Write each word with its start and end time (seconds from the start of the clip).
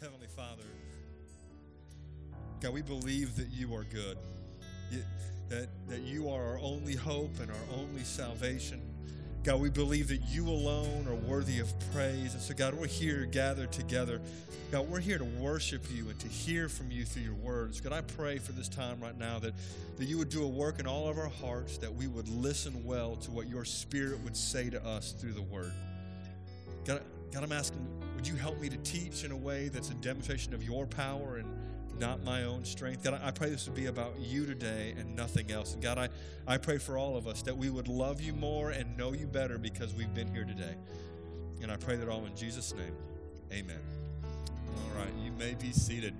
Heavenly 0.00 0.26
Father, 0.26 0.62
God, 2.60 2.72
we 2.72 2.82
believe 2.82 3.36
that 3.36 3.48
you 3.50 3.74
are 3.74 3.84
good, 3.84 4.18
that, 5.48 5.68
that 5.88 6.00
you 6.00 6.28
are 6.28 6.42
our 6.48 6.58
only 6.58 6.94
hope 6.94 7.40
and 7.40 7.50
our 7.50 7.78
only 7.78 8.02
salvation. 8.02 8.82
God, 9.44 9.60
we 9.60 9.68
believe 9.68 10.08
that 10.08 10.22
you 10.28 10.48
alone 10.48 11.06
are 11.06 11.14
worthy 11.14 11.60
of 11.60 11.72
praise. 11.92 12.32
And 12.32 12.42
so, 12.42 12.54
God, 12.54 12.74
we're 12.74 12.86
here 12.86 13.26
gathered 13.26 13.72
together. 13.72 14.20
God, 14.72 14.88
we're 14.88 15.00
here 15.00 15.18
to 15.18 15.24
worship 15.24 15.84
you 15.92 16.08
and 16.08 16.18
to 16.20 16.28
hear 16.28 16.68
from 16.70 16.90
you 16.90 17.04
through 17.04 17.24
your 17.24 17.34
words. 17.34 17.80
God, 17.80 17.92
I 17.92 18.00
pray 18.00 18.38
for 18.38 18.52
this 18.52 18.68
time 18.68 19.00
right 19.00 19.16
now 19.16 19.38
that, 19.40 19.52
that 19.98 20.06
you 20.06 20.16
would 20.16 20.30
do 20.30 20.44
a 20.44 20.48
work 20.48 20.80
in 20.80 20.86
all 20.86 21.08
of 21.08 21.18
our 21.18 21.28
hearts, 21.28 21.76
that 21.78 21.94
we 21.94 22.06
would 22.06 22.28
listen 22.28 22.84
well 22.84 23.16
to 23.16 23.30
what 23.30 23.46
your 23.46 23.66
spirit 23.66 24.18
would 24.24 24.36
say 24.36 24.70
to 24.70 24.82
us 24.82 25.12
through 25.12 25.34
the 25.34 25.42
word. 25.42 25.72
God, 26.86 27.02
God, 27.30 27.42
I'm 27.42 27.52
asking, 27.52 27.86
would 28.24 28.32
you 28.32 28.38
help 28.38 28.58
me 28.58 28.70
to 28.70 28.78
teach 28.78 29.22
in 29.22 29.32
a 29.32 29.36
way 29.36 29.68
that's 29.68 29.90
a 29.90 29.94
demonstration 29.96 30.54
of 30.54 30.62
your 30.62 30.86
power 30.86 31.36
and 31.36 31.46
not 32.00 32.24
my 32.24 32.44
own 32.44 32.64
strength. 32.64 33.04
God, 33.04 33.20
I 33.22 33.30
pray 33.30 33.50
this 33.50 33.66
would 33.66 33.74
be 33.74 33.84
about 33.84 34.18
you 34.18 34.46
today 34.46 34.94
and 34.98 35.14
nothing 35.14 35.52
else. 35.52 35.74
And 35.74 35.82
God, 35.82 35.98
I, 35.98 36.08
I 36.46 36.56
pray 36.56 36.78
for 36.78 36.96
all 36.96 37.18
of 37.18 37.28
us 37.28 37.42
that 37.42 37.54
we 37.54 37.68
would 37.68 37.86
love 37.86 38.22
you 38.22 38.32
more 38.32 38.70
and 38.70 38.96
know 38.96 39.12
you 39.12 39.26
better 39.26 39.58
because 39.58 39.92
we've 39.92 40.14
been 40.14 40.32
here 40.32 40.46
today. 40.46 40.74
And 41.60 41.70
I 41.70 41.76
pray 41.76 41.96
that 41.96 42.08
all 42.08 42.24
in 42.24 42.34
Jesus' 42.34 42.72
name. 42.72 42.96
Amen. 43.52 43.82
All 44.24 44.98
right, 44.98 45.12
you 45.22 45.30
may 45.32 45.52
be 45.52 45.70
seated. 45.70 46.14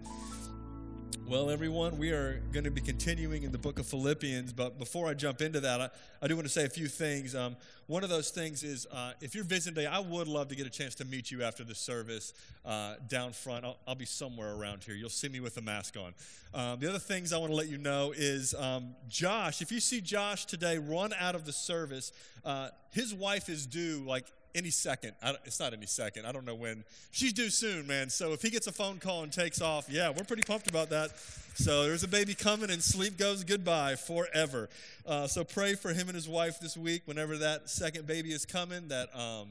Well, 1.27 1.49
everyone, 1.49 1.97
we 1.97 2.11
are 2.11 2.43
going 2.53 2.65
to 2.65 2.71
be 2.71 2.83
continuing 2.83 3.45
in 3.45 3.51
the 3.51 3.57
book 3.57 3.79
of 3.79 3.87
Philippians, 3.87 4.53
but 4.53 4.79
before 4.79 5.09
I 5.09 5.15
jump 5.15 5.41
into 5.41 5.59
that, 5.61 5.81
I, 5.81 5.89
I 6.21 6.29
do 6.29 6.37
want 6.37 6.47
to 6.47 6.53
say 6.53 6.67
a 6.67 6.69
few 6.69 6.87
things. 6.87 7.35
Um, 7.35 7.57
one 7.87 8.05
of 8.05 8.11
those 8.11 8.29
things 8.29 8.63
is 8.63 8.87
uh, 8.93 9.15
if 9.23 9.35
you're 9.35 9.43
visiting 9.43 9.75
today, 9.75 9.87
I 9.87 10.01
would 10.01 10.29
love 10.29 10.49
to 10.49 10.55
get 10.55 10.67
a 10.67 10.71
chance 10.71 10.95
to 10.97 11.07
meet 11.07 11.31
you 11.31 11.43
after 11.43 11.65
the 11.65 11.75
service 11.75 12.35
uh, 12.67 12.97
down 13.09 13.33
front. 13.33 13.65
I'll, 13.65 13.79
I'll, 13.89 13.95
be 13.95 14.05
somewhere 14.05 14.53
around 14.53 14.85
here. 14.85 14.95
You'll 14.95 15.09
see 15.09 15.31
me 15.31 15.41
with 15.41 15.57
a 15.57 15.63
mask 15.63 15.97
on. 15.97 16.13
Um, 16.53 16.79
the 16.79 16.91
other 16.91 16.99
things 16.99 17.33
I 17.33 17.39
want 17.39 17.53
to 17.53 17.57
let 17.57 17.69
you 17.69 17.79
know 17.79 18.13
is 18.15 18.55
um, 18.55 18.95
Josh, 19.09 19.63
if 19.63 19.73
you 19.73 19.81
see 19.81 20.03
Josh 20.03 20.45
today 20.45 20.77
run 20.77 21.15
out 21.19 21.35
of 21.35 21.47
the 21.47 21.53
service, 21.53 22.13
uh, 22.45 22.69
his 22.91 23.15
wife 23.15 23.49
is 23.49 23.65
due 23.65 24.05
like 24.07 24.27
any 24.55 24.71
second. 24.71 25.13
it's 25.45 25.59
not 25.59 25.73
any 25.73 25.87
second. 25.87 26.27
I 26.27 26.33
don't 26.33 26.45
know 26.45 26.55
when. 26.55 26.85
She's 27.11 27.33
due 27.33 27.51
soon, 27.51 27.87
man. 27.87 28.09
So 28.09 28.33
if 28.33 28.43
he 28.43 28.51
gets 28.51 28.67
a 28.67 28.73
phone 28.73 28.99
call 28.99 29.23
and 29.23 29.33
takes 29.33 29.61
off, 29.61 29.89
yeah, 29.91 30.11
we're 30.11 30.25
pretty 30.25 30.43
pumped 30.43 30.69
about 30.69 30.91
that. 30.91 31.11
So 31.55 31.85
there's 31.85 32.05
a 32.05 32.09
baby 32.09 32.35
coming, 32.35 32.71
and 32.71 32.83
sleep 32.83 33.17
goes 33.17 33.45
goodbye 33.45 33.97
forever. 33.97 34.69
Uh, 35.07 35.27
so 35.27 35.45
pray 35.45 35.75
for 35.75 35.93
him 35.93 36.09
and 36.09 36.15
his 36.15 36.29
wife 36.29 36.61
this 36.61 36.77
week, 36.77 37.03
whenever 37.07 37.37
that 37.39 37.69
second 37.69 38.07
baby 38.07 38.33
is 38.33 38.47
coming, 38.47 38.89
that 38.89 39.15
um, 39.17 39.49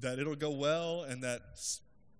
that 0.00 0.18
it'll 0.18 0.36
go 0.36 0.50
well, 0.50 1.02
and 1.02 1.22
that 1.22 1.42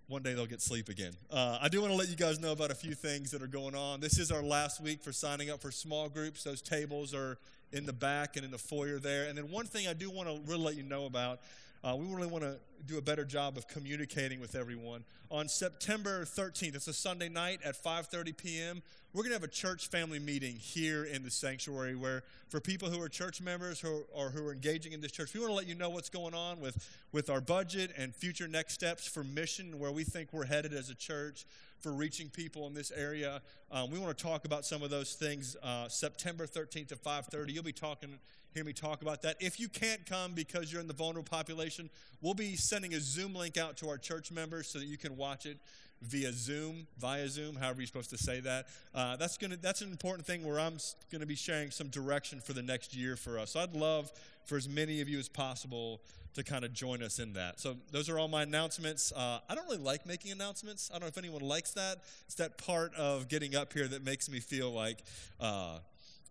one 0.08 0.22
day 0.22 0.34
they'll 0.34 0.46
get 0.46 0.60
sleep 0.60 0.88
again. 0.88 1.12
Uh, 1.30 1.58
I 1.60 1.68
do 1.68 1.80
want 1.80 1.92
to 1.92 1.96
let 1.96 2.08
you 2.08 2.16
guys 2.16 2.40
know 2.40 2.52
about 2.52 2.70
a 2.70 2.74
few 2.74 2.94
things 2.94 3.30
that 3.30 3.42
are 3.42 3.46
going 3.46 3.74
on. 3.74 4.00
This 4.00 4.18
is 4.18 4.32
our 4.32 4.42
last 4.42 4.82
week 4.82 5.02
for 5.02 5.12
signing 5.12 5.50
up 5.50 5.60
for 5.62 5.70
small 5.70 6.08
groups. 6.08 6.42
Those 6.42 6.60
tables 6.60 7.14
are 7.14 7.38
in 7.72 7.86
the 7.86 7.92
back 7.92 8.36
and 8.36 8.44
in 8.44 8.50
the 8.50 8.58
foyer 8.58 8.98
there. 8.98 9.28
And 9.28 9.38
then 9.38 9.50
one 9.50 9.66
thing 9.66 9.86
I 9.86 9.92
do 9.92 10.10
want 10.10 10.28
to 10.28 10.40
really 10.50 10.64
let 10.64 10.76
you 10.76 10.82
know 10.82 11.06
about 11.06 11.40
uh, 11.82 11.96
we 11.96 12.06
really 12.06 12.26
want 12.26 12.44
to 12.44 12.58
do 12.86 12.98
a 12.98 13.02
better 13.02 13.24
job 13.24 13.56
of 13.56 13.68
communicating 13.68 14.40
with 14.40 14.54
everyone. 14.54 15.04
On 15.30 15.48
September 15.48 16.24
13th, 16.24 16.74
it's 16.74 16.88
a 16.88 16.92
Sunday 16.92 17.28
night 17.28 17.60
at 17.64 17.82
5:30 17.82 18.36
p.m. 18.36 18.82
We're 19.12 19.22
going 19.22 19.30
to 19.30 19.36
have 19.36 19.44
a 19.44 19.48
church 19.48 19.88
family 19.88 20.20
meeting 20.20 20.54
here 20.54 21.04
in 21.04 21.24
the 21.24 21.30
sanctuary 21.30 21.96
where 21.96 22.22
for 22.48 22.60
people 22.60 22.90
who 22.90 23.02
are 23.02 23.08
church 23.08 23.40
members 23.40 23.80
who, 23.80 24.04
or 24.14 24.30
who 24.30 24.46
are 24.46 24.52
engaging 24.52 24.92
in 24.92 25.00
this 25.00 25.10
church, 25.10 25.34
we 25.34 25.40
want 25.40 25.50
to 25.50 25.54
let 25.54 25.66
you 25.66 25.74
know 25.74 25.90
what's 25.90 26.08
going 26.08 26.32
on 26.32 26.60
with, 26.60 26.88
with 27.10 27.28
our 27.28 27.40
budget 27.40 27.90
and 27.96 28.14
future 28.14 28.46
next 28.46 28.74
steps 28.74 29.08
for 29.08 29.24
mission, 29.24 29.80
where 29.80 29.90
we 29.90 30.04
think 30.04 30.32
we're 30.32 30.46
headed 30.46 30.72
as 30.72 30.90
a 30.90 30.94
church 30.94 31.44
for 31.80 31.92
reaching 31.92 32.28
people 32.28 32.66
in 32.68 32.74
this 32.74 32.92
area. 32.92 33.40
Um, 33.72 33.90
we 33.90 33.98
want 33.98 34.16
to 34.16 34.22
talk 34.22 34.44
about 34.44 34.64
some 34.64 34.82
of 34.82 34.90
those 34.90 35.14
things 35.14 35.56
uh, 35.62 35.88
September 35.88 36.46
13th 36.46 36.92
at 36.92 37.02
5:30. 37.02 37.52
You'll 37.52 37.64
be 37.64 37.72
talking 37.72 38.18
hear 38.54 38.64
me 38.64 38.72
talk 38.72 39.02
about 39.02 39.22
that. 39.22 39.36
If 39.40 39.60
you 39.60 39.68
can't 39.68 40.04
come 40.06 40.32
because 40.32 40.72
you're 40.72 40.80
in 40.80 40.88
the 40.88 40.94
vulnerable 40.94 41.28
population, 41.28 41.90
we'll 42.20 42.34
be 42.34 42.56
sending 42.56 42.94
a 42.94 43.00
Zoom 43.00 43.34
link 43.34 43.56
out 43.56 43.76
to 43.78 43.88
our 43.88 43.98
church 43.98 44.32
members 44.32 44.68
so 44.68 44.78
that 44.78 44.86
you 44.86 44.98
can 44.98 45.16
watch 45.16 45.46
it 45.46 45.58
via 46.02 46.32
Zoom, 46.32 46.86
via 46.98 47.28
Zoom, 47.28 47.56
however 47.56 47.80
you're 47.80 47.86
supposed 47.86 48.10
to 48.10 48.18
say 48.18 48.40
that. 48.40 48.66
Uh, 48.94 49.16
that's 49.16 49.36
gonna 49.36 49.56
that's 49.56 49.82
an 49.82 49.90
important 49.90 50.26
thing 50.26 50.44
where 50.44 50.58
I'm 50.58 50.78
going 51.10 51.20
to 51.20 51.26
be 51.26 51.34
sharing 51.34 51.70
some 51.70 51.88
direction 51.88 52.40
for 52.40 52.52
the 52.52 52.62
next 52.62 52.94
year 52.94 53.16
for 53.16 53.38
us. 53.38 53.52
So 53.52 53.60
I'd 53.60 53.74
love 53.74 54.10
for 54.44 54.56
as 54.56 54.68
many 54.68 55.00
of 55.00 55.08
you 55.08 55.18
as 55.18 55.28
possible 55.28 56.00
to 56.34 56.44
kind 56.44 56.64
of 56.64 56.72
join 56.72 57.02
us 57.02 57.18
in 57.18 57.32
that. 57.34 57.60
So 57.60 57.76
those 57.90 58.08
are 58.08 58.18
all 58.18 58.28
my 58.28 58.42
announcements. 58.42 59.12
Uh, 59.12 59.40
I 59.48 59.54
don't 59.54 59.64
really 59.64 59.82
like 59.82 60.06
making 60.06 60.30
announcements. 60.32 60.88
I 60.90 60.94
don't 60.94 61.02
know 61.02 61.08
if 61.08 61.18
anyone 61.18 61.42
likes 61.42 61.72
that. 61.72 61.98
It's 62.26 62.36
that 62.36 62.56
part 62.56 62.94
of 62.94 63.28
getting 63.28 63.56
up 63.56 63.72
here 63.72 63.88
that 63.88 64.04
makes 64.04 64.30
me 64.30 64.38
feel 64.38 64.70
like 64.70 65.02
uh, 65.40 65.78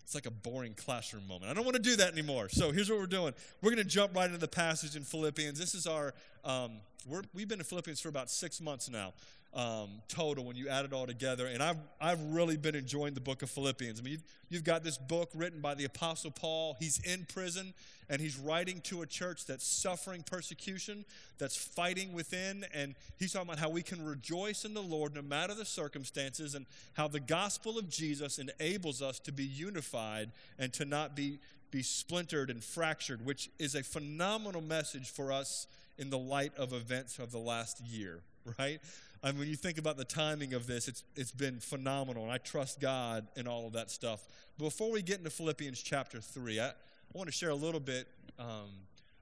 it's 0.10 0.16
like 0.16 0.26
a 0.26 0.32
boring 0.32 0.74
classroom 0.74 1.28
moment. 1.28 1.52
I 1.52 1.54
don't 1.54 1.66
want 1.66 1.76
to 1.76 1.82
do 1.84 1.96
that 1.98 2.14
anymore. 2.14 2.50
So 2.50 2.72
here's 2.72 2.90
what 2.90 2.98
we're 2.98 3.06
doing. 3.06 3.32
We're 3.62 3.70
going 3.70 3.84
to 3.84 3.88
jump 3.88 4.16
right 4.16 4.26
into 4.26 4.40
the 4.40 4.48
passage 4.48 4.96
in 4.96 5.04
Philippians. 5.04 5.60
This 5.60 5.76
is 5.76 5.86
our, 5.86 6.16
um, 6.44 6.78
we 7.08 7.42
have 7.42 7.48
been 7.48 7.60
in 7.60 7.64
Philippians 7.64 8.02
for 8.02 8.10
about 8.10 8.32
six 8.32 8.60
months 8.60 8.90
now 8.90 9.14
um, 9.54 10.02
total 10.08 10.44
when 10.44 10.56
you 10.56 10.70
add 10.70 10.86
it 10.86 10.94
all 10.94 11.08
together. 11.08 11.48
And 11.48 11.62
I've, 11.64 11.78
I've 12.00 12.22
really 12.22 12.58
been 12.58 12.76
enjoying 12.76 13.14
the 13.14 13.22
book 13.22 13.42
of 13.42 13.50
Philippians. 13.50 14.00
I 14.00 14.04
mean, 14.04 14.12
you've, 14.14 14.24
you've 14.50 14.64
got 14.64 14.84
this 14.84 14.98
book 14.98 15.32
written 15.34 15.60
by 15.60 15.76
the 15.76 15.86
Apostle 15.86 16.32
Paul. 16.32 16.78
He's 16.80 17.00
in 17.00 17.26
prison 17.32 17.74
and 18.10 18.22
he's 18.22 18.38
writing 18.38 18.82
to 18.82 19.02
a 19.02 19.06
church 19.06 19.46
that's 19.46 19.66
suffering 19.66 20.24
persecution, 20.24 21.04
that's 21.38 21.56
fighting 21.58 22.14
within. 22.14 22.66
And 22.74 22.96
he's 23.18 23.34
talking 23.34 23.48
about 23.48 23.60
how 23.60 23.70
we 23.70 23.82
can 23.82 24.04
rejoice 24.06 24.66
in 24.66 24.74
the 24.74 24.84
Lord 24.84 25.16
no 25.16 25.22
matter 25.22 25.56
the 25.56 25.66
circumstances 25.66 26.54
and 26.54 26.66
how 26.94 27.08
the 27.08 27.20
gospel 27.20 27.78
of 27.80 27.90
Jesus 27.90 28.40
enables 28.40 29.02
us 29.02 29.20
to 29.20 29.32
be 29.32 29.46
unified 29.46 30.32
and 30.60 30.72
to 30.74 30.86
not 30.86 31.16
be, 31.16 31.40
be 31.72 31.82
splintered 31.82 32.50
and 32.52 32.64
fractured, 32.64 33.26
which 33.26 33.50
is 33.58 33.74
a 33.74 33.84
phenomenal 33.84 34.62
message 34.62 35.10
for 35.10 35.32
us 35.32 35.66
in 36.00 36.10
the 36.10 36.18
light 36.18 36.54
of 36.58 36.74
events 36.74 37.20
of 37.20 37.32
the 37.32 37.38
last 37.40 37.82
year, 37.82 38.22
right? 38.60 38.80
I 39.24 39.32
mean, 39.32 39.40
when 39.40 39.48
you 39.50 39.56
think 39.56 39.78
about 39.78 39.98
the 39.98 40.06
timing 40.06 40.54
of 40.54 40.66
this, 40.66 40.88
it's, 40.88 41.04
it's 41.16 41.32
been 41.32 41.60
phenomenal, 41.60 42.24
and 42.24 42.32
I 42.32 42.38
trust 42.38 42.80
God 42.80 43.28
in 43.36 43.48
all 43.48 43.68
of 43.68 43.74
that 43.74 43.92
stuff. 43.92 44.22
Before 44.58 44.92
we 44.92 45.02
get 45.02 45.18
into 45.18 45.30
Philippians 45.30 45.82
chapter 45.82 46.22
3, 46.22 46.60
I, 46.60 46.68
I 46.68 46.72
want 47.14 47.28
to 47.28 47.34
share 47.34 47.50
a 47.50 47.56
little 47.56 47.82
bit 47.82 48.08
um, 48.38 48.70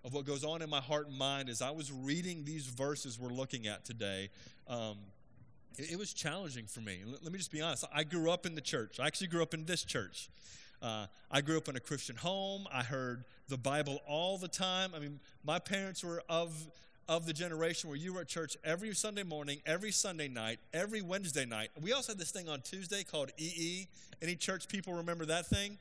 of 0.03 0.13
what 0.13 0.25
goes 0.25 0.43
on 0.43 0.61
in 0.61 0.69
my 0.69 0.81
heart 0.81 1.07
and 1.07 1.17
mind 1.17 1.49
as 1.49 1.61
I 1.61 1.71
was 1.71 1.91
reading 1.91 2.45
these 2.45 2.67
verses 2.67 3.19
we're 3.19 3.29
looking 3.29 3.67
at 3.67 3.85
today. 3.85 4.29
Um, 4.67 4.97
it, 5.77 5.93
it, 5.93 5.97
was 5.97 6.13
challenging 6.13 6.65
for 6.65 6.81
me. 6.81 6.99
Let, 7.05 7.23
let, 7.23 7.31
me 7.31 7.39
just 7.39 7.51
be 7.51 7.61
honest. 7.61 7.85
I 7.93 8.03
grew 8.03 8.29
up 8.29 8.45
in 8.45 8.53
the 8.53 8.61
church, 8.61 8.99
I 8.99 9.07
actually 9.07 9.27
grew 9.27 9.41
up 9.41 9.53
in 9.53 9.65
this 9.65 9.83
church. 9.83 10.29
Uh, 10.79 11.07
I 11.31 11.41
grew 11.41 11.57
up 11.57 11.67
in 11.69 11.75
a 11.75 11.79
Christian 11.79 12.15
home. 12.15 12.67
I 12.71 12.83
heard 12.83 13.25
the 13.49 13.57
Bible 13.57 13.99
all 14.07 14.37
the 14.37 14.47
time. 14.47 14.91
I 14.95 14.99
mean, 14.99 15.19
my 15.43 15.57
parents 15.57 16.03
were 16.03 16.21
of 16.29 16.53
of 17.09 17.25
the 17.25 17.33
generation 17.33 17.89
where 17.89 17.97
you 17.97 18.13
were 18.13 18.21
at 18.21 18.27
church 18.27 18.57
every 18.63 18.93
Sunday 18.93 19.23
morning, 19.23 19.59
every 19.65 19.91
Sunday 19.91 20.27
night, 20.27 20.59
every 20.73 21.01
Wednesday 21.01 21.45
night. 21.45 21.69
We 21.81 21.93
also 21.93 22.11
had 22.11 22.19
this 22.19 22.31
thing 22.31 22.49
on 22.49 22.61
Tuesday 22.61 23.03
called 23.03 23.31
EE. 23.37 23.87
Any 24.21 24.35
church 24.35 24.67
people 24.67 24.93
remember 24.93 25.25
that 25.25 25.45
thing? 25.45 25.77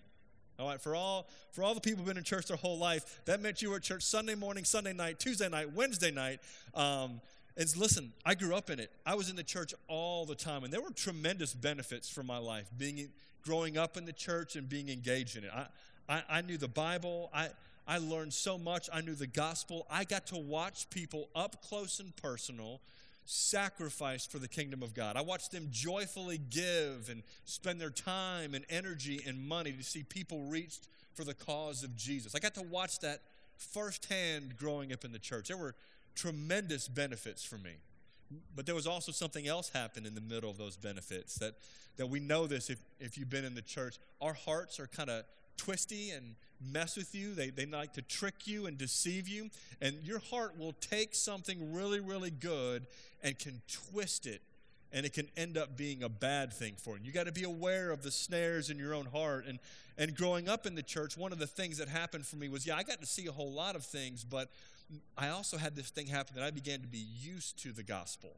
All 0.58 0.68
right, 0.68 0.80
for 0.80 0.94
all 0.94 1.28
for 1.52 1.62
all 1.62 1.74
the 1.74 1.80
people 1.80 1.98
who've 1.98 2.06
been 2.06 2.16
in 2.16 2.24
church 2.24 2.46
their 2.46 2.56
whole 2.56 2.78
life, 2.78 3.20
that 3.26 3.42
meant 3.42 3.60
you 3.60 3.70
were 3.70 3.76
at 3.76 3.82
church 3.82 4.02
Sunday 4.02 4.34
morning, 4.34 4.64
Sunday 4.64 4.92
night, 4.92 5.18
Tuesday 5.18 5.48
night, 5.48 5.72
Wednesday 5.74 6.10
night. 6.10 6.40
Um, 6.74 7.20
and 7.58 7.76
listen, 7.76 8.12
I 8.24 8.34
grew 8.34 8.54
up 8.54 8.70
in 8.70 8.78
it. 8.78 8.90
I 9.04 9.14
was 9.14 9.28
in 9.30 9.36
the 9.36 9.42
church 9.42 9.74
all 9.88 10.26
the 10.26 10.34
time, 10.34 10.64
and 10.64 10.72
there 10.72 10.80
were 10.80 10.90
tremendous 10.90 11.54
benefits 11.54 12.08
for 12.08 12.22
my 12.22 12.38
life 12.38 12.70
being 12.78 13.08
growing 13.42 13.78
up 13.78 13.96
in 13.96 14.04
the 14.04 14.12
church 14.12 14.56
and 14.56 14.68
being 14.68 14.88
engaged 14.88 15.36
in 15.36 15.44
it. 15.44 15.50
I, 15.54 15.66
I, 16.08 16.22
I 16.28 16.40
knew 16.42 16.58
the 16.58 16.68
Bible. 16.68 17.30
I 17.34 17.48
I 17.86 17.98
learned 17.98 18.32
so 18.32 18.58
much. 18.58 18.88
I 18.92 19.00
knew 19.00 19.14
the 19.14 19.26
gospel. 19.26 19.86
I 19.90 20.04
got 20.04 20.26
to 20.28 20.36
watch 20.36 20.90
people 20.90 21.28
up 21.34 21.62
close 21.62 22.00
and 22.00 22.14
personal 22.16 22.80
sacrifice 23.26 24.26
for 24.26 24.38
the 24.38 24.48
kingdom 24.48 24.82
of 24.82 24.94
God. 24.94 25.16
I 25.16 25.20
watched 25.20 25.52
them 25.52 25.68
joyfully 25.70 26.38
give 26.38 27.08
and 27.10 27.22
spend 27.44 27.80
their 27.80 27.90
time 27.90 28.54
and 28.54 28.64
energy 28.70 29.20
and 29.26 29.46
money 29.46 29.72
to 29.72 29.82
see 29.82 30.02
people 30.02 30.42
reached 30.42 30.88
for 31.14 31.24
the 31.24 31.34
cause 31.34 31.82
of 31.82 31.96
Jesus. 31.96 32.34
I 32.34 32.38
got 32.38 32.54
to 32.54 32.62
watch 32.62 33.00
that 33.00 33.20
firsthand 33.56 34.56
growing 34.56 34.92
up 34.92 35.04
in 35.04 35.12
the 35.12 35.18
church. 35.18 35.48
There 35.48 35.56
were 35.56 35.74
tremendous 36.14 36.88
benefits 36.88 37.44
for 37.44 37.58
me. 37.58 37.72
But 38.54 38.66
there 38.66 38.74
was 38.74 38.86
also 38.86 39.12
something 39.12 39.46
else 39.46 39.70
happened 39.70 40.06
in 40.06 40.14
the 40.14 40.20
middle 40.20 40.50
of 40.50 40.58
those 40.58 40.76
benefits 40.76 41.36
that, 41.36 41.54
that 41.96 42.08
we 42.08 42.18
know 42.18 42.46
this 42.46 42.70
if, 42.70 42.80
if 42.98 43.16
you've 43.16 43.30
been 43.30 43.44
in 43.44 43.54
the 43.54 43.62
church. 43.62 43.98
Our 44.20 44.32
hearts 44.32 44.80
are 44.80 44.88
kind 44.88 45.10
of 45.10 45.24
twisty 45.56 46.10
and 46.10 46.34
mess 46.60 46.96
with 46.96 47.14
you. 47.14 47.34
They, 47.34 47.50
they 47.50 47.66
like 47.66 47.92
to 47.94 48.02
trick 48.02 48.46
you 48.46 48.66
and 48.66 48.78
deceive 48.78 49.28
you. 49.28 49.50
And 49.80 49.96
your 50.04 50.18
heart 50.18 50.58
will 50.58 50.74
take 50.80 51.14
something 51.14 51.72
really, 51.72 52.00
really 52.00 52.30
good 52.30 52.86
and 53.22 53.38
can 53.38 53.60
twist 53.90 54.26
it. 54.26 54.42
And 54.92 55.04
it 55.04 55.12
can 55.12 55.28
end 55.36 55.58
up 55.58 55.76
being 55.76 56.02
a 56.02 56.08
bad 56.08 56.52
thing 56.52 56.74
for 56.76 56.96
you. 56.96 57.04
You 57.04 57.12
got 57.12 57.26
to 57.26 57.32
be 57.32 57.42
aware 57.42 57.90
of 57.90 58.02
the 58.02 58.10
snares 58.10 58.70
in 58.70 58.78
your 58.78 58.94
own 58.94 59.06
heart. 59.06 59.44
And, 59.46 59.58
and 59.98 60.16
growing 60.16 60.48
up 60.48 60.64
in 60.64 60.74
the 60.74 60.82
church, 60.82 61.16
one 61.18 61.32
of 61.32 61.38
the 61.38 61.46
things 61.46 61.78
that 61.78 61.88
happened 61.88 62.24
for 62.24 62.36
me 62.36 62.48
was 62.48 62.66
yeah, 62.66 62.76
I 62.76 62.82
got 62.82 63.00
to 63.00 63.06
see 63.06 63.26
a 63.26 63.32
whole 63.32 63.52
lot 63.52 63.76
of 63.76 63.84
things, 63.84 64.24
but 64.24 64.50
I 65.18 65.30
also 65.30 65.56
had 65.56 65.74
this 65.74 65.90
thing 65.90 66.06
happen 66.06 66.36
that 66.36 66.44
I 66.44 66.50
began 66.52 66.80
to 66.80 66.86
be 66.86 67.04
used 67.18 67.58
to 67.64 67.72
the 67.72 67.82
gospel. 67.82 68.36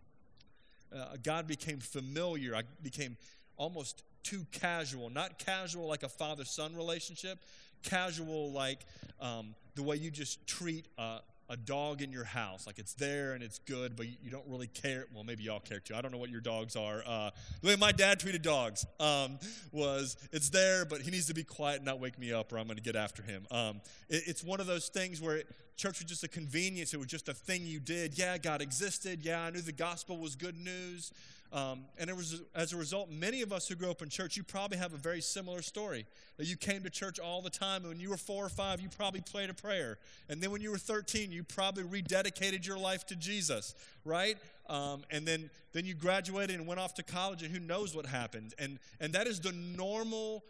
uh, 0.94 1.16
God 1.22 1.46
became 1.46 1.80
familiar. 1.80 2.54
I 2.54 2.62
became 2.82 3.16
almost 3.56 4.02
too 4.22 4.46
casual. 4.52 5.10
Not 5.10 5.38
casual 5.38 5.86
like 5.86 6.02
a 6.02 6.08
father 6.08 6.44
son 6.44 6.74
relationship, 6.76 7.38
casual 7.82 8.52
like 8.52 8.80
um, 9.20 9.54
the 9.74 9.82
way 9.82 9.96
you 9.96 10.10
just 10.10 10.46
treat 10.46 10.86
a, 10.98 11.18
a 11.48 11.56
dog 11.56 12.02
in 12.02 12.12
your 12.12 12.24
house. 12.24 12.66
Like 12.66 12.78
it's 12.78 12.94
there 12.94 13.32
and 13.32 13.42
it's 13.42 13.58
good, 13.60 13.96
but 13.96 14.06
you, 14.06 14.30
don't 14.30 14.46
really 14.46 14.66
care. 14.66 15.06
Well, 15.14 15.24
maybe 15.24 15.44
y'all 15.44 15.60
care 15.60 15.80
too. 15.80 15.94
I 15.94 16.00
don't 16.00 16.12
know 16.12 16.18
what 16.18 16.30
your 16.30 16.40
dogs 16.40 16.76
are. 16.76 17.02
Uh, 17.06 17.30
the 17.62 17.68
way 17.68 17.76
my 17.76 17.92
dad 17.92 18.20
treated 18.20 18.42
dogs 18.42 18.84
um, 19.00 19.38
was 19.72 20.16
it's 20.32 20.50
there, 20.50 20.84
but 20.84 21.00
he 21.00 21.10
needs 21.10 21.26
to 21.26 21.34
be 21.34 21.44
quiet 21.44 21.76
and 21.76 21.86
not 21.86 22.00
wake 22.00 22.18
me 22.18 22.32
up 22.32 22.52
or 22.52 22.58
I'm 22.58 22.66
going 22.66 22.76
to 22.76 22.82
get 22.82 22.96
after 22.96 23.22
him. 23.22 23.46
Um, 23.50 23.80
it, 24.08 24.24
it's 24.26 24.44
one 24.44 24.60
of 24.60 24.66
those 24.66 24.88
things 24.88 25.22
where 25.22 25.38
it, 25.38 25.46
church 25.76 26.00
was 26.00 26.08
just 26.08 26.24
a 26.24 26.28
convenience. 26.28 26.92
It 26.92 26.98
was 26.98 27.06
just 27.06 27.28
a 27.28 27.34
thing 27.34 27.64
you 27.64 27.80
did. 27.80 28.18
Yeah, 28.18 28.36
God 28.36 28.60
existed. 28.60 29.20
Yeah, 29.22 29.40
I 29.40 29.50
knew 29.50 29.60
the 29.60 29.72
gospel 29.72 30.18
was 30.18 30.36
good 30.36 30.58
news. 30.58 31.12
Um, 31.50 31.84
and 31.98 32.10
it 32.10 32.16
was, 32.16 32.42
as 32.54 32.74
a 32.74 32.76
result, 32.76 33.10
many 33.10 33.40
of 33.40 33.52
us 33.52 33.68
who 33.68 33.74
grew 33.74 33.90
up 33.90 34.02
in 34.02 34.10
church, 34.10 34.36
you 34.36 34.42
probably 34.42 34.76
have 34.76 34.92
a 34.92 34.98
very 34.98 35.22
similar 35.22 35.62
story. 35.62 36.04
That 36.36 36.46
you 36.46 36.56
came 36.56 36.82
to 36.82 36.90
church 36.90 37.18
all 37.18 37.40
the 37.40 37.50
time, 37.50 37.82
and 37.82 37.88
when 37.88 38.00
you 38.00 38.10
were 38.10 38.18
four 38.18 38.44
or 38.44 38.50
five, 38.50 38.80
you 38.80 38.88
probably 38.88 39.22
played 39.22 39.48
a 39.48 39.54
prayer. 39.54 39.98
And 40.28 40.42
then 40.42 40.50
when 40.50 40.60
you 40.60 40.70
were 40.70 40.78
13, 40.78 41.32
you 41.32 41.42
probably 41.42 41.84
rededicated 41.84 42.66
your 42.66 42.78
life 42.78 43.06
to 43.06 43.16
Jesus, 43.16 43.74
right? 44.04 44.36
Um, 44.68 45.02
and 45.10 45.26
then, 45.26 45.48
then 45.72 45.86
you 45.86 45.94
graduated 45.94 46.56
and 46.56 46.66
went 46.66 46.80
off 46.80 46.94
to 46.94 47.02
college, 47.02 47.42
and 47.42 47.50
who 47.50 47.60
knows 47.60 47.94
what 47.94 48.04
happened. 48.04 48.54
And, 48.58 48.78
and 49.00 49.14
that 49.14 49.26
is 49.26 49.40
the 49.40 49.52
normal 49.52 50.44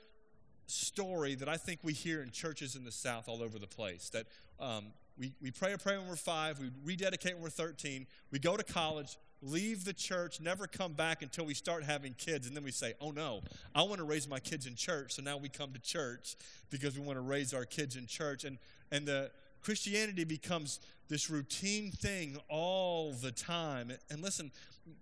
story 0.67 1.37
that 1.37 1.49
I 1.49 1.57
think 1.57 1.81
we 1.83 1.93
hear 1.93 2.23
in 2.23 2.31
churches 2.31 2.75
in 2.75 2.85
the 2.85 2.93
South 2.93 3.29
all 3.29 3.43
over 3.43 3.59
the 3.59 3.69
place. 3.69 4.11
That 4.11 4.27
um, 4.59 4.87
we, 5.19 5.33
we 5.41 5.51
pray 5.51 5.73
a 5.73 5.79
prayer 5.79 6.01
when 6.01 6.09
we're 6.09 6.17
five, 6.17 6.59
we 6.59 6.71
rededicate 6.85 7.35
when 7.35 7.43
we're 7.43 7.51
13, 7.51 8.07
we 8.31 8.39
go 8.39 8.57
to 8.57 8.65
college, 8.65 9.17
leave 9.43 9.85
the 9.85 9.93
church, 9.93 10.41
never 10.41 10.67
come 10.67 10.93
back 10.93 11.23
until 11.23 11.45
we 11.45 11.55
start 11.55 11.85
having 11.85 12.15
kids. 12.15 12.47
And 12.47 12.57
then 12.57 12.65
we 12.65 12.71
say, 12.71 12.95
oh 13.01 13.11
no, 13.11 13.43
I 13.75 13.83
want 13.83 13.99
to 13.99 14.05
raise 14.05 14.29
my 14.29 14.41
kids 14.41 14.67
in 14.67 14.75
church. 14.75 15.15
So 15.15 15.23
now 15.23 15.37
we 15.37 15.49
come 15.49 15.73
to 15.73 15.81
church 15.81 16.37
because 16.71 16.99
we 16.99 17.05
want 17.05 17.17
to 17.17 17.23
raise 17.23 17.55
our 17.55 17.65
kids 17.65 17.97
in 17.97 18.07
church. 18.07 18.45
And, 18.45 18.59
and 18.91 19.07
the 19.07 19.31
Christianity 19.63 20.25
becomes 20.25 20.81
this 21.09 21.31
routine 21.31 21.91
thing 21.91 22.39
all 22.49 23.13
the 23.13 23.33
time. 23.33 23.93
And 24.11 24.23
listen, 24.23 24.51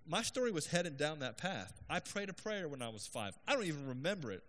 my 0.07 0.23
story 0.23 0.51
was 0.51 0.67
heading 0.67 0.95
down 0.95 1.21
that 1.21 1.39
path. 1.39 1.81
I 1.89 2.01
prayed 2.01 2.29
a 2.29 2.33
prayer 2.33 2.69
when 2.69 2.83
I 2.83 2.89
was 2.89 3.07
five. 3.07 3.37
I 3.47 3.55
don't 3.55 3.65
even 3.65 3.87
remember 3.87 4.33
it. 4.33 4.43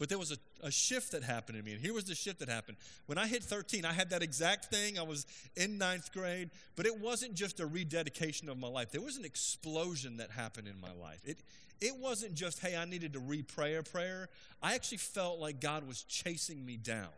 But 0.00 0.08
there 0.08 0.18
was 0.18 0.32
a, 0.32 0.66
a 0.66 0.70
shift 0.70 1.12
that 1.12 1.22
happened 1.22 1.58
in 1.58 1.64
me. 1.64 1.72
And 1.72 1.80
here 1.80 1.92
was 1.92 2.04
the 2.04 2.14
shift 2.14 2.38
that 2.38 2.48
happened. 2.48 2.78
When 3.04 3.18
I 3.18 3.26
hit 3.26 3.44
13, 3.44 3.84
I 3.84 3.92
had 3.92 4.08
that 4.10 4.22
exact 4.22 4.64
thing. 4.64 4.98
I 4.98 5.02
was 5.02 5.26
in 5.56 5.76
ninth 5.76 6.10
grade, 6.14 6.48
but 6.74 6.86
it 6.86 6.98
wasn't 6.98 7.34
just 7.34 7.60
a 7.60 7.66
rededication 7.66 8.48
of 8.48 8.58
my 8.58 8.66
life. 8.66 8.90
There 8.90 9.02
was 9.02 9.18
an 9.18 9.26
explosion 9.26 10.16
that 10.16 10.30
happened 10.30 10.68
in 10.68 10.80
my 10.80 10.92
life. 10.98 11.20
It, 11.26 11.40
it 11.82 11.98
wasn't 11.98 12.34
just, 12.34 12.60
hey, 12.60 12.78
I 12.78 12.86
needed 12.86 13.12
to 13.12 13.18
re 13.18 13.42
pray 13.42 13.74
a 13.74 13.82
prayer. 13.82 14.30
I 14.62 14.74
actually 14.74 14.98
felt 14.98 15.38
like 15.38 15.60
God 15.60 15.86
was 15.86 16.02
chasing 16.04 16.64
me 16.64 16.78
down 16.78 17.08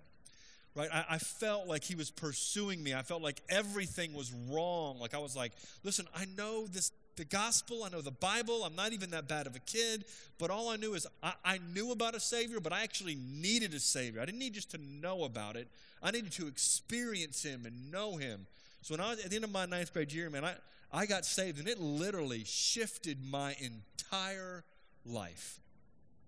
right? 0.74 0.88
I, 0.90 1.04
I, 1.10 1.18
felt 1.18 1.68
like 1.68 1.84
he 1.84 1.94
was 1.94 2.10
pursuing 2.10 2.82
me. 2.82 2.94
I 2.94 3.02
felt 3.02 3.20
like 3.20 3.42
everything 3.50 4.14
was 4.14 4.32
wrong. 4.50 4.98
Like 4.98 5.12
I 5.12 5.18
was 5.18 5.36
like, 5.36 5.52
listen, 5.84 6.06
I 6.16 6.24
know 6.34 6.66
this 6.66 6.92
the 7.16 7.24
gospel, 7.24 7.84
I 7.84 7.88
know 7.88 8.00
the 8.00 8.10
Bible, 8.10 8.64
I'm 8.64 8.74
not 8.74 8.92
even 8.92 9.10
that 9.10 9.28
bad 9.28 9.46
of 9.46 9.54
a 9.54 9.60
kid, 9.60 10.04
but 10.38 10.50
all 10.50 10.68
I 10.68 10.76
knew 10.76 10.94
is 10.94 11.06
I, 11.22 11.34
I 11.44 11.58
knew 11.74 11.92
about 11.92 12.14
a 12.14 12.20
Savior, 12.20 12.60
but 12.60 12.72
I 12.72 12.82
actually 12.82 13.16
needed 13.16 13.74
a 13.74 13.80
Savior. 13.80 14.20
I 14.20 14.24
didn't 14.24 14.38
need 14.38 14.54
just 14.54 14.70
to 14.72 14.78
know 14.78 15.24
about 15.24 15.56
it, 15.56 15.68
I 16.02 16.10
needed 16.10 16.32
to 16.32 16.46
experience 16.46 17.42
Him 17.42 17.66
and 17.66 17.90
know 17.90 18.16
Him. 18.16 18.46
So 18.82 18.94
when 18.94 19.00
I 19.00 19.10
was 19.10 19.24
at 19.24 19.30
the 19.30 19.36
end 19.36 19.44
of 19.44 19.52
my 19.52 19.66
ninth 19.66 19.92
grade 19.92 20.12
year, 20.12 20.28
man, 20.30 20.44
I, 20.44 20.54
I 20.92 21.06
got 21.06 21.24
saved, 21.24 21.58
and 21.58 21.68
it 21.68 21.80
literally 21.80 22.42
shifted 22.44 23.18
my 23.24 23.54
entire 23.60 24.64
life. 25.06 25.58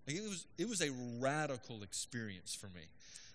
Like 0.07 0.17
it 0.17 0.23
was 0.23 0.47
it 0.59 0.69
was 0.69 0.81
a 0.81 0.91
radical 1.19 1.83
experience 1.83 2.55
for 2.55 2.67
me, 2.69 2.83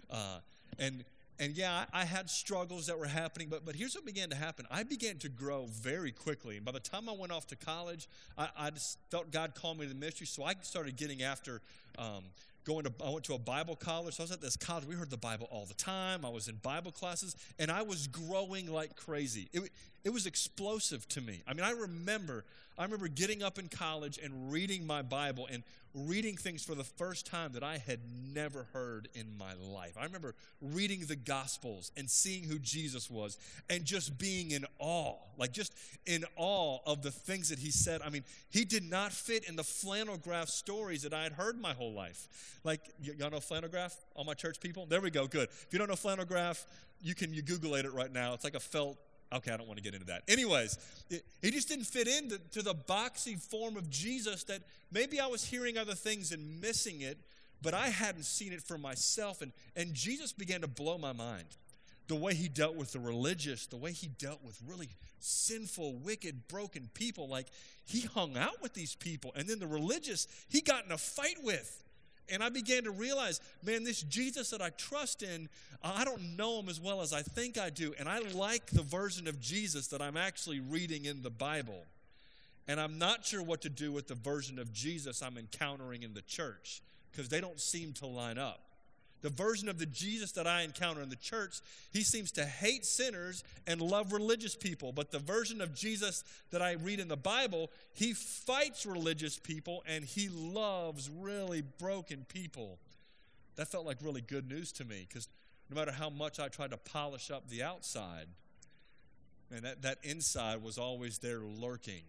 uh, 0.09 0.39
and 0.77 1.03
and 1.39 1.55
yeah, 1.55 1.85
I, 1.93 2.01
I, 2.01 2.05
had 2.05 2.29
struggles 2.29 2.87
that 2.87 2.99
were 2.99 3.07
happening, 3.07 3.47
but, 3.49 3.65
but 3.65 3.75
here's 3.75 3.95
what 3.95 4.05
began 4.05 4.29
to 4.29 4.35
happen. 4.35 4.65
I 4.69 4.83
began 4.83 5.17
to 5.19 5.29
grow 5.29 5.67
very 5.69 6.11
quickly. 6.11 6.57
And 6.57 6.65
by 6.65 6.73
the 6.73 6.81
time 6.81 7.07
I 7.07 7.13
went 7.13 7.31
off 7.31 7.47
to 7.47 7.55
college, 7.55 8.09
I, 8.37 8.49
I 8.57 8.69
just 8.71 8.97
felt 9.09 9.31
God 9.31 9.55
called 9.55 9.79
me 9.79 9.85
to 9.85 9.93
the 9.93 9.99
ministry. 9.99 10.27
So 10.27 10.43
I 10.43 10.53
started 10.61 10.97
getting 10.97 11.23
after 11.23 11.61
um, 11.97 12.25
going 12.65 12.83
to, 12.83 12.91
I 13.03 13.09
went 13.09 13.23
to 13.25 13.33
a 13.33 13.39
Bible 13.39 13.75
college. 13.75 14.15
So 14.15 14.23
I 14.23 14.25
was 14.25 14.31
at 14.31 14.41
this 14.41 14.57
college. 14.57 14.85
We 14.85 14.95
heard 14.95 15.09
the 15.09 15.17
Bible 15.17 15.47
all 15.49 15.65
the 15.65 15.73
time. 15.73 16.25
I 16.25 16.29
was 16.29 16.47
in 16.47 16.55
Bible 16.55 16.91
classes, 16.91 17.35
and 17.57 17.71
I 17.71 17.83
was 17.83 18.07
growing 18.07 18.71
like 18.71 18.95
crazy. 18.95 19.47
It, 19.53 19.69
it 20.03 20.11
was 20.11 20.25
explosive 20.25 21.07
to 21.09 21.21
me. 21.21 21.41
I 21.47 21.53
mean, 21.53 21.63
I 21.63 21.71
remember, 21.71 22.43
I 22.79 22.83
remember 22.83 23.09
getting 23.09 23.43
up 23.43 23.59
in 23.59 23.67
college 23.67 24.17
and 24.23 24.53
reading 24.53 24.87
my 24.87 25.01
Bible 25.01 25.49
and 25.51 25.63
reading 25.93 26.37
things 26.37 26.63
for 26.63 26.75
the 26.75 26.83
first 26.83 27.25
time 27.25 27.51
that 27.51 27.63
I 27.63 27.77
had 27.77 27.99
never 28.33 28.67
heard 28.71 29.09
in 29.13 29.37
my 29.37 29.53
life. 29.53 29.97
I 29.99 30.05
remember 30.05 30.33
reading 30.61 31.01
the 31.05 31.17
Gospels 31.17 31.91
and 31.97 32.09
seeing 32.09 32.43
who 32.43 32.57
Jesus 32.57 33.09
was 33.09 33.37
and 33.69 33.83
just 33.83 34.17
being 34.17 34.51
in 34.51 34.65
awe, 34.77 35.15
like 35.37 35.51
just 35.51 35.73
in 36.05 36.23
awe 36.37 36.77
of 36.85 37.01
the 37.01 37.11
things 37.11 37.49
that 37.49 37.59
he 37.59 37.69
said. 37.69 38.01
I 38.05 38.09
mean, 38.09 38.23
he 38.49 38.63
did 38.63 38.89
not 38.89 39.11
fit 39.11 39.49
in 39.49 39.57
the 39.57 39.63
flannel 39.63 40.15
graph 40.15 40.47
stories 40.47 41.01
that 41.01 41.13
I 41.13 41.23
had 41.23 41.33
heard 41.33 41.59
my 41.59 41.73
whole 41.73 41.91
life. 41.91 42.59
Like, 42.63 42.79
y- 43.05 43.13
y'all 43.17 43.29
know 43.29 43.41
flannel 43.41 43.67
graph? 43.69 43.97
All 44.15 44.23
my 44.23 44.35
church 44.35 44.61
people? 44.61 44.85
There 44.85 45.01
we 45.01 45.11
go, 45.11 45.27
good. 45.27 45.49
If 45.49 45.67
you 45.71 45.79
don't 45.79 45.89
know 45.89 45.97
flannel 45.97 46.23
graph, 46.23 46.65
you 47.01 47.13
can 47.13 47.33
you 47.33 47.41
Google 47.41 47.75
it 47.75 47.91
right 47.91 48.11
now. 48.11 48.33
It's 48.33 48.45
like 48.45 48.55
a 48.55 48.59
felt 48.59 48.97
Okay, 49.31 49.51
I 49.51 49.57
don't 49.57 49.67
want 49.67 49.77
to 49.77 49.83
get 49.83 49.93
into 49.93 50.07
that. 50.07 50.23
Anyways, 50.27 50.77
it, 51.09 51.23
it 51.41 51.53
just 51.53 51.67
didn't 51.67 51.85
fit 51.85 52.07
into 52.07 52.39
to 52.51 52.63
the 52.63 52.73
boxy 52.73 53.39
form 53.39 53.77
of 53.77 53.89
Jesus 53.89 54.43
that 54.45 54.61
maybe 54.91 55.19
I 55.19 55.27
was 55.27 55.45
hearing 55.45 55.77
other 55.77 55.93
things 55.93 56.31
and 56.31 56.59
missing 56.59 57.01
it, 57.01 57.17
but 57.61 57.73
I 57.75 57.89
hadn't 57.89 58.23
seen 58.23 58.53
it 58.53 58.61
for 58.61 58.77
myself. 58.77 59.41
And, 59.41 59.51
and 59.75 59.93
Jesus 59.93 60.33
began 60.33 60.61
to 60.61 60.67
blow 60.67 60.97
my 60.97 61.13
mind. 61.13 61.45
The 62.07 62.15
way 62.15 62.33
he 62.33 62.49
dealt 62.49 62.75
with 62.75 62.91
the 62.91 62.99
religious, 62.99 63.67
the 63.67 63.77
way 63.77 63.91
he 63.91 64.07
dealt 64.07 64.43
with 64.43 64.57
really 64.65 64.89
sinful, 65.19 65.97
wicked, 65.97 66.47
broken 66.47 66.89
people. 66.95 67.27
Like 67.27 67.45
he 67.85 68.01
hung 68.01 68.35
out 68.35 68.63
with 68.63 68.73
these 68.73 68.95
people. 68.95 69.31
And 69.35 69.47
then 69.47 69.59
the 69.59 69.67
religious, 69.67 70.25
he 70.47 70.61
got 70.61 70.85
in 70.85 70.91
a 70.91 70.97
fight 70.97 71.37
with. 71.43 71.83
And 72.31 72.43
I 72.43 72.49
began 72.49 72.83
to 72.83 72.91
realize, 72.91 73.41
man, 73.63 73.83
this 73.83 74.01
Jesus 74.01 74.49
that 74.51 74.61
I 74.61 74.69
trust 74.71 75.23
in, 75.23 75.49
I 75.83 76.03
don't 76.03 76.37
know 76.37 76.59
him 76.59 76.69
as 76.69 76.79
well 76.79 77.01
as 77.01 77.13
I 77.13 77.21
think 77.21 77.57
I 77.57 77.69
do. 77.69 77.93
And 77.99 78.07
I 78.09 78.19
like 78.19 78.67
the 78.67 78.83
version 78.83 79.27
of 79.27 79.39
Jesus 79.39 79.87
that 79.87 80.01
I'm 80.01 80.17
actually 80.17 80.59
reading 80.59 81.05
in 81.05 81.21
the 81.21 81.29
Bible. 81.29 81.85
And 82.67 82.79
I'm 82.79 82.99
not 82.99 83.25
sure 83.25 83.41
what 83.41 83.61
to 83.61 83.69
do 83.69 83.91
with 83.91 84.07
the 84.07 84.15
version 84.15 84.59
of 84.59 84.71
Jesus 84.71 85.21
I'm 85.21 85.37
encountering 85.37 86.03
in 86.03 86.13
the 86.13 86.21
church 86.21 86.81
because 87.11 87.29
they 87.29 87.41
don't 87.41 87.59
seem 87.59 87.93
to 87.93 88.05
line 88.05 88.37
up. 88.37 88.61
The 89.21 89.29
version 89.29 89.67
of 89.67 89.79
the 89.79 89.85
Jesus 89.85 90.31
that 90.33 90.47
I 90.47 90.61
encounter 90.61 91.01
in 91.01 91.09
the 91.09 91.15
church, 91.15 91.59
he 91.91 92.03
seems 92.03 92.31
to 92.33 92.45
hate 92.45 92.85
sinners 92.85 93.43
and 93.67 93.81
love 93.81 94.13
religious 94.13 94.55
people. 94.55 94.93
But 94.93 95.11
the 95.11 95.19
version 95.19 95.59
of 95.59 95.75
Jesus 95.75 96.23
that 96.51 96.61
I 96.61 96.73
read 96.73 96.99
in 96.99 97.09
the 97.09 97.17
Bible, 97.17 97.69
he 97.93 98.13
fights 98.13 98.85
religious 98.85 99.37
people 99.37 99.83
and 99.85 100.05
he 100.05 100.29
loves 100.29 101.09
really 101.09 101.61
broken 101.61 102.25
people. 102.29 102.79
That 103.57 103.67
felt 103.67 103.85
like 103.85 103.97
really 104.01 104.21
good 104.21 104.47
news 104.47 104.71
to 104.73 104.85
me 104.85 105.05
because 105.07 105.27
no 105.69 105.75
matter 105.75 105.91
how 105.91 106.09
much 106.09 106.39
I 106.39 106.47
tried 106.47 106.71
to 106.71 106.77
polish 106.77 107.29
up 107.29 107.49
the 107.49 107.61
outside, 107.61 108.27
and 109.51 109.63
that, 109.63 109.81
that 109.81 109.97
inside 110.03 110.63
was 110.63 110.77
always 110.77 111.17
there 111.17 111.39
lurking. 111.39 112.03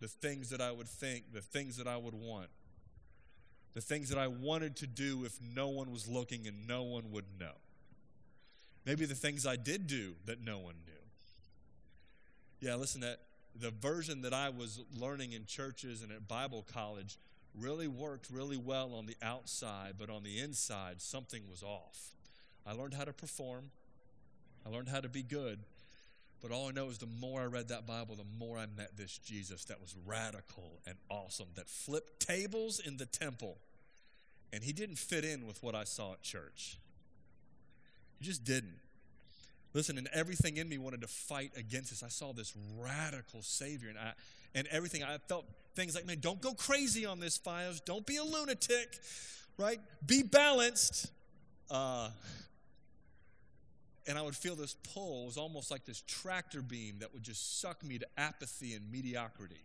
The 0.00 0.08
things 0.08 0.50
that 0.50 0.60
I 0.60 0.72
would 0.72 0.88
think, 0.88 1.32
the 1.32 1.40
things 1.40 1.76
that 1.76 1.86
I 1.86 1.96
would 1.96 2.14
want 2.14 2.48
the 3.74 3.80
things 3.80 4.08
that 4.08 4.18
I 4.18 4.28
wanted 4.28 4.76
to 4.76 4.86
do 4.86 5.24
if 5.24 5.38
no 5.40 5.68
one 5.68 5.90
was 5.90 6.08
looking 6.08 6.46
and 6.46 6.66
no 6.66 6.82
one 6.82 7.10
would 7.10 7.24
know. 7.38 7.52
Maybe 8.86 9.04
the 9.04 9.14
things 9.14 9.46
I 9.46 9.56
did 9.56 9.86
do 9.86 10.14
that 10.26 10.40
no 10.40 10.58
one 10.58 10.74
knew. 10.86 10.92
Yeah, 12.60 12.76
listen, 12.76 13.00
that 13.00 13.20
the 13.58 13.70
version 13.70 14.22
that 14.22 14.32
I 14.32 14.48
was 14.48 14.80
learning 14.96 15.32
in 15.32 15.46
churches 15.46 16.02
and 16.02 16.12
at 16.12 16.28
Bible 16.28 16.64
college 16.72 17.18
really 17.58 17.88
worked 17.88 18.30
really 18.30 18.56
well 18.56 18.94
on 18.94 19.06
the 19.06 19.16
outside, 19.22 19.94
but 19.98 20.10
on 20.10 20.22
the 20.22 20.40
inside, 20.40 21.00
something 21.00 21.42
was 21.50 21.62
off. 21.62 22.14
I 22.66 22.72
learned 22.72 22.94
how 22.94 23.04
to 23.04 23.12
perform, 23.12 23.70
I 24.66 24.70
learned 24.70 24.88
how 24.88 25.00
to 25.00 25.08
be 25.08 25.22
good, 25.22 25.60
but 26.44 26.52
all 26.52 26.68
I 26.68 26.72
know 26.72 26.90
is 26.90 26.98
the 26.98 27.06
more 27.06 27.40
I 27.40 27.46
read 27.46 27.68
that 27.68 27.86
Bible, 27.86 28.16
the 28.16 28.38
more 28.38 28.58
I 28.58 28.66
met 28.76 28.98
this 28.98 29.16
Jesus 29.16 29.64
that 29.64 29.80
was 29.80 29.96
radical 30.04 30.82
and 30.86 30.94
awesome, 31.08 31.46
that 31.54 31.70
flipped 31.70 32.20
tables 32.20 32.80
in 32.80 32.98
the 32.98 33.06
temple. 33.06 33.56
And 34.52 34.62
he 34.62 34.74
didn't 34.74 34.96
fit 34.96 35.24
in 35.24 35.46
with 35.46 35.62
what 35.62 35.74
I 35.74 35.84
saw 35.84 36.12
at 36.12 36.22
church. 36.22 36.76
He 38.18 38.26
just 38.26 38.44
didn't. 38.44 38.76
Listen, 39.72 39.96
and 39.96 40.06
everything 40.12 40.58
in 40.58 40.68
me 40.68 40.76
wanted 40.76 41.00
to 41.00 41.06
fight 41.06 41.52
against 41.56 41.88
this. 41.88 42.02
I 42.02 42.08
saw 42.08 42.34
this 42.34 42.52
radical 42.78 43.40
Savior, 43.40 43.88
and 43.88 43.96
I, 43.96 44.12
and 44.54 44.66
everything. 44.66 45.02
I 45.02 45.16
felt 45.26 45.46
things 45.74 45.94
like, 45.94 46.06
man, 46.06 46.18
don't 46.20 46.42
go 46.42 46.52
crazy 46.52 47.06
on 47.06 47.20
this, 47.20 47.38
Fayez. 47.38 47.82
Don't 47.86 48.04
be 48.04 48.18
a 48.18 48.22
lunatic, 48.22 48.98
right? 49.56 49.80
Be 50.04 50.22
balanced. 50.22 51.10
Uh, 51.70 52.10
and 54.06 54.18
I 54.18 54.22
would 54.22 54.36
feel 54.36 54.56
this 54.56 54.74
pull. 54.94 55.22
It 55.22 55.26
was 55.26 55.36
almost 55.38 55.70
like 55.70 55.84
this 55.84 56.02
tractor 56.06 56.62
beam 56.62 56.96
that 57.00 57.12
would 57.14 57.22
just 57.22 57.60
suck 57.60 57.82
me 57.84 57.98
to 57.98 58.06
apathy 58.18 58.74
and 58.74 58.90
mediocrity. 58.92 59.62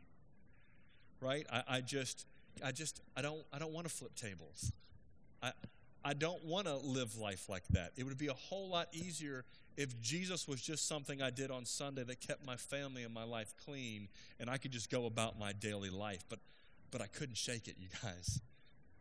right? 1.22 1.46
I, 1.52 1.64
I 1.68 1.82
just, 1.82 2.26
I 2.64 2.72
just, 2.72 3.02
I 3.16 3.22
don't, 3.22 3.42
I 3.54 3.60
don't 3.60 3.74
want 3.74 3.88
to 3.88 3.94
flip 3.94 4.16
tables. 4.16 4.72
I, 5.42 5.52
I 6.04 6.14
don't 6.14 6.44
want 6.46 6.68
to 6.68 6.78
live 6.78 7.18
life 7.18 7.50
like 7.50 7.68
that. 7.72 7.92
It 7.98 8.06
would 8.06 8.18
be 8.18 8.28
a 8.28 8.34
whole 8.34 8.70
lot 8.70 8.88
easier 8.94 9.44
if 9.78 10.00
Jesus 10.02 10.48
was 10.48 10.62
just 10.62 10.88
something 10.88 11.22
I 11.22 11.30
did 11.30 11.52
on 11.52 11.66
Sunday 11.66 12.04
that 12.04 12.20
kept 12.22 12.46
my 12.46 12.56
family 12.56 13.04
and 13.04 13.14
my 13.14 13.24
life 13.24 13.54
clean 13.66 14.08
and 14.40 14.50
I 14.50 14.58
could 14.58 14.72
just 14.72 14.90
go 14.90 15.06
about 15.06 15.40
my 15.40 15.54
daily 15.54 15.90
life. 15.90 16.24
But, 16.30 16.40
but 16.92 17.02
I 17.02 17.08
couldn't 17.08 17.38
shake 17.38 17.68
it, 17.68 17.76
you 17.80 17.88
guys. 18.02 18.42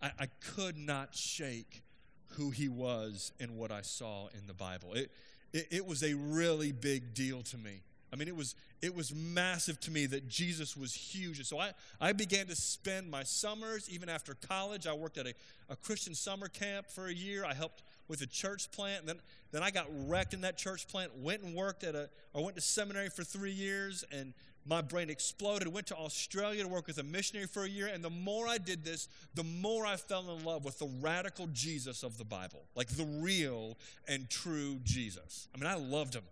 I, 0.02 0.10
I 0.20 0.26
could 0.54 0.76
not 0.76 1.14
shake 1.14 1.82
who 2.30 2.50
he 2.50 2.68
was 2.68 3.32
and 3.40 3.56
what 3.56 3.70
I 3.70 3.82
saw 3.82 4.28
in 4.28 4.46
the 4.46 4.54
Bible. 4.54 4.94
It, 4.94 5.10
it, 5.52 5.68
it 5.70 5.86
was 5.86 6.02
a 6.02 6.14
really 6.14 6.72
big 6.72 7.14
deal 7.14 7.42
to 7.42 7.56
me. 7.56 7.80
I 8.12 8.16
mean, 8.16 8.28
it 8.28 8.36
was 8.36 8.54
it 8.80 8.94
was 8.94 9.12
massive 9.12 9.80
to 9.80 9.90
me 9.90 10.06
that 10.06 10.28
Jesus 10.28 10.76
was 10.76 10.94
huge. 10.94 11.38
And 11.38 11.46
so 11.46 11.58
I, 11.58 11.72
I 12.00 12.12
began 12.12 12.46
to 12.46 12.54
spend 12.54 13.10
my 13.10 13.24
summers, 13.24 13.90
even 13.90 14.08
after 14.08 14.34
college. 14.34 14.86
I 14.86 14.92
worked 14.92 15.18
at 15.18 15.26
a, 15.26 15.34
a 15.68 15.76
Christian 15.76 16.14
summer 16.14 16.48
camp 16.48 16.86
for 16.86 17.06
a 17.06 17.12
year. 17.12 17.44
I 17.44 17.54
helped 17.54 17.82
with 18.06 18.22
a 18.22 18.26
church 18.26 18.70
plant. 18.70 19.00
And 19.00 19.08
then, 19.08 19.20
then 19.50 19.62
I 19.64 19.70
got 19.70 19.86
wrecked 20.06 20.32
in 20.32 20.42
that 20.42 20.56
church 20.56 20.86
plant, 20.86 21.10
went 21.18 21.42
and 21.42 21.56
worked 21.56 21.82
at 21.82 21.96
a, 21.96 22.08
I 22.36 22.40
went 22.40 22.54
to 22.54 22.62
seminary 22.62 23.08
for 23.08 23.24
three 23.24 23.52
years, 23.52 24.04
and 24.12 24.32
my 24.66 24.82
brain 24.82 25.08
exploded. 25.10 25.68
Went 25.68 25.86
to 25.88 25.96
Australia 25.96 26.62
to 26.62 26.68
work 26.68 26.86
with 26.86 26.98
a 26.98 27.02
missionary 27.02 27.46
for 27.46 27.64
a 27.64 27.68
year. 27.68 27.86
And 27.86 28.04
the 28.04 28.10
more 28.10 28.46
I 28.46 28.58
did 28.58 28.84
this, 28.84 29.08
the 29.34 29.44
more 29.44 29.86
I 29.86 29.96
fell 29.96 30.30
in 30.36 30.44
love 30.44 30.64
with 30.64 30.78
the 30.78 30.90
radical 31.00 31.46
Jesus 31.48 32.02
of 32.02 32.18
the 32.18 32.24
Bible, 32.24 32.64
like 32.74 32.88
the 32.88 33.04
real 33.04 33.76
and 34.06 34.28
true 34.28 34.78
Jesus. 34.84 35.48
I 35.54 35.58
mean, 35.58 35.66
I 35.66 35.76
loved 35.76 36.14
him. 36.14 36.24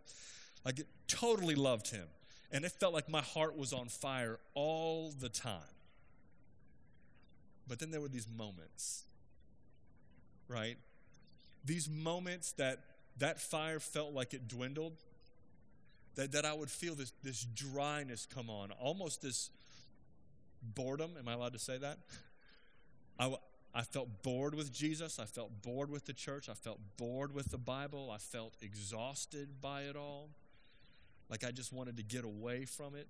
Like, 0.65 0.81
totally 1.09 1.55
loved 1.55 1.91
him. 1.91 2.07
And 2.51 2.65
it 2.65 2.73
felt 2.73 2.93
like 2.93 3.09
my 3.09 3.23
heart 3.23 3.57
was 3.57 3.73
on 3.73 3.89
fire 3.89 4.39
all 4.55 5.13
the 5.19 5.29
time. 5.29 5.61
But 7.69 7.79
then 7.79 7.91
there 7.91 8.01
were 8.01 8.09
these 8.09 8.29
moments, 8.29 9.03
right? 10.49 10.77
These 11.65 11.89
moments 11.89 12.53
that 12.53 12.81
that 13.19 13.41
fire 13.41 13.81
felt 13.81 14.13
like 14.13 14.35
it 14.35 14.47
dwindled, 14.47 14.93
that, 16.17 16.33
that 16.33 16.45
I 16.45 16.53
would 16.53 16.71
feel 16.71 16.95
this, 16.95 17.13
this 17.23 17.45
dryness 17.55 18.27
come 18.27 18.51
on, 18.51 18.73
almost 18.73 19.23
this 19.23 19.51
boredom. 20.75 21.13
Am 21.19 21.29
I 21.29 21.35
allowed 21.35 21.53
to 21.53 21.59
say 21.59 21.79
that? 21.79 21.99
I, 23.19 23.35
I 23.75 23.83
felt 23.83 24.23
bored 24.23 24.55
with 24.55 24.73
Jesus. 24.73 25.19
I 25.19 25.25
felt 25.25 25.63
bored 25.63 25.91
with 25.91 26.07
the 26.07 26.13
church. 26.13 26.49
I 26.49 26.55
felt 26.55 26.81
bored 26.97 27.35
with 27.35 27.51
the 27.51 27.59
Bible. 27.59 28.11
I 28.13 28.19
felt 28.19 28.55
exhausted 28.63 29.61
by 29.61 29.83
it 29.83 29.97
all 29.97 30.29
like 31.29 31.45
I 31.45 31.51
just 31.51 31.73
wanted 31.73 31.97
to 31.97 32.03
get 32.03 32.25
away 32.25 32.65
from 32.65 32.95
it. 32.95 33.07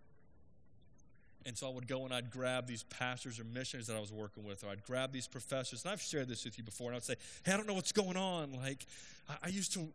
And 1.44 1.56
so 1.56 1.68
I 1.68 1.72
would 1.72 1.86
go 1.86 2.04
and 2.04 2.12
I'd 2.12 2.30
grab 2.30 2.66
these 2.66 2.82
pastors 2.84 3.38
or 3.38 3.44
missionaries 3.44 3.86
that 3.86 3.96
I 3.96 4.00
was 4.00 4.12
working 4.12 4.42
with, 4.44 4.64
or 4.64 4.68
I'd 4.68 4.82
grab 4.82 5.12
these 5.12 5.28
professors. 5.28 5.84
And 5.84 5.92
I've 5.92 6.02
shared 6.02 6.28
this 6.28 6.44
with 6.44 6.58
you 6.58 6.64
before, 6.64 6.88
and 6.88 6.94
I 6.94 6.96
would 6.96 7.04
say, 7.04 7.14
Hey, 7.44 7.52
I 7.52 7.56
don't 7.56 7.68
know 7.68 7.75
what's 7.75 7.92
going 7.92 8.16
on. 8.16 8.52
Like, 8.52 8.84
I, 9.28 9.36
I 9.44 9.48
used 9.48 9.72
to 9.75 9.86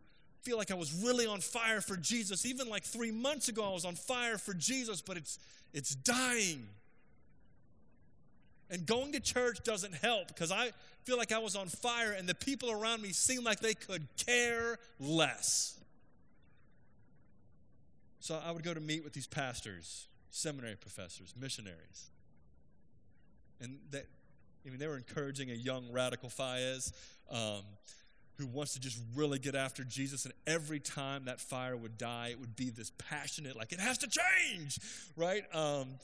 feel 0.44 0.58
like 0.58 0.72
I 0.72 0.76
was 0.76 0.94
really 1.04 1.28
on 1.28 1.40
fire 1.40 1.82
for 1.82 1.96
Jesus. 1.96 2.46
Even 2.46 2.70
like 2.70 2.84
three 2.84 3.12
months 3.12 3.48
ago, 3.48 3.64
I 3.64 3.74
was 3.74 3.86
on 3.86 3.96
fire 3.96 4.38
for 4.38 4.54
Jesus, 4.54 5.02
but 5.02 5.18
it's, 5.18 5.40
it's 5.74 5.94
dying. 5.96 6.68
And 8.70 8.86
going 8.86 9.12
to 9.12 9.20
church 9.20 9.64
doesn't 9.64 9.94
help 9.96 10.30
because 10.30 10.52
I 10.52 10.72
feel 11.04 11.18
like 11.18 11.32
I 11.32 11.40
was 11.40 11.56
on 11.56 11.68
fire, 11.68 12.12
and 12.12 12.28
the 12.28 12.36
people 12.36 12.72
around 12.72 13.02
me 13.02 13.10
seemed 13.10 13.44
like 13.44 13.60
they 13.60 13.74
could 13.74 14.08
care 14.18 14.78
less. 15.00 15.78
So 18.20 18.40
I 18.44 18.52
would 18.52 18.64
go 18.64 18.74
to 18.74 18.80
meet 18.80 19.04
with 19.04 19.14
these 19.14 19.28
pastors, 19.28 20.08
seminary 20.30 20.76
professors, 20.76 21.34
missionaries. 21.40 22.12
And 23.60 23.80
that, 23.92 24.06
I 24.66 24.70
mean, 24.70 24.80
they 24.80 24.88
were 24.88 24.98
encouraging 24.98 25.52
a 25.52 25.56
young 25.56 25.92
radical 25.92 26.30
Fayez 26.30 26.94
um, 27.32 27.64
who 28.42 28.48
wants 28.48 28.74
to 28.74 28.80
just 28.80 29.00
really 29.16 29.40
get 29.40 29.56
after 29.56 29.84
Jesus. 29.84 30.26
And 30.26 30.34
every 30.46 30.80
time 30.80 31.26
that 31.26 31.40
fire 31.40 31.78
would 31.78 31.98
die, 31.98 32.30
it 32.32 32.40
would 32.40 32.56
be 32.56 32.70
this 32.70 32.92
passionate, 32.98 33.56
like, 33.56 33.72
it 33.72 33.80
has 33.80 33.98
to 34.00 34.08
change, 34.08 34.80
right? 35.16 35.44
Um, 35.56 36.00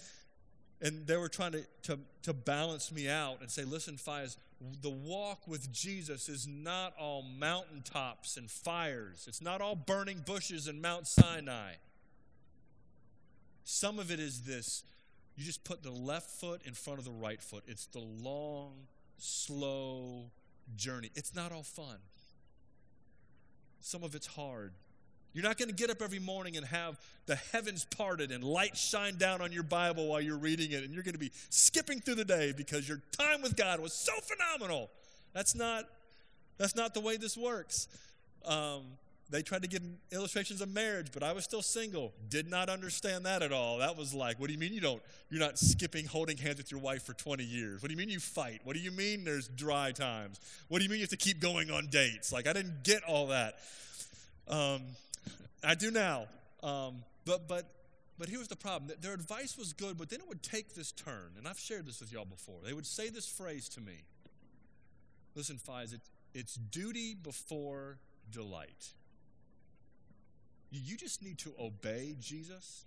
and 0.82 1.08
they 1.08 1.18
were 1.18 1.30
trying 1.30 1.54
to, 1.54 1.66
to, 1.84 2.00
to 2.24 2.34
balance 2.34 2.92
me 2.92 3.10
out 3.10 3.42
and 3.42 3.50
say, 3.50 3.64
listen, 3.64 3.96
Fayez, 3.96 4.38
the 4.82 4.90
walk 4.90 5.48
with 5.48 5.72
Jesus 5.72 6.30
is 6.30 6.48
not 6.48 6.94
all 7.00 7.24
mountaintops 7.24 8.38
and 8.38 8.50
fires. 8.50 9.26
It's 9.28 9.42
not 9.42 9.62
all 9.62 9.76
burning 9.76 10.24
bushes 10.26 10.68
and 10.68 10.82
Mount 10.82 11.08
Sinai. 11.08 11.74
Some 13.64 14.00
of 14.00 14.12
it 14.12 14.20
is 14.20 14.42
this 14.42 14.84
you 15.36 15.44
just 15.44 15.64
put 15.64 15.84
the 15.84 15.92
left 15.92 16.32
foot 16.32 16.62
in 16.66 16.74
front 16.74 16.98
of 16.98 17.06
the 17.06 17.12
right 17.12 17.42
foot. 17.42 17.64
It's 17.68 17.86
the 17.86 18.00
long, 18.00 18.74
slow 19.20 20.32
journey. 20.76 21.12
It's 21.16 21.36
not 21.36 21.52
all 21.52 21.64
fun. 21.64 21.98
Some 23.80 24.04
of 24.04 24.16
it's 24.16 24.28
hard. 24.28 24.74
You're 25.34 25.44
not 25.44 25.58
going 25.58 25.70
to 25.70 25.76
get 25.76 25.90
up 25.90 26.02
every 26.02 26.20
morning 26.20 26.58
and 26.58 26.66
have 26.66 27.00
the 27.28 27.36
heavens 27.36 27.86
parted 27.86 28.32
and 28.32 28.44
light 28.44 28.76
shine 28.76 29.18
down 29.18 29.40
on 29.42 29.52
your 29.52 29.64
Bible 29.64 30.08
while 30.08 30.20
you're 30.20 30.38
reading 30.38 30.72
it, 30.72 30.84
and 30.84 30.94
you're 30.94 31.04
going 31.04 31.14
to 31.14 31.20
be 31.20 31.32
skipping 31.50 32.00
through 32.00 32.16
the 32.16 32.26
day 32.26 32.54
because 32.56 32.88
your 32.90 33.02
time 33.12 33.42
with 33.42 33.56
God 33.56 33.80
was 33.80 33.94
so 33.94 34.14
phenomenal. 34.22 34.90
That's 35.34 35.54
not, 35.54 35.86
that's 36.58 36.76
not 36.76 36.94
the 36.94 37.02
way 37.02 37.18
this 37.18 37.38
works. 37.38 37.88
Um, 38.46 38.84
they 39.30 39.42
tried 39.42 39.62
to 39.64 39.68
give 39.68 39.82
illustrations 40.12 40.62
of 40.62 40.74
marriage, 40.74 41.08
but 41.14 41.22
I 41.22 41.34
was 41.34 41.44
still 41.44 41.62
single. 41.62 42.14
Did 42.30 42.50
not 42.50 42.70
understand 42.70 43.26
that 43.26 43.42
at 43.42 43.52
all. 43.52 43.80
That 43.80 43.98
was 43.98 44.14
like, 44.14 44.40
what 44.40 44.48
do 44.48 44.54
you 44.54 44.60
mean 44.60 44.74
you 44.74 44.80
don't, 44.80 45.02
you're 45.30 45.40
not 45.40 45.60
skipping 45.60 46.06
holding 46.06 46.38
hands 46.38 46.58
with 46.58 46.72
your 46.72 46.80
wife 46.80 47.04
for 47.04 47.14
20 47.14 47.44
years? 47.44 47.82
What 47.82 47.90
do 47.90 47.94
you 47.94 47.98
mean 47.98 48.10
you 48.10 48.20
fight? 48.20 48.62
What 48.64 48.76
do 48.76 48.82
you 48.82 48.92
mean 48.92 49.26
there's 49.26 49.50
dry 49.50 49.92
times? 49.92 50.40
What 50.70 50.78
do 50.78 50.86
you 50.86 50.90
mean 50.90 51.00
you 51.00 51.04
have 51.04 51.10
to 51.10 51.18
keep 51.18 51.42
going 51.42 51.70
on 51.70 51.88
dates? 51.88 52.32
Like, 52.32 52.48
I 52.48 52.54
didn't 52.54 52.84
get 52.84 53.04
all 53.04 53.28
that. 53.28 53.56
Um, 54.48 54.82
I 55.64 55.76
do 55.76 55.92
now. 55.92 56.28
Um, 56.64 57.04
but, 57.26 57.50
but, 57.50 57.66
but 58.18 58.30
here's 58.30 58.48
the 58.48 58.56
problem. 58.56 58.92
Their 59.02 59.14
advice 59.14 59.58
was 59.58 59.74
good, 59.74 59.98
but 59.98 60.10
then 60.10 60.22
it 60.22 60.30
would 60.30 60.42
take 60.42 60.74
this 60.74 60.94
turn. 60.94 61.34
And 61.38 61.48
I've 61.48 61.60
shared 61.60 61.86
this 61.86 62.00
with 62.00 62.14
y'all 62.14 62.26
before. 62.26 62.60
They 62.64 62.74
would 62.74 62.86
say 62.86 63.10
this 63.10 63.28
phrase 63.28 63.68
to 63.70 63.82
me. 63.82 64.04
Listen, 65.36 65.58
Fayez, 65.58 65.94
it, 65.94 66.02
it's 66.34 66.56
duty 66.56 67.14
before 67.14 67.98
delight. 68.32 68.94
You 70.72 70.98
just 70.98 71.24
need 71.24 71.38
to 71.40 71.54
obey 71.60 72.16
Jesus, 72.20 72.86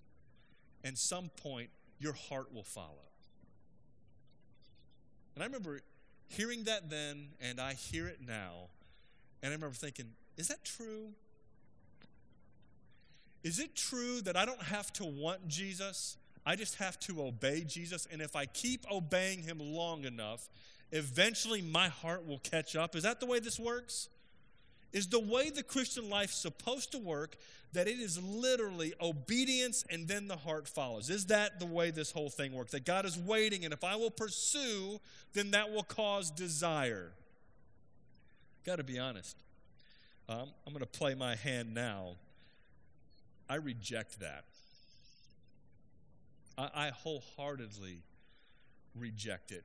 and 0.85 0.97
some 0.99 1.31
point 1.43 1.71
your 1.99 2.13
heart 2.13 2.53
will 2.55 2.65
follow. 2.65 3.09
And 5.35 5.43
I 5.43 5.47
remember 5.47 5.81
hearing 6.29 6.65
that 6.65 6.91
then, 6.91 7.29
and 7.41 7.61
I 7.61 7.75
hear 7.75 8.07
it 8.07 8.19
now, 8.27 8.69
and 9.43 9.51
I 9.51 9.55
remember 9.55 9.75
thinking, 9.75 10.07
is 10.37 10.49
that 10.49 10.65
true? 10.65 11.09
Is 13.43 13.59
it 13.59 13.75
true 13.75 14.21
that 14.23 14.37
I 14.37 14.45
don't 14.45 14.63
have 14.63 14.93
to 14.95 15.05
want 15.05 15.49
Jesus? 15.49 16.19
I 16.45 16.57
just 16.57 16.77
have 16.77 16.99
to 17.01 17.23
obey 17.23 17.65
Jesus, 17.65 18.07
and 18.11 18.21
if 18.21 18.37
I 18.37 18.47
keep 18.47 18.85
obeying 18.91 19.43
him 19.43 19.59
long 19.59 20.05
enough, 20.05 20.49
eventually 20.93 21.63
my 21.63 21.89
heart 21.89 22.27
will 22.27 22.41
catch 22.41 22.77
up. 22.77 22.95
Is 22.95 23.03
that 23.05 23.21
the 23.21 23.27
way 23.27 23.39
this 23.39 23.59
works? 23.59 24.09
Is 24.93 25.07
the 25.07 25.21
way 25.21 25.51
the 25.51 25.63
Christian 25.63 26.11
life 26.11 26.31
supposed 26.33 26.93
to 26.93 26.99
work 26.99 27.37
that 27.73 27.87
it 27.87 28.01
is 28.01 28.21
literally 28.23 28.93
obedience 29.01 29.85
and 29.89 30.09
then 30.09 30.27
the 30.27 30.37
heart 30.37 30.67
follows? 30.67 31.11
Is 31.11 31.27
that 31.27 31.61
the 31.61 31.67
way 31.67 31.91
this 31.91 32.11
whole 32.11 32.31
thing 32.31 32.53
works? 32.53 32.73
That 32.73 32.85
God 32.85 33.07
is 33.07 33.17
waiting, 33.17 33.65
and 33.65 33.73
if 33.73 33.85
I 33.85 33.95
will 33.97 34.11
pursue, 34.11 35.01
then 35.33 35.53
that 35.53 35.71
will 35.71 35.85
cause 35.85 36.31
desire. 36.31 37.13
Got 38.67 38.77
to 38.77 38.85
be 38.85 38.99
honest. 38.99 39.37
Um, 40.29 40.49
I'm 40.67 40.73
going 40.73 40.81
to 40.81 40.87
play 40.87 41.15
my 41.15 41.37
hand 41.37 41.73
now. 41.73 42.17
I 43.49 43.57
reject 43.57 44.21
that. 44.21 44.45
I, 46.59 46.71
I 46.75 46.91
wholeheartedly 46.91 48.03
reject 48.99 49.53
it. 49.53 49.65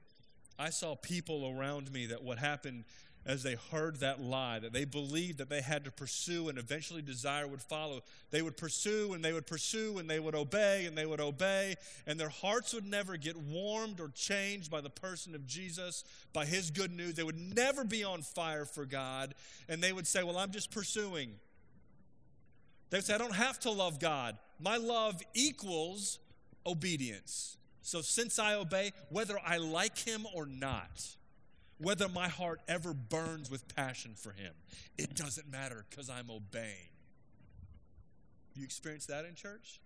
I 0.57 0.69
saw 0.69 0.95
people 0.95 1.53
around 1.57 1.91
me 1.91 2.07
that 2.07 2.23
what 2.23 2.37
happened 2.37 2.85
as 3.25 3.41
they 3.41 3.55
heard 3.71 3.99
that 4.01 4.21
lie, 4.21 4.59
that 4.59 4.71
they 4.71 4.85
believed 4.85 5.39
that 5.39 5.49
they 5.49 5.61
had 5.61 5.83
to 5.85 5.91
pursue 5.91 6.47
and 6.47 6.59
eventually 6.59 7.01
desire 7.01 7.47
would 7.47 7.61
follow. 7.61 8.01
They 8.29 8.43
would 8.43 8.55
pursue 8.55 9.13
and 9.13 9.25
they 9.25 9.33
would 9.33 9.47
pursue 9.47 9.97
and 9.97 10.07
they 10.07 10.19
would 10.19 10.35
obey 10.35 10.85
and 10.85 10.95
they 10.95 11.07
would 11.07 11.19
obey, 11.19 11.75
and 12.05 12.19
their 12.19 12.29
hearts 12.29 12.73
would 12.73 12.85
never 12.85 13.17
get 13.17 13.35
warmed 13.35 13.99
or 13.99 14.09
changed 14.09 14.69
by 14.69 14.81
the 14.81 14.91
person 14.91 15.33
of 15.33 15.47
Jesus, 15.47 16.03
by 16.33 16.45
his 16.45 16.69
good 16.69 16.91
news. 16.91 17.15
They 17.15 17.23
would 17.23 17.55
never 17.55 17.83
be 17.83 18.03
on 18.03 18.21
fire 18.21 18.65
for 18.65 18.85
God, 18.85 19.33
and 19.67 19.81
they 19.81 19.91
would 19.91 20.05
say, 20.05 20.23
Well, 20.23 20.37
I'm 20.37 20.51
just 20.51 20.69
pursuing. 20.69 21.31
They 22.91 22.97
would 22.99 23.05
say, 23.05 23.15
I 23.15 23.17
don't 23.17 23.35
have 23.35 23.59
to 23.61 23.71
love 23.71 23.99
God. 23.99 24.37
My 24.59 24.77
love 24.77 25.21
equals 25.33 26.19
obedience. 26.65 27.57
So 27.81 28.01
since 28.01 28.39
I 28.39 28.53
obey, 28.53 28.93
whether 29.09 29.37
I 29.45 29.57
like 29.57 29.97
him 29.97 30.25
or 30.33 30.45
not, 30.45 31.15
whether 31.77 32.07
my 32.07 32.27
heart 32.27 32.61
ever 32.67 32.93
burns 32.93 33.49
with 33.51 33.73
passion 33.75 34.13
for 34.15 34.31
Him. 34.31 34.53
It 34.97 35.15
doesn't 35.15 35.49
matter 35.51 35.85
because 35.89 36.09
I'm 36.09 36.29
obeying. 36.29 36.89
You 38.55 38.63
experience 38.63 39.05
that 39.07 39.25
in 39.25 39.35
church? 39.35 39.81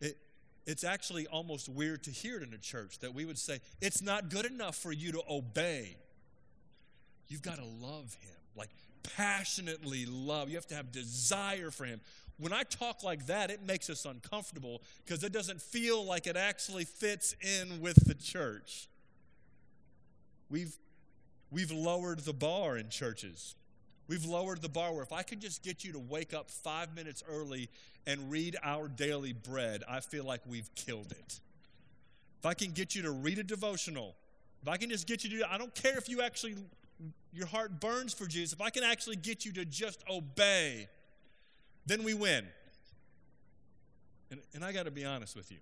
It, 0.00 0.18
it's 0.66 0.84
actually 0.84 1.26
almost 1.26 1.68
weird 1.68 2.04
to 2.04 2.10
hear 2.10 2.36
it 2.36 2.42
in 2.42 2.52
a 2.52 2.58
church 2.58 2.98
that 2.98 3.14
we 3.14 3.24
would 3.24 3.38
say, 3.38 3.60
it's 3.80 4.02
not 4.02 4.28
good 4.28 4.44
enough 4.44 4.76
for 4.76 4.92
you 4.92 5.12
to 5.12 5.22
obey. 5.28 5.96
You've 7.28 7.42
got 7.42 7.56
to 7.56 7.64
love 7.64 8.16
him, 8.20 8.36
like 8.54 8.68
passionately 9.16 10.04
love. 10.06 10.48
You 10.50 10.56
have 10.56 10.66
to 10.68 10.74
have 10.74 10.92
desire 10.92 11.70
for 11.70 11.84
him. 11.84 12.00
When 12.38 12.52
I 12.52 12.64
talk 12.64 13.02
like 13.02 13.26
that, 13.26 13.50
it 13.50 13.62
makes 13.64 13.88
us 13.88 14.04
uncomfortable 14.04 14.82
because 15.04 15.22
it 15.22 15.32
doesn't 15.32 15.62
feel 15.62 16.04
like 16.04 16.26
it 16.26 16.36
actually 16.36 16.84
fits 16.84 17.34
in 17.40 17.80
with 17.80 18.06
the 18.06 18.14
church. 18.14 18.88
We've, 20.50 20.76
we've 21.50 21.70
lowered 21.70 22.20
the 22.20 22.32
bar 22.32 22.76
in 22.76 22.88
churches. 22.88 23.54
We've 24.06 24.24
lowered 24.24 24.60
the 24.60 24.68
bar 24.68 24.92
where 24.92 25.02
if 25.02 25.12
I 25.12 25.22
could 25.22 25.40
just 25.40 25.62
get 25.62 25.84
you 25.84 25.92
to 25.92 25.98
wake 25.98 26.34
up 26.34 26.50
five 26.50 26.94
minutes 26.94 27.22
early 27.28 27.70
and 28.06 28.30
read 28.30 28.56
our 28.62 28.86
daily 28.86 29.32
bread, 29.32 29.82
I 29.88 30.00
feel 30.00 30.24
like 30.24 30.42
we've 30.46 30.72
killed 30.74 31.12
it. 31.12 31.40
If 32.38 32.46
I 32.46 32.52
can 32.52 32.72
get 32.72 32.94
you 32.94 33.02
to 33.02 33.10
read 33.10 33.38
a 33.38 33.42
devotional, 33.42 34.14
if 34.60 34.68
I 34.68 34.76
can 34.76 34.90
just 34.90 35.06
get 35.06 35.24
you 35.24 35.38
to, 35.38 35.52
I 35.52 35.56
don't 35.56 35.74
care 35.74 35.96
if 35.96 36.08
you 36.08 36.20
actually, 36.20 36.56
your 37.32 37.46
heart 37.46 37.80
burns 37.80 38.12
for 38.12 38.26
Jesus, 38.26 38.52
if 38.52 38.60
I 38.60 38.68
can 38.68 38.84
actually 38.84 39.16
get 39.16 39.46
you 39.46 39.52
to 39.52 39.64
just 39.64 40.04
obey, 40.10 40.88
then 41.86 42.04
we 42.04 42.12
win. 42.12 42.46
And, 44.30 44.40
and 44.54 44.64
I 44.64 44.72
got 44.72 44.84
to 44.84 44.90
be 44.90 45.04
honest 45.04 45.34
with 45.34 45.50
you. 45.50 45.58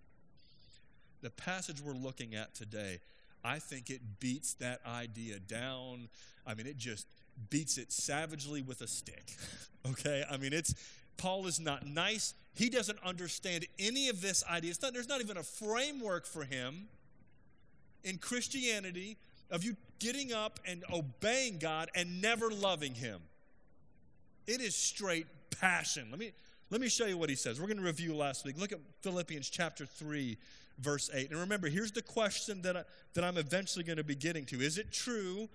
The 1.21 1.31
passage 1.31 1.81
we're 1.81 1.93
looking 1.93 2.35
at 2.35 2.55
today, 2.55 2.99
I 3.45 3.59
think 3.59 3.91
it 3.91 4.01
beats 4.21 4.55
that 4.55 4.81
idea 4.87 5.39
down. 5.39 6.09
I 6.47 6.55
mean, 6.55 6.67
it 6.67 6.77
just 6.77 7.07
beats 7.51 7.79
it 7.79 7.93
savagely 7.93 8.63
with 8.63 8.81
a 8.83 8.87
stick. 8.87 9.37
okay? 9.91 10.25
I 10.31 10.37
mean, 10.37 10.53
it's 10.53 10.75
Paul 11.17 11.47
is 11.47 11.61
not 11.61 11.87
nice. 11.87 12.35
He 12.55 12.69
doesn't 12.69 12.99
understand 13.05 13.67
any 13.79 14.09
of 14.09 14.21
this 14.21 14.45
idea. 14.51 14.73
Not, 14.83 14.93
there's 14.93 15.09
not 15.09 15.21
even 15.21 15.37
a 15.37 15.43
framework 15.43 16.27
for 16.27 16.45
him 16.45 16.89
in 18.05 18.19
Christianity 18.19 19.17
of 19.51 19.65
you 19.65 19.77
getting 19.99 20.33
up 20.33 20.59
and 20.67 20.85
obeying 20.93 21.59
God 21.59 21.91
and 21.95 22.21
never 22.21 22.51
loving 22.51 22.95
him. 22.95 23.21
It 24.47 24.61
is 24.61 24.75
straight 24.75 25.27
passion. 25.61 26.09
Let 26.11 26.19
me 26.19 26.33
let 26.71 26.81
me 26.81 26.89
show 26.89 27.05
you 27.05 27.19
what 27.19 27.29
he 27.29 27.37
says. 27.37 27.61
We're 27.61 27.67
going 27.67 27.77
to 27.77 27.83
review 27.83 28.17
last 28.17 28.47
week. 28.47 28.59
Look 28.59 28.73
at 28.73 28.79
Philippians 29.03 29.51
chapter 29.51 29.85
3 29.85 30.39
verse 30.79 31.11
8. 31.13 31.31
And 31.31 31.41
remember, 31.41 31.69
here's 31.69 31.93
the 31.93 32.03
question 32.03 32.63
that 32.63 32.77
I, 32.77 32.83
that 33.15 33.25
I'm 33.25 33.37
eventually 33.37 33.85
going 33.85 33.99
to 33.99 34.05
be 34.05 34.15
getting 34.15 34.45
to. 34.47 34.61
Is 34.61 34.79
it 34.79 34.93
true 34.93 35.49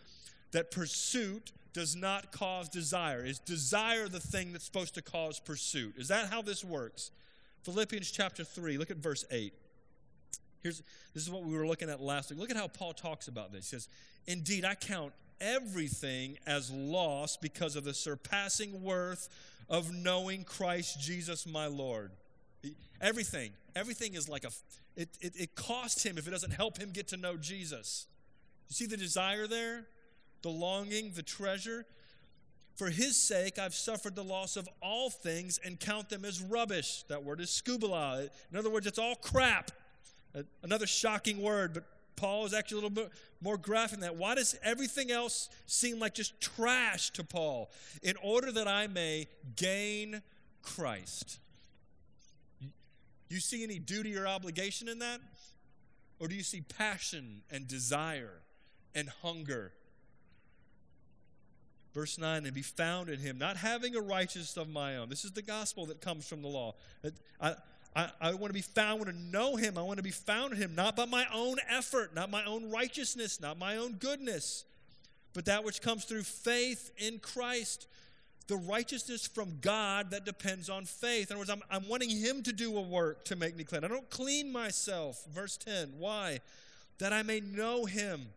that 0.52 0.72
pursuit 0.72 1.52
does 1.74 1.96
not 1.96 2.32
cause 2.32 2.70
desire. 2.70 3.24
Is 3.24 3.38
desire 3.38 4.08
the 4.08 4.20
thing 4.20 4.52
that's 4.52 4.66
supposed 4.66 4.96
to 4.96 5.02
cause 5.04 5.40
pursuit? 5.40 5.96
Is 5.98 6.08
that 6.08 6.32
how 6.32 6.42
this 6.42 6.64
works? 6.64 7.12
Philippians 7.64 8.10
chapter 8.10 8.44
3, 8.44 8.78
look 8.80 8.90
at 8.90 8.98
verse 8.98 9.26
8. 9.30 9.54
Here's, 10.64 10.82
this 11.14 11.24
is 11.24 11.30
what 11.30 11.44
we 11.44 11.56
were 11.56 11.68
looking 11.68 11.90
at 11.90 12.02
last 12.02 12.32
week. 12.32 12.40
Look 12.40 12.50
at 12.50 12.58
how 12.58 12.68
Paul 12.68 12.94
talks 12.94 13.28
about 13.28 13.52
this. 13.52 13.70
He 13.70 13.76
says, 13.76 13.90
Indeed, 14.26 14.66
I 14.66 14.74
count 14.74 15.14
everything 15.40 16.38
as 16.48 16.72
loss 16.72 17.38
because 17.38 17.76
of 17.76 17.84
the 17.84 17.94
surpassing 17.94 18.82
worth 18.82 19.30
of 19.70 19.94
knowing 19.94 20.46
Christ 20.46 21.00
Jesus 21.00 21.46
my 21.46 21.68
Lord. 21.68 22.12
Everything, 23.00 23.52
everything 23.76 24.16
is 24.16 24.28
like 24.28 24.44
a, 24.44 24.50
it, 24.96 25.10
it, 25.22 25.34
it 25.36 25.56
costs 25.56 26.04
him 26.04 26.18
if 26.18 26.28
it 26.28 26.32
doesn't 26.32 26.54
help 26.54 26.78
him 26.78 26.92
get 26.92 27.08
to 27.10 27.18
know 27.18 27.38
Jesus. 27.38 28.08
You 28.70 28.74
see 28.74 28.86
the 28.86 28.98
desire 28.98 29.48
there? 29.48 29.86
the 30.42 30.50
longing, 30.50 31.12
the 31.16 31.24
treasure. 31.24 31.86
For 32.76 32.90
his 32.90 33.18
sake, 33.18 33.58
I've 33.58 33.74
suffered 33.74 34.16
the 34.16 34.24
loss 34.24 34.56
of 34.56 34.70
all 34.82 35.10
things 35.10 35.60
and 35.66 35.80
count 35.80 36.10
them 36.10 36.24
as 36.24 36.42
rubbish. 36.42 37.04
That 37.10 37.24
word 37.24 37.42
is 37.42 37.50
skubala. 37.50 38.30
In 38.52 38.58
other 38.58 38.70
words, 38.70 38.86
it's 38.86 39.00
all 39.00 39.16
crap. 39.16 39.72
Another 40.62 40.86
shocking 40.86 41.42
word, 41.42 41.74
but 41.74 41.84
Paul 42.16 42.46
is 42.46 42.54
actually 42.54 42.76
a 42.76 42.82
little 42.82 42.90
bit 42.92 43.12
more 43.42 43.58
graphic 43.58 44.00
than 44.00 44.02
that. 44.02 44.16
Why 44.16 44.36
does 44.36 44.58
everything 44.64 45.12
else 45.12 45.50
seem 45.66 46.00
like 46.00 46.14
just 46.14 46.40
trash 46.40 47.10
to 47.12 47.24
Paul? 47.24 47.72
In 48.04 48.16
order 48.24 48.52
that 48.52 48.68
I 48.68 48.88
may 48.88 49.28
gain 49.56 50.22
Christ. 50.62 51.40
You 53.30 53.40
see 53.40 53.64
any 53.64 53.80
duty 53.80 54.18
or 54.18 54.28
obligation 54.28 54.88
in 54.88 55.00
that? 55.00 55.20
Or 56.20 56.28
do 56.28 56.36
you 56.36 56.44
see 56.44 56.62
passion 56.62 57.42
and 57.52 57.68
desire 57.68 58.42
and 58.96 59.10
hunger 59.22 59.74
Verse 61.98 62.20
9, 62.20 62.46
and 62.46 62.54
be 62.54 62.62
found 62.62 63.10
in 63.10 63.18
him, 63.18 63.40
not 63.40 63.58
having 63.58 63.96
a 63.96 64.00
righteousness 64.00 64.56
of 64.56 64.70
my 64.70 64.98
own. 64.98 65.10
This 65.10 65.26
is 65.26 65.32
the 65.32 65.42
gospel 65.42 65.88
that 65.88 66.00
comes 66.00 66.28
from 66.28 66.44
the 66.44 66.48
law. 66.48 66.76
I, 67.42 67.56
I, 67.96 68.10
I 68.22 68.34
want 68.36 68.52
to 68.52 68.54
be 68.54 68.62
found, 68.62 68.90
I 68.90 68.94
want 68.94 69.08
to 69.08 69.16
know 69.16 69.56
him. 69.56 69.80
I 69.80 69.82
want 69.82 69.98
to 69.98 70.04
be 70.04 70.12
found 70.12 70.54
in 70.54 70.60
him, 70.60 70.76
not 70.76 70.96
by 70.96 71.06
my 71.06 71.26
own 71.34 71.58
effort, 71.68 72.14
not 72.14 72.30
my 72.30 72.46
own 72.46 72.70
righteousness, 72.70 73.42
not 73.42 73.58
my 73.58 73.78
own 73.78 73.94
goodness, 73.94 74.64
but 75.34 75.46
that 75.46 75.64
which 75.64 75.82
comes 75.82 76.06
through 76.06 76.22
faith 76.22 76.92
in 77.00 77.18
Christ. 77.18 77.88
The 78.48 78.58
righteousness 78.58 79.28
from 79.28 79.58
God 79.62 80.12
that 80.12 80.26
depends 80.26 80.70
on 80.70 80.86
faith. 80.86 81.30
In 81.30 81.36
other 81.36 81.40
words, 81.40 81.50
I'm, 81.50 81.62
I'm 81.70 81.88
wanting 81.88 82.10
him 82.10 82.44
to 82.44 82.54
do 82.54 82.78
a 82.78 82.82
work 82.82 83.26
to 83.26 83.36
make 83.36 83.56
me 83.56 83.64
clean. 83.64 83.84
I 83.84 83.88
don't 83.88 84.10
clean 84.10 84.52
myself. 84.52 85.26
Verse 85.34 85.58
10. 85.58 85.94
Why? 85.98 86.40
That 87.00 87.14
I 87.14 87.24
may 87.24 87.42
know 87.42 87.86
him, 87.86 88.28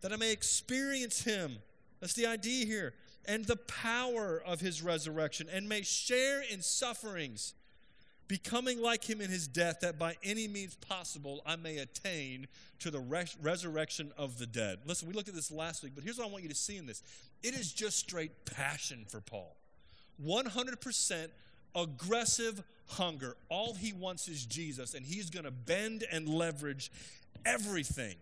that 0.00 0.12
I 0.12 0.16
may 0.16 0.32
experience 0.32 1.22
him 1.22 1.58
that's 2.02 2.14
the 2.14 2.26
idea 2.26 2.66
here. 2.66 2.94
And 3.26 3.44
the 3.44 3.56
power 3.56 4.42
of 4.44 4.60
his 4.60 4.82
resurrection, 4.82 5.46
and 5.50 5.68
may 5.68 5.82
share 5.82 6.42
in 6.42 6.60
sufferings, 6.60 7.54
becoming 8.32 8.80
like 8.80 9.04
him 9.04 9.20
in 9.20 9.28
his 9.28 9.46
death, 9.46 9.80
that 9.80 9.98
by 9.98 10.16
any 10.24 10.48
means 10.48 10.74
possible 10.76 11.42
I 11.44 11.56
may 11.56 11.76
attain 11.76 12.46
to 12.78 12.90
the 12.90 12.98
res- 12.98 13.36
resurrection 13.42 14.10
of 14.16 14.38
the 14.38 14.46
dead. 14.46 14.78
Listen, 14.86 15.06
we 15.06 15.12
looked 15.12 15.28
at 15.28 15.34
this 15.34 15.50
last 15.50 15.82
week, 15.82 15.92
but 15.94 16.02
here's 16.02 16.16
what 16.16 16.26
I 16.26 16.30
want 16.30 16.42
you 16.42 16.48
to 16.48 16.54
see 16.54 16.78
in 16.78 16.86
this 16.86 17.02
it 17.42 17.52
is 17.52 17.74
just 17.74 17.98
straight 17.98 18.46
passion 18.46 19.04
for 19.06 19.20
Paul 19.20 19.54
100% 20.24 21.26
aggressive 21.74 22.62
hunger. 22.86 23.36
All 23.50 23.74
he 23.74 23.92
wants 23.92 24.28
is 24.28 24.46
Jesus, 24.46 24.94
and 24.94 25.04
he's 25.04 25.28
going 25.28 25.44
to 25.44 25.50
bend 25.50 26.06
and 26.10 26.26
leverage 26.26 26.90
everything 27.44 28.16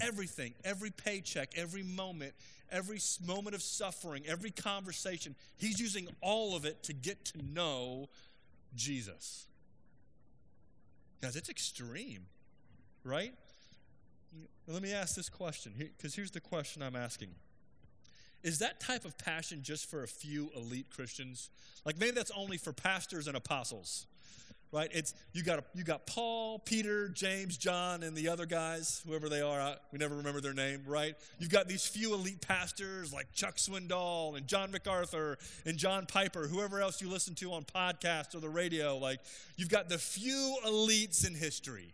everything, 0.00 0.54
every 0.64 0.90
paycheck, 0.90 1.50
every 1.56 1.82
moment, 1.82 2.32
every 2.72 2.98
moment 3.26 3.54
of 3.54 3.62
suffering, 3.62 4.22
every 4.26 4.50
conversation. 4.50 5.34
He's 5.58 5.78
using 5.78 6.08
all 6.20 6.56
of 6.56 6.64
it 6.64 6.82
to 6.84 6.94
get 6.94 7.24
to 7.26 7.42
know 7.44 8.08
Jesus. 8.74 9.46
Guys, 11.20 11.36
it's 11.36 11.48
extreme, 11.48 12.26
right? 13.04 13.34
Let 14.66 14.82
me 14.82 14.92
ask 14.92 15.16
this 15.16 15.28
question, 15.28 15.74
because 15.76 16.14
here's 16.14 16.30
the 16.30 16.40
question 16.40 16.82
I'm 16.82 16.96
asking. 16.96 17.30
Is 18.42 18.60
that 18.60 18.80
type 18.80 19.04
of 19.04 19.18
passion 19.18 19.62
just 19.62 19.90
for 19.90 20.02
a 20.02 20.08
few 20.08 20.50
elite 20.56 20.86
Christians? 20.90 21.50
Like 21.84 21.98
maybe 21.98 22.12
that's 22.12 22.30
only 22.30 22.56
for 22.56 22.72
pastors 22.72 23.26
and 23.26 23.36
apostles 23.36 24.06
right? 24.72 24.90
It's 24.92 25.14
you 25.32 25.42
got 25.42 25.64
you 25.74 25.84
got 25.84 26.06
Paul, 26.06 26.58
Peter, 26.58 27.08
James, 27.08 27.56
John, 27.56 28.02
and 28.02 28.16
the 28.16 28.28
other 28.28 28.46
guys, 28.46 29.02
whoever 29.06 29.28
they 29.28 29.40
are. 29.40 29.60
I, 29.60 29.76
we 29.92 29.98
never 29.98 30.14
remember 30.16 30.40
their 30.40 30.54
name, 30.54 30.82
right? 30.86 31.14
You've 31.38 31.50
got 31.50 31.68
these 31.68 31.86
few 31.86 32.14
elite 32.14 32.40
pastors 32.40 33.12
like 33.12 33.32
Chuck 33.32 33.56
Swindoll 33.56 34.36
and 34.36 34.46
John 34.46 34.70
MacArthur 34.70 35.38
and 35.64 35.76
John 35.76 36.06
Piper, 36.06 36.46
whoever 36.46 36.80
else 36.80 37.00
you 37.00 37.08
listen 37.08 37.34
to 37.36 37.52
on 37.52 37.64
podcasts 37.64 38.34
or 38.34 38.40
the 38.40 38.48
radio. 38.48 38.96
Like 38.96 39.20
you've 39.56 39.70
got 39.70 39.88
the 39.88 39.98
few 39.98 40.56
elites 40.66 41.26
in 41.26 41.34
history 41.34 41.92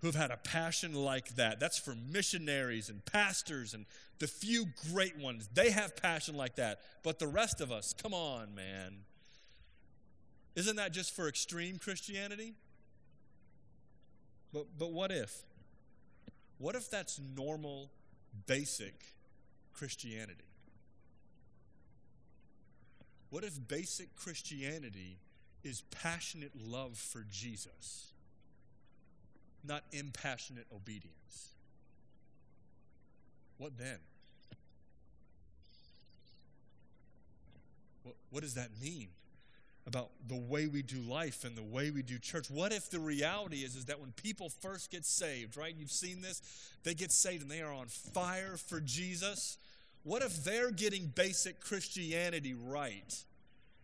who've 0.00 0.14
had 0.16 0.32
a 0.32 0.36
passion 0.36 0.94
like 0.94 1.36
that. 1.36 1.60
That's 1.60 1.78
for 1.78 1.94
missionaries 1.94 2.88
and 2.88 3.04
pastors 3.04 3.72
and 3.72 3.86
the 4.18 4.26
few 4.26 4.66
great 4.92 5.16
ones. 5.16 5.48
They 5.54 5.70
have 5.70 5.96
passion 5.96 6.36
like 6.36 6.56
that. 6.56 6.80
But 7.02 7.18
the 7.20 7.28
rest 7.28 7.60
of 7.60 7.70
us, 7.72 7.94
come 7.94 8.12
on, 8.12 8.54
man. 8.54 9.04
Isn't 10.54 10.76
that 10.76 10.92
just 10.92 11.14
for 11.14 11.28
extreme 11.28 11.78
Christianity? 11.78 12.54
But, 14.52 14.66
but 14.78 14.92
what 14.92 15.10
if? 15.10 15.42
What 16.58 16.74
if 16.74 16.90
that's 16.90 17.18
normal, 17.34 17.90
basic 18.46 18.94
Christianity? 19.72 20.44
What 23.30 23.44
if 23.44 23.66
basic 23.66 24.14
Christianity 24.14 25.16
is 25.64 25.82
passionate 25.90 26.52
love 26.54 26.98
for 26.98 27.24
Jesus, 27.30 28.12
not 29.64 29.84
impassionate 29.90 30.66
obedience? 30.74 31.48
What 33.56 33.78
then? 33.78 33.98
What, 38.02 38.16
what 38.30 38.42
does 38.42 38.54
that 38.54 38.68
mean? 38.82 39.08
about 39.86 40.10
the 40.28 40.36
way 40.36 40.66
we 40.66 40.82
do 40.82 40.98
life 41.00 41.44
and 41.44 41.56
the 41.56 41.62
way 41.62 41.90
we 41.90 42.02
do 42.02 42.18
church. 42.18 42.50
What 42.50 42.72
if 42.72 42.88
the 42.88 43.00
reality 43.00 43.58
is, 43.64 43.74
is 43.74 43.86
that 43.86 44.00
when 44.00 44.12
people 44.12 44.48
first 44.48 44.90
get 44.90 45.04
saved, 45.04 45.56
right? 45.56 45.74
You've 45.76 45.90
seen 45.90 46.20
this, 46.20 46.40
they 46.84 46.94
get 46.94 47.10
saved 47.10 47.42
and 47.42 47.50
they 47.50 47.62
are 47.62 47.72
on 47.72 47.86
fire 47.86 48.56
for 48.56 48.80
Jesus. 48.80 49.58
What 50.04 50.22
if 50.22 50.44
they're 50.44 50.70
getting 50.70 51.06
basic 51.06 51.60
Christianity 51.60 52.54
right 52.54 53.24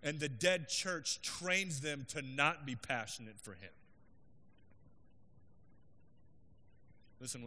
and 0.03 0.21
the 0.21 0.29
dead 0.29 0.69
church 0.69 1.21
trains 1.23 1.81
them 1.81 2.07
to 2.11 2.23
not 2.23 2.65
be 2.65 2.77
passionate 2.77 3.41
for 3.41 3.53
Him? 3.53 3.71
Listen, 7.21 7.43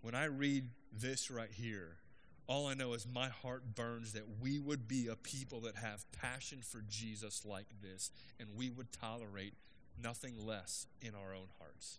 when 0.00 0.14
I 0.14 0.24
read 0.24 0.64
this 0.90 1.30
right 1.30 1.50
here, 1.52 1.96
all 2.46 2.66
I 2.66 2.74
know 2.74 2.92
is 2.92 3.06
my 3.06 3.28
heart 3.28 3.74
burns 3.74 4.12
that 4.12 4.24
we 4.40 4.58
would 4.58 4.86
be 4.86 5.08
a 5.08 5.16
people 5.16 5.60
that 5.60 5.76
have 5.76 6.04
passion 6.12 6.58
for 6.62 6.82
Jesus 6.88 7.44
like 7.44 7.66
this, 7.82 8.10
and 8.38 8.48
we 8.54 8.68
would 8.68 8.92
tolerate 8.92 9.54
nothing 10.02 10.34
less 10.44 10.86
in 11.00 11.14
our 11.14 11.34
own 11.34 11.48
hearts. 11.58 11.98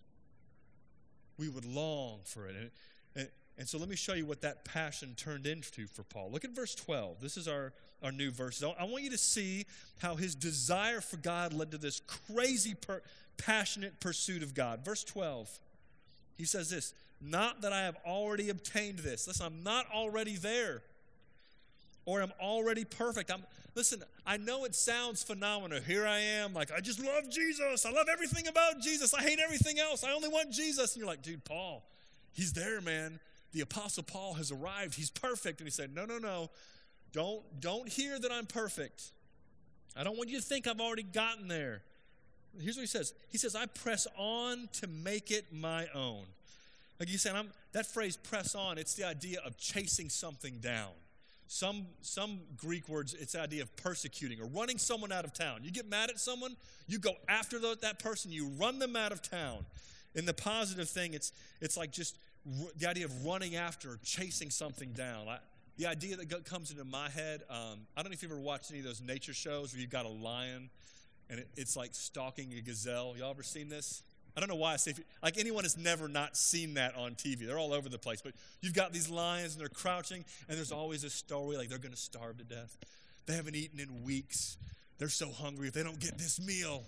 We 1.38 1.50
would 1.50 1.66
long 1.66 2.20
for 2.26 2.48
it. 2.48 2.56
And, 2.56 2.72
and, 3.16 3.30
and, 3.58 3.68
so 3.68 3.78
let 3.78 3.90
me 3.90 3.96
show 3.96 4.14
you 4.14 4.26
what 4.26 4.42
that 4.42 4.66
passion 4.66 5.16
turned 5.18 5.48
into 5.48 5.88
for 5.88 6.04
Paul. 6.04 6.30
Look 6.32 6.46
at 6.46 6.52
verse 6.52 6.76
12. 6.76 7.22
This 7.22 7.38
is 7.38 7.48
our, 7.48 7.74
our 8.04 8.12
new 8.12 8.32
verse. 8.32 8.64
I 8.64 8.84
want 8.84 9.04
you 9.04 9.10
to 9.10 9.18
see 9.18 9.66
how 10.00 10.16
his 10.16 10.36
desire 10.36 11.02
for 11.02 11.18
God 11.18 11.54
led 11.54 11.72
to 11.72 11.78
this 11.78 12.02
crazy, 12.02 12.76
per, 12.76 13.02
passionate 13.38 14.00
pursuit 14.00 14.44
of 14.44 14.54
God. 14.54 14.86
Verse 14.86 15.04
12, 15.04 15.60
he 16.38 16.46
says 16.46 16.70
this 16.70 16.94
not 17.22 17.62
that 17.62 17.74
I 17.74 17.84
have 17.84 17.98
already 18.06 18.50
obtained 18.50 19.00
this. 19.00 19.28
Listen, 19.28 19.46
I'm 19.46 19.64
not 19.64 19.86
already 19.94 20.36
there. 20.36 20.82
Or 22.06 22.22
I'm 22.22 22.34
already 22.40 22.86
perfect. 22.86 23.32
I'm 23.32 23.44
listen, 23.74 24.04
I 24.26 24.38
know 24.38 24.66
it 24.66 24.76
sounds 24.76 25.24
phenomenal. 25.24 25.82
Here 25.82 26.06
I 26.06 26.20
am, 26.20 26.54
like 26.54 26.72
I 26.72 26.80
just 26.80 27.04
love 27.04 27.30
Jesus. 27.32 27.86
I 27.86 27.92
love 27.92 28.08
everything 28.12 28.48
about 28.48 28.80
Jesus. 28.80 29.14
I 29.14 29.22
hate 29.22 29.40
everything 29.40 29.80
else. 29.80 30.04
I 30.04 30.12
only 30.12 30.30
want 30.30 30.52
Jesus. 30.52 30.94
And 30.94 31.00
you're 31.00 31.08
like, 31.08 31.24
dude, 31.24 31.44
Paul, 31.44 31.84
he's 32.34 32.54
there, 32.54 32.80
man. 32.80 33.20
The 33.54 33.62
apostle 33.62 34.04
Paul 34.04 34.34
has 34.36 34.52
arrived. 34.52 34.96
He's 34.96 35.10
perfect. 35.10 35.62
And 35.62 35.68
he 35.68 35.72
said, 35.72 35.96
No, 35.96 36.06
no, 36.06 36.20
no. 36.20 36.52
Don't 37.12 37.42
don't 37.60 37.90
hear 37.90 38.20
that 38.20 38.32
I'm 38.32 38.46
perfect. 38.46 39.12
I 39.96 40.04
don't 40.04 40.18
want 40.18 40.30
you 40.30 40.38
to 40.40 40.46
think 40.46 40.68
I've 40.68 40.82
already 40.82 41.04
gotten 41.04 41.48
there. 41.48 41.82
Here's 42.60 42.76
what 42.76 42.82
he 42.82 42.88
says. 42.88 43.14
He 43.30 43.38
says, 43.38 43.56
I 43.56 43.66
press 43.66 44.08
on 44.18 44.70
to 44.74 44.88
make 44.88 45.32
it 45.32 45.46
my 45.52 45.88
own. 45.94 46.24
Like 47.00 47.10
you 47.10 47.18
said, 47.18 47.36
I'm, 47.36 47.50
that 47.74 47.86
phrase 47.86 48.18
press 48.18 48.56
on, 48.56 48.78
it's 48.78 48.94
the 48.94 49.06
idea 49.06 49.40
of 49.46 49.58
chasing 49.58 50.10
something 50.10 50.60
down. 50.60 50.92
Some, 51.48 51.86
some 52.02 52.40
Greek 52.58 52.90
words, 52.90 53.14
it's 53.14 53.34
the 53.34 53.42
idea 53.42 53.62
of 53.62 53.76
persecuting 53.76 54.42
or 54.42 54.46
running 54.46 54.78
someone 54.78 55.12
out 55.12 55.26
of 55.26 55.34
town. 55.34 55.60
You 55.64 55.72
get 55.72 55.88
mad 55.88 56.10
at 56.10 56.20
someone, 56.20 56.56
you 56.88 56.98
go 56.98 57.14
after 57.28 57.60
the, 57.60 57.78
that 57.82 58.00
person, 58.00 58.32
you 58.32 58.48
run 58.60 58.80
them 58.80 58.96
out 58.96 59.12
of 59.12 59.22
town. 59.22 59.66
In 60.16 60.26
the 60.26 60.34
positive 60.34 60.90
thing, 60.90 61.14
it's, 61.14 61.34
it's 61.62 61.78
like 61.78 61.92
just 61.92 62.18
r- 62.48 62.70
the 62.78 62.90
idea 62.90 63.06
of 63.06 63.26
running 63.26 63.58
after, 63.58 64.00
chasing 64.04 64.50
something 64.50 64.92
down. 64.94 65.28
I, 65.28 65.38
the 65.78 65.88
idea 65.88 66.16
that 66.16 66.46
comes 66.46 66.72
into 66.72 66.86
my 66.86 67.10
head, 67.10 67.44
um, 67.50 67.80
I 67.96 68.02
don't 68.02 68.12
know 68.12 68.14
if 68.14 68.24
you've 68.24 68.32
ever 68.32 68.40
watched 68.40 68.72
any 68.72 68.80
of 68.80 68.86
those 68.86 69.02
nature 69.02 69.34
shows 69.34 69.74
where 69.74 69.82
you've 69.82 69.92
got 69.92 70.06
a 70.06 70.10
lion 70.10 70.70
and 71.30 71.40
it, 71.40 71.48
it's 71.56 71.76
like 71.76 71.94
stalking 71.94 72.54
a 72.54 72.62
gazelle. 72.62 73.16
Y'all 73.18 73.32
ever 73.32 73.44
seen 73.44 73.70
this? 73.70 74.04
I 74.36 74.42
don't 74.42 74.50
know 74.50 74.56
why 74.56 74.74
I 74.74 74.76
say, 74.76 74.94
like 75.24 75.38
anyone 75.38 75.64
has 75.64 75.78
never 75.78 76.08
not 76.08 76.36
seen 76.36 76.74
that 76.74 76.96
on 76.96 77.16
TV. 77.16 77.48
They're 77.48 77.58
all 77.58 77.74
over 77.74 77.88
the 77.88 77.98
place. 77.98 78.22
But 78.22 78.34
you've 78.62 78.74
got 78.74 78.92
these 78.92 79.10
lions 79.10 79.54
and 79.54 79.62
they're 79.62 79.70
crouching, 79.70 80.26
and 80.50 80.58
there's 80.58 80.74
always 80.74 81.04
a 81.04 81.10
story 81.10 81.56
like 81.56 81.70
they're 81.70 81.78
going 81.78 81.94
to 81.94 82.00
starve 82.00 82.38
to 82.40 82.44
death. 82.44 82.78
They 83.28 83.34
haven't 83.34 83.56
eaten 83.56 83.80
in 83.80 84.04
weeks. 84.04 84.58
They're 84.98 85.10
so 85.10 85.30
hungry. 85.30 85.70
If 85.70 85.74
they 85.74 85.84
don't 85.84 86.00
get 86.00 86.18
this 86.18 86.40
meal, 86.40 86.84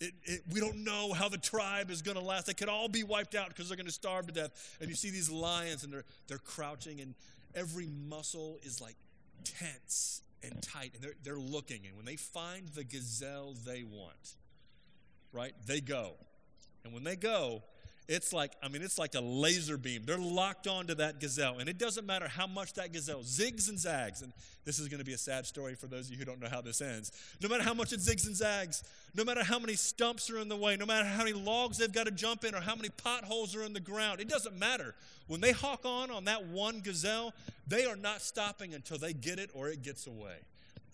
it, 0.00 0.12
it, 0.24 0.42
we 0.52 0.60
don't 0.60 0.84
know 0.84 1.12
how 1.12 1.28
the 1.28 1.38
tribe 1.38 1.90
is 1.90 2.02
going 2.02 2.16
to 2.16 2.22
last. 2.22 2.46
They 2.46 2.54
could 2.54 2.68
all 2.68 2.88
be 2.88 3.04
wiped 3.04 3.34
out 3.34 3.48
because 3.48 3.68
they're 3.68 3.76
going 3.76 3.86
to 3.86 3.92
starve 3.92 4.26
to 4.26 4.32
death. 4.32 4.76
And 4.80 4.90
you 4.90 4.96
see 4.96 5.10
these 5.10 5.30
lions, 5.30 5.84
and 5.84 5.92
they're, 5.92 6.04
they're 6.28 6.38
crouching, 6.38 7.00
and 7.00 7.14
every 7.54 7.86
muscle 7.86 8.58
is 8.62 8.80
like 8.80 8.96
tense 9.44 10.22
and 10.42 10.62
tight, 10.62 10.92
and 10.94 11.02
they're, 11.02 11.14
they're 11.22 11.36
looking. 11.36 11.86
And 11.86 11.96
when 11.96 12.04
they 12.04 12.16
find 12.16 12.68
the 12.68 12.84
gazelle 12.84 13.54
they 13.64 13.82
want, 13.84 14.36
right, 15.32 15.54
they 15.66 15.80
go. 15.80 16.12
And 16.84 16.92
when 16.92 17.04
they 17.04 17.16
go, 17.16 17.62
it's 18.08 18.32
like, 18.32 18.52
I 18.62 18.68
mean, 18.68 18.82
it's 18.82 18.98
like 18.98 19.14
a 19.14 19.20
laser 19.20 19.76
beam. 19.76 20.02
They're 20.04 20.18
locked 20.18 20.66
onto 20.66 20.94
that 20.96 21.20
gazelle. 21.20 21.58
And 21.58 21.68
it 21.68 21.78
doesn't 21.78 22.06
matter 22.06 22.28
how 22.28 22.46
much 22.46 22.74
that 22.74 22.92
gazelle 22.92 23.20
zigs 23.20 23.68
and 23.68 23.78
zags. 23.78 24.22
And 24.22 24.32
this 24.64 24.78
is 24.78 24.88
going 24.88 24.98
to 24.98 25.04
be 25.04 25.12
a 25.12 25.18
sad 25.18 25.46
story 25.46 25.74
for 25.74 25.86
those 25.86 26.06
of 26.06 26.12
you 26.12 26.18
who 26.18 26.24
don't 26.24 26.40
know 26.40 26.48
how 26.48 26.60
this 26.60 26.80
ends. 26.80 27.12
No 27.40 27.48
matter 27.48 27.62
how 27.62 27.74
much 27.74 27.92
it 27.92 28.00
zigs 28.00 28.26
and 28.26 28.34
zags, 28.34 28.82
no 29.14 29.24
matter 29.24 29.44
how 29.44 29.58
many 29.58 29.74
stumps 29.74 30.30
are 30.30 30.38
in 30.38 30.48
the 30.48 30.56
way, 30.56 30.76
no 30.76 30.86
matter 30.86 31.06
how 31.06 31.24
many 31.24 31.32
logs 31.32 31.78
they've 31.78 31.92
got 31.92 32.06
to 32.06 32.10
jump 32.10 32.44
in 32.44 32.54
or 32.54 32.60
how 32.60 32.74
many 32.74 32.88
potholes 32.88 33.54
are 33.54 33.62
in 33.62 33.72
the 33.72 33.80
ground, 33.80 34.20
it 34.20 34.28
doesn't 34.28 34.58
matter. 34.58 34.94
When 35.28 35.40
they 35.40 35.52
hawk 35.52 35.84
on 35.84 36.10
on 36.10 36.24
that 36.24 36.46
one 36.46 36.80
gazelle, 36.80 37.32
they 37.66 37.84
are 37.84 37.96
not 37.96 38.20
stopping 38.20 38.74
until 38.74 38.98
they 38.98 39.12
get 39.12 39.38
it 39.38 39.50
or 39.54 39.68
it 39.68 39.82
gets 39.82 40.06
away 40.06 40.36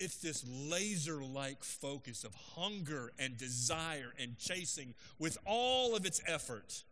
it's 0.01 0.17
this 0.19 0.45
laser 0.49 1.23
like 1.23 1.65
focus 1.65 2.25
of 2.25 2.35
hunger 2.55 3.13
and 3.19 3.37
desire 3.37 4.13
and 4.19 4.39
chasing 4.39 4.95
with 5.19 5.37
all 5.45 5.97
of 5.97 6.07
its 6.07 6.21
effort. 6.27 6.85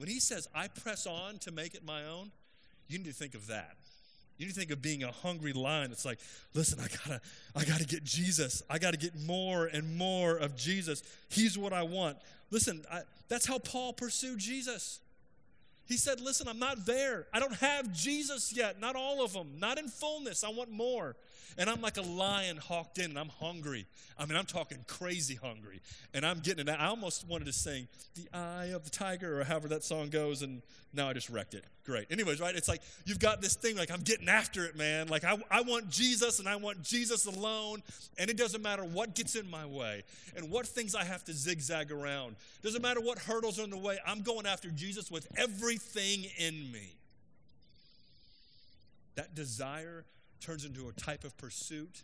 When 0.00 0.08
he 0.08 0.18
says, 0.18 0.48
I 0.54 0.68
press 0.68 1.06
on 1.06 1.36
to 1.40 1.52
make 1.52 1.74
it 1.74 1.84
my 1.84 2.06
own, 2.06 2.30
you 2.88 2.96
need 2.96 3.08
to 3.08 3.12
think 3.12 3.34
of 3.34 3.48
that. 3.48 3.76
You 4.38 4.46
need 4.46 4.54
to 4.54 4.58
think 4.58 4.70
of 4.70 4.80
being 4.80 5.02
a 5.02 5.12
hungry 5.12 5.52
lion 5.52 5.90
that's 5.90 6.06
like, 6.06 6.18
listen, 6.54 6.80
I 6.80 6.88
gotta, 6.88 7.20
I 7.54 7.64
gotta 7.66 7.84
get 7.84 8.02
Jesus. 8.02 8.62
I 8.70 8.78
gotta 8.78 8.96
get 8.96 9.14
more 9.26 9.66
and 9.66 9.98
more 9.98 10.38
of 10.38 10.56
Jesus. 10.56 11.02
He's 11.28 11.58
what 11.58 11.74
I 11.74 11.82
want. 11.82 12.16
Listen, 12.50 12.82
I, 12.90 13.02
that's 13.28 13.46
how 13.46 13.58
Paul 13.58 13.92
pursued 13.92 14.38
Jesus. 14.38 15.00
He 15.84 15.98
said, 15.98 16.20
Listen, 16.20 16.48
I'm 16.48 16.58
not 16.58 16.86
there. 16.86 17.26
I 17.34 17.38
don't 17.38 17.56
have 17.56 17.92
Jesus 17.92 18.56
yet. 18.56 18.80
Not 18.80 18.96
all 18.96 19.22
of 19.22 19.34
them. 19.34 19.58
Not 19.58 19.78
in 19.78 19.88
fullness. 19.88 20.44
I 20.44 20.48
want 20.48 20.70
more. 20.70 21.14
And 21.58 21.68
I'm 21.68 21.80
like 21.80 21.96
a 21.96 22.02
lion 22.02 22.56
hawked 22.56 22.98
in 22.98 23.06
and 23.06 23.18
I'm 23.18 23.28
hungry. 23.28 23.86
I 24.18 24.26
mean, 24.26 24.36
I'm 24.36 24.46
talking 24.46 24.78
crazy 24.86 25.34
hungry. 25.34 25.80
And 26.14 26.24
I'm 26.24 26.40
getting 26.40 26.68
it. 26.68 26.76
I 26.78 26.86
almost 26.86 27.26
wanted 27.26 27.46
to 27.46 27.52
sing 27.52 27.88
The 28.14 28.28
Eye 28.36 28.70
of 28.74 28.84
the 28.84 28.90
Tiger 28.90 29.40
or 29.40 29.44
however 29.44 29.68
that 29.68 29.84
song 29.84 30.10
goes. 30.10 30.42
And 30.42 30.62
now 30.92 31.08
I 31.08 31.12
just 31.12 31.30
wrecked 31.30 31.54
it. 31.54 31.64
Great. 31.84 32.06
Anyways, 32.10 32.40
right? 32.40 32.54
It's 32.54 32.68
like 32.68 32.82
you've 33.04 33.18
got 33.18 33.40
this 33.40 33.54
thing 33.56 33.76
like 33.76 33.90
I'm 33.90 34.02
getting 34.02 34.28
after 34.28 34.64
it, 34.64 34.76
man. 34.76 35.08
Like 35.08 35.24
I, 35.24 35.38
I 35.50 35.62
want 35.62 35.90
Jesus 35.90 36.38
and 36.38 36.48
I 36.48 36.56
want 36.56 36.82
Jesus 36.82 37.26
alone. 37.26 37.82
And 38.18 38.30
it 38.30 38.36
doesn't 38.36 38.62
matter 38.62 38.84
what 38.84 39.14
gets 39.14 39.36
in 39.36 39.48
my 39.50 39.66
way 39.66 40.04
and 40.36 40.50
what 40.50 40.66
things 40.66 40.94
I 40.94 41.04
have 41.04 41.24
to 41.24 41.32
zigzag 41.32 41.90
around. 41.90 42.36
Doesn't 42.62 42.82
matter 42.82 43.00
what 43.00 43.18
hurdles 43.18 43.58
are 43.58 43.64
in 43.64 43.70
the 43.70 43.78
way. 43.78 43.98
I'm 44.06 44.22
going 44.22 44.46
after 44.46 44.70
Jesus 44.70 45.10
with 45.10 45.26
everything 45.36 46.26
in 46.38 46.70
me. 46.72 46.92
That 49.16 49.34
desire 49.34 50.04
turns 50.40 50.64
into 50.64 50.88
a 50.88 50.92
type 50.92 51.24
of 51.24 51.36
pursuit 51.36 52.02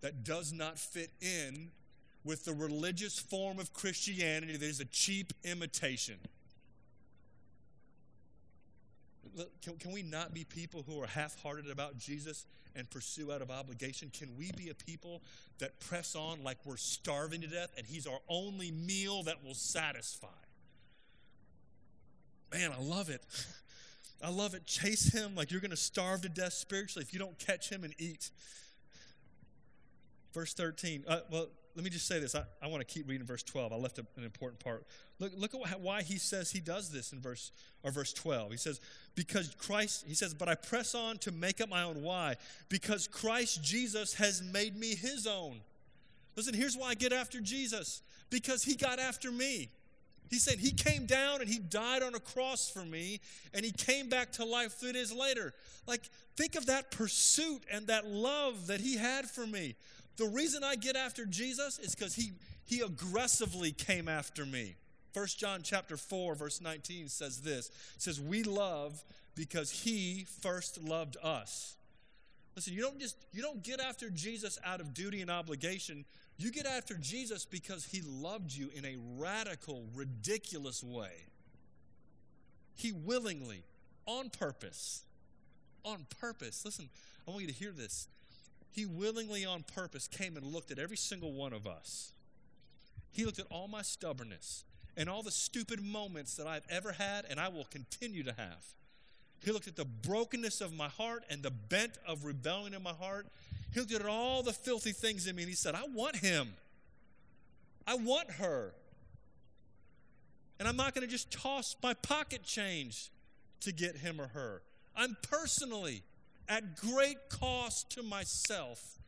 that 0.00 0.24
does 0.24 0.52
not 0.52 0.78
fit 0.78 1.10
in 1.20 1.70
with 2.24 2.44
the 2.44 2.52
religious 2.52 3.18
form 3.18 3.58
of 3.58 3.72
Christianity 3.72 4.56
that 4.56 4.66
is 4.66 4.80
a 4.80 4.84
cheap 4.86 5.32
imitation. 5.44 6.16
Can, 9.62 9.76
can 9.76 9.92
we 9.92 10.02
not 10.02 10.34
be 10.34 10.44
people 10.44 10.84
who 10.86 11.00
are 11.02 11.06
half 11.06 11.40
hearted 11.42 11.70
about 11.70 11.98
Jesus 11.98 12.46
and 12.74 12.88
pursue 12.90 13.32
out 13.32 13.42
of 13.42 13.50
obligation? 13.50 14.10
Can 14.12 14.28
we 14.36 14.50
be 14.52 14.70
a 14.70 14.74
people 14.74 15.22
that 15.58 15.78
press 15.80 16.14
on 16.14 16.42
like 16.42 16.58
we're 16.64 16.76
starving 16.76 17.40
to 17.42 17.46
death 17.46 17.70
and 17.76 17.86
He's 17.86 18.06
our 18.06 18.18
only 18.28 18.70
meal 18.70 19.22
that 19.24 19.44
will 19.44 19.54
satisfy? 19.54 20.26
Man, 22.52 22.72
I 22.76 22.82
love 22.82 23.08
it. 23.10 23.22
I 24.22 24.30
love 24.30 24.54
it. 24.54 24.66
Chase 24.66 25.12
him 25.12 25.34
like 25.34 25.50
you're 25.50 25.60
going 25.60 25.70
to 25.70 25.76
starve 25.76 26.22
to 26.22 26.28
death 26.28 26.52
spiritually 26.52 27.04
if 27.06 27.12
you 27.12 27.18
don't 27.18 27.38
catch 27.38 27.70
him 27.70 27.84
and 27.84 27.94
eat. 27.98 28.30
Verse 30.32 30.52
13. 30.54 31.04
Uh, 31.08 31.20
well, 31.30 31.48
let 31.74 31.84
me 31.84 31.90
just 31.90 32.06
say 32.06 32.18
this. 32.18 32.34
I, 32.34 32.42
I 32.62 32.66
want 32.66 32.86
to 32.86 32.94
keep 32.94 33.08
reading 33.08 33.26
verse 33.26 33.42
12. 33.42 33.72
I 33.72 33.76
left 33.76 33.98
a, 33.98 34.06
an 34.16 34.24
important 34.24 34.62
part. 34.62 34.84
Look, 35.18 35.32
look 35.36 35.54
at 35.54 35.80
why 35.80 36.02
he 36.02 36.18
says 36.18 36.50
he 36.50 36.60
does 36.60 36.90
this 36.90 37.12
in 37.12 37.20
verse 37.20 37.52
or 37.82 37.90
verse 37.90 38.12
12. 38.12 38.50
He 38.50 38.56
says, 38.56 38.80
Because 39.14 39.54
Christ, 39.58 40.04
he 40.06 40.14
says, 40.14 40.34
but 40.34 40.48
I 40.48 40.54
press 40.54 40.94
on 40.94 41.18
to 41.18 41.32
make 41.32 41.60
up 41.60 41.68
my 41.68 41.82
own. 41.82 42.02
Why? 42.02 42.36
Because 42.68 43.06
Christ 43.06 43.62
Jesus 43.62 44.14
has 44.14 44.42
made 44.42 44.76
me 44.76 44.94
his 44.94 45.26
own. 45.26 45.60
Listen, 46.36 46.54
here's 46.54 46.76
why 46.76 46.88
I 46.88 46.94
get 46.94 47.12
after 47.12 47.40
Jesus. 47.40 48.02
Because 48.30 48.62
he 48.62 48.74
got 48.74 48.98
after 48.98 49.30
me. 49.30 49.70
He 50.30 50.38
said 50.38 50.58
he 50.58 50.70
came 50.70 51.06
down 51.06 51.40
and 51.40 51.50
he 51.50 51.58
died 51.58 52.04
on 52.04 52.14
a 52.14 52.20
cross 52.20 52.70
for 52.70 52.84
me, 52.84 53.20
and 53.52 53.64
he 53.64 53.72
came 53.72 54.08
back 54.08 54.30
to 54.32 54.44
life 54.44 54.74
three 54.74 54.92
days 54.92 55.12
later. 55.12 55.52
Like, 55.88 56.08
think 56.36 56.54
of 56.54 56.66
that 56.66 56.92
pursuit 56.92 57.64
and 57.70 57.88
that 57.88 58.06
love 58.06 58.68
that 58.68 58.80
he 58.80 58.96
had 58.96 59.28
for 59.28 59.44
me. 59.44 59.74
The 60.16 60.26
reason 60.26 60.62
I 60.62 60.76
get 60.76 60.94
after 60.94 61.26
Jesus 61.26 61.80
is 61.80 61.96
because 61.96 62.14
he, 62.14 62.30
he 62.64 62.80
aggressively 62.80 63.72
came 63.72 64.08
after 64.08 64.46
me. 64.46 64.76
1 65.14 65.26
John 65.36 65.62
chapter 65.64 65.96
4, 65.96 66.36
verse 66.36 66.60
19 66.60 67.08
says 67.08 67.40
this. 67.40 67.68
It 67.96 68.02
says, 68.02 68.20
We 68.20 68.44
love 68.44 69.02
because 69.34 69.70
he 69.70 70.26
first 70.42 70.80
loved 70.80 71.16
us. 71.22 71.74
Listen, 72.54 72.74
you 72.74 72.82
don't 72.82 73.00
just 73.00 73.16
you 73.32 73.42
don't 73.42 73.62
get 73.62 73.80
after 73.80 74.10
Jesus 74.10 74.58
out 74.64 74.80
of 74.80 74.92
duty 74.92 75.22
and 75.22 75.30
obligation. 75.30 76.04
You 76.40 76.50
get 76.50 76.64
after 76.64 76.94
Jesus 76.94 77.44
because 77.44 77.84
he 77.84 78.00
loved 78.00 78.50
you 78.50 78.70
in 78.74 78.86
a 78.86 78.96
radical, 79.18 79.84
ridiculous 79.94 80.82
way. 80.82 81.26
He 82.74 82.92
willingly, 82.92 83.62
on 84.06 84.30
purpose, 84.30 85.02
on 85.84 86.06
purpose, 86.18 86.64
listen, 86.64 86.88
I 87.28 87.30
want 87.30 87.42
you 87.42 87.48
to 87.48 87.54
hear 87.54 87.72
this. 87.72 88.08
He 88.72 88.86
willingly, 88.86 89.44
on 89.44 89.64
purpose, 89.64 90.08
came 90.08 90.38
and 90.38 90.46
looked 90.46 90.70
at 90.70 90.78
every 90.78 90.96
single 90.96 91.34
one 91.34 91.52
of 91.52 91.66
us. 91.66 92.12
He 93.12 93.26
looked 93.26 93.38
at 93.38 93.46
all 93.50 93.68
my 93.68 93.82
stubbornness 93.82 94.64
and 94.96 95.10
all 95.10 95.22
the 95.22 95.30
stupid 95.30 95.84
moments 95.84 96.36
that 96.36 96.46
I've 96.46 96.66
ever 96.70 96.92
had 96.92 97.26
and 97.28 97.38
I 97.38 97.48
will 97.48 97.64
continue 97.64 98.22
to 98.22 98.32
have. 98.32 98.64
He 99.44 99.52
looked 99.52 99.68
at 99.68 99.76
the 99.76 99.84
brokenness 99.84 100.62
of 100.62 100.72
my 100.72 100.88
heart 100.88 101.22
and 101.28 101.42
the 101.42 101.50
bent 101.50 101.98
of 102.06 102.24
rebellion 102.24 102.72
in 102.72 102.82
my 102.82 102.92
heart. 102.92 103.26
He 103.72 103.80
looked 103.80 103.92
at 103.92 104.06
all 104.06 104.42
the 104.42 104.52
filthy 104.52 104.92
things 104.92 105.26
in 105.26 105.36
me 105.36 105.42
and 105.42 105.48
he 105.48 105.54
said, 105.54 105.74
I 105.74 105.84
want 105.94 106.16
him. 106.16 106.54
I 107.86 107.94
want 107.94 108.30
her. 108.32 108.74
And 110.58 110.68
I'm 110.68 110.76
not 110.76 110.94
going 110.94 111.06
to 111.06 111.10
just 111.10 111.30
toss 111.30 111.76
my 111.82 111.94
pocket 111.94 112.42
change 112.42 113.10
to 113.60 113.72
get 113.72 113.96
him 113.96 114.20
or 114.20 114.28
her. 114.28 114.62
I'm 114.96 115.16
personally, 115.30 116.02
at 116.48 116.76
great 116.76 117.16
cost 117.28 117.90
to 117.92 118.02
myself, 118.02 118.98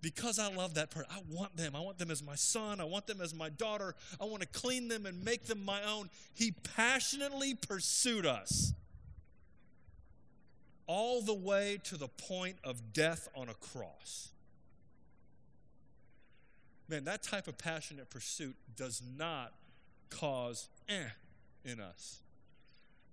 because 0.00 0.38
I 0.38 0.52
love 0.54 0.74
that 0.74 0.90
person. 0.90 1.10
I 1.10 1.20
want 1.28 1.56
them. 1.56 1.74
I 1.74 1.80
want 1.80 1.98
them 1.98 2.10
as 2.10 2.22
my 2.22 2.36
son. 2.36 2.80
I 2.80 2.84
want 2.84 3.06
them 3.06 3.20
as 3.20 3.34
my 3.34 3.48
daughter. 3.48 3.94
I 4.20 4.24
want 4.24 4.42
to 4.42 4.48
clean 4.48 4.88
them 4.88 5.06
and 5.06 5.24
make 5.24 5.46
them 5.46 5.64
my 5.64 5.82
own. 5.82 6.08
He 6.34 6.52
passionately 6.52 7.54
pursued 7.54 8.24
us 8.24 8.72
all 10.88 11.20
the 11.22 11.34
way 11.34 11.78
to 11.84 11.96
the 11.96 12.08
point 12.08 12.56
of 12.64 12.92
death 12.92 13.28
on 13.36 13.48
a 13.48 13.54
cross. 13.54 14.30
Man, 16.88 17.04
that 17.04 17.22
type 17.22 17.46
of 17.46 17.58
passionate 17.58 18.10
pursuit 18.10 18.56
does 18.74 19.02
not 19.16 19.52
cause 20.10 20.68
eh 20.88 21.04
in 21.64 21.78
us. 21.78 22.20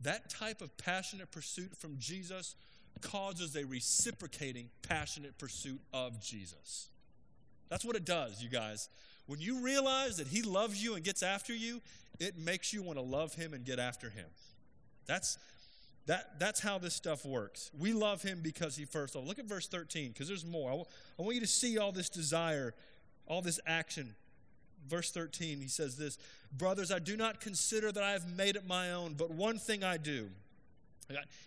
That 0.01 0.29
type 0.29 0.61
of 0.61 0.75
passionate 0.77 1.31
pursuit 1.31 1.75
from 1.77 1.97
Jesus 1.99 2.55
causes 3.01 3.55
a 3.57 3.65
reciprocating 3.65 4.69
passionate 4.81 5.37
pursuit 5.37 5.81
of 5.93 6.21
Jesus. 6.21 6.87
That's 7.69 7.83
what 7.83 7.97
it 7.97 8.05
does, 8.05 8.41
you 8.41 8.49
guys. 8.49 8.87
When 9.25 9.39
you 9.39 9.59
realize 9.59 10.17
that 10.17 10.27
He 10.27 10.41
loves 10.41 10.81
you 10.81 10.95
and 10.95 11.03
gets 11.03 11.23
after 11.23 11.53
you, 11.53 11.81
it 12.19 12.37
makes 12.37 12.71
you 12.71 12.81
want 12.81 12.97
to 12.97 13.03
love 13.03 13.33
Him 13.35 13.53
and 13.53 13.65
get 13.65 13.79
after 13.79 14.09
Him. 14.09 14.27
That's 15.05 15.37
that, 16.07 16.39
that's 16.39 16.59
how 16.59 16.77
this 16.77 16.93
stuff 16.93 17.25
works. 17.25 17.71
We 17.77 17.93
love 17.93 18.21
him 18.21 18.41
because 18.43 18.75
he 18.75 18.85
first 18.85 19.15
loved. 19.15 19.27
Look 19.27 19.39
at 19.39 19.45
verse 19.45 19.67
13, 19.67 20.09
because 20.09 20.27
there's 20.27 20.45
more. 20.45 20.69
I, 20.69 20.73
w- 20.73 20.85
I 21.19 21.23
want 21.23 21.35
you 21.35 21.41
to 21.41 21.47
see 21.47 21.77
all 21.77 21.91
this 21.91 22.09
desire, 22.09 22.75
all 23.27 23.41
this 23.41 23.59
action. 23.65 24.15
Verse 24.87 25.09
13, 25.11 25.59
he 25.59 25.67
says 25.67 25.97
this 25.97 26.19
Brothers, 26.55 26.91
I 26.91 26.99
do 26.99 27.17
not 27.17 27.41
consider 27.41 27.91
that 27.91 28.03
I 28.03 28.11
have 28.11 28.37
made 28.37 28.55
it 28.55 28.67
my 28.67 28.91
own, 28.91 29.15
but 29.17 29.31
one 29.31 29.57
thing 29.57 29.83
I 29.83 29.97
do. 29.97 30.29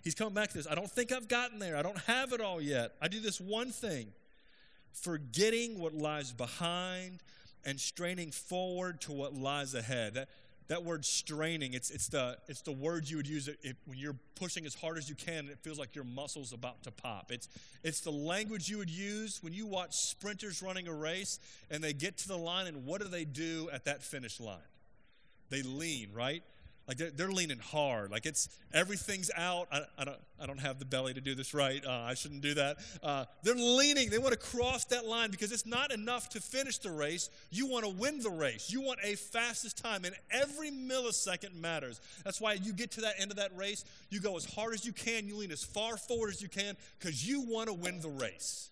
He's 0.02 0.14
coming 0.14 0.34
back 0.34 0.48
to 0.48 0.54
this. 0.54 0.66
I 0.68 0.74
don't 0.74 0.90
think 0.90 1.12
I've 1.12 1.28
gotten 1.28 1.58
there. 1.58 1.76
I 1.76 1.82
don't 1.82 1.98
have 2.02 2.32
it 2.32 2.40
all 2.40 2.60
yet. 2.60 2.92
I 3.00 3.08
do 3.08 3.20
this 3.20 3.40
one 3.40 3.70
thing 3.70 4.08
forgetting 4.92 5.78
what 5.78 5.94
lies 5.94 6.32
behind 6.32 7.20
and 7.64 7.78
straining 7.78 8.30
forward 8.30 9.00
to 9.02 9.12
what 9.12 9.34
lies 9.34 9.74
ahead. 9.74 10.14
That, 10.14 10.28
that 10.68 10.84
word 10.84 11.04
straining, 11.04 11.72
it's, 11.72 11.90
it's, 11.90 12.08
the, 12.08 12.36
it's 12.46 12.60
the 12.60 12.72
word 12.72 13.08
you 13.08 13.16
would 13.16 13.26
use 13.26 13.48
if, 13.62 13.74
when 13.86 13.98
you're 13.98 14.16
pushing 14.34 14.66
as 14.66 14.74
hard 14.74 14.98
as 14.98 15.08
you 15.08 15.14
can 15.14 15.38
and 15.38 15.50
it 15.50 15.58
feels 15.62 15.78
like 15.78 15.94
your 15.94 16.04
muscle's 16.04 16.52
about 16.52 16.82
to 16.82 16.90
pop. 16.90 17.32
It's, 17.32 17.48
it's 17.82 18.00
the 18.00 18.12
language 18.12 18.68
you 18.68 18.78
would 18.78 18.90
use 18.90 19.42
when 19.42 19.54
you 19.54 19.66
watch 19.66 19.94
sprinters 19.94 20.62
running 20.62 20.86
a 20.86 20.92
race 20.92 21.38
and 21.70 21.82
they 21.82 21.94
get 21.94 22.18
to 22.18 22.28
the 22.28 22.36
line, 22.36 22.66
and 22.66 22.84
what 22.84 23.00
do 23.00 23.08
they 23.08 23.24
do 23.24 23.70
at 23.72 23.86
that 23.86 24.02
finish 24.02 24.40
line? 24.40 24.58
They 25.50 25.62
lean, 25.62 26.10
right? 26.12 26.42
Like 26.88 26.96
they're, 26.96 27.10
they're 27.10 27.30
leaning 27.30 27.58
hard. 27.58 28.10
Like 28.10 28.24
it's 28.24 28.48
everything's 28.72 29.30
out. 29.36 29.68
I, 29.70 29.82
I, 29.98 30.04
don't, 30.04 30.16
I 30.40 30.46
don't 30.46 30.58
have 30.58 30.78
the 30.78 30.86
belly 30.86 31.12
to 31.12 31.20
do 31.20 31.34
this 31.34 31.52
right. 31.52 31.84
Uh, 31.84 31.90
I 31.90 32.14
shouldn't 32.14 32.40
do 32.40 32.54
that. 32.54 32.78
Uh, 33.02 33.26
they're 33.42 33.54
leaning. 33.54 34.08
They 34.08 34.18
want 34.18 34.32
to 34.32 34.38
cross 34.38 34.86
that 34.86 35.04
line 35.04 35.30
because 35.30 35.52
it's 35.52 35.66
not 35.66 35.92
enough 35.92 36.30
to 36.30 36.40
finish 36.40 36.78
the 36.78 36.90
race. 36.90 37.28
You 37.50 37.66
want 37.66 37.84
to 37.84 37.90
win 37.90 38.20
the 38.20 38.30
race. 38.30 38.70
You 38.70 38.80
want 38.80 39.00
a 39.04 39.16
fastest 39.16 39.76
time, 39.76 40.06
and 40.06 40.14
every 40.30 40.70
millisecond 40.70 41.54
matters. 41.54 42.00
That's 42.24 42.40
why 42.40 42.54
you 42.54 42.72
get 42.72 42.90
to 42.92 43.02
that 43.02 43.14
end 43.18 43.30
of 43.30 43.36
that 43.36 43.54
race, 43.54 43.84
you 44.08 44.20
go 44.20 44.36
as 44.36 44.46
hard 44.46 44.72
as 44.72 44.86
you 44.86 44.92
can, 44.92 45.28
you 45.28 45.36
lean 45.36 45.52
as 45.52 45.62
far 45.62 45.98
forward 45.98 46.30
as 46.30 46.40
you 46.40 46.48
can 46.48 46.74
because 46.98 47.26
you 47.26 47.42
want 47.42 47.68
to 47.68 47.74
win 47.74 48.00
the 48.00 48.08
race. 48.08 48.70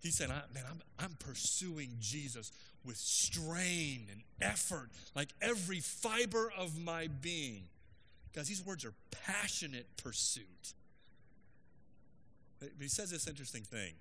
He 0.00 0.10
said, 0.10 0.28
Man, 0.28 0.64
I'm, 0.68 0.80
I'm 0.98 1.16
pursuing 1.18 1.90
Jesus 2.00 2.52
with 2.84 2.96
strain 2.96 4.06
and 4.10 4.22
effort, 4.40 4.90
like 5.14 5.28
every 5.42 5.80
fiber 5.80 6.52
of 6.56 6.78
my 6.82 7.08
being. 7.08 7.64
Guys, 8.34 8.48
these 8.48 8.64
words 8.64 8.84
are 8.84 8.94
passionate 9.10 9.86
pursuit. 10.02 10.74
But 12.60 12.70
he 12.78 12.88
says 12.88 13.10
this 13.10 13.26
interesting 13.26 13.62
thing 13.62 13.94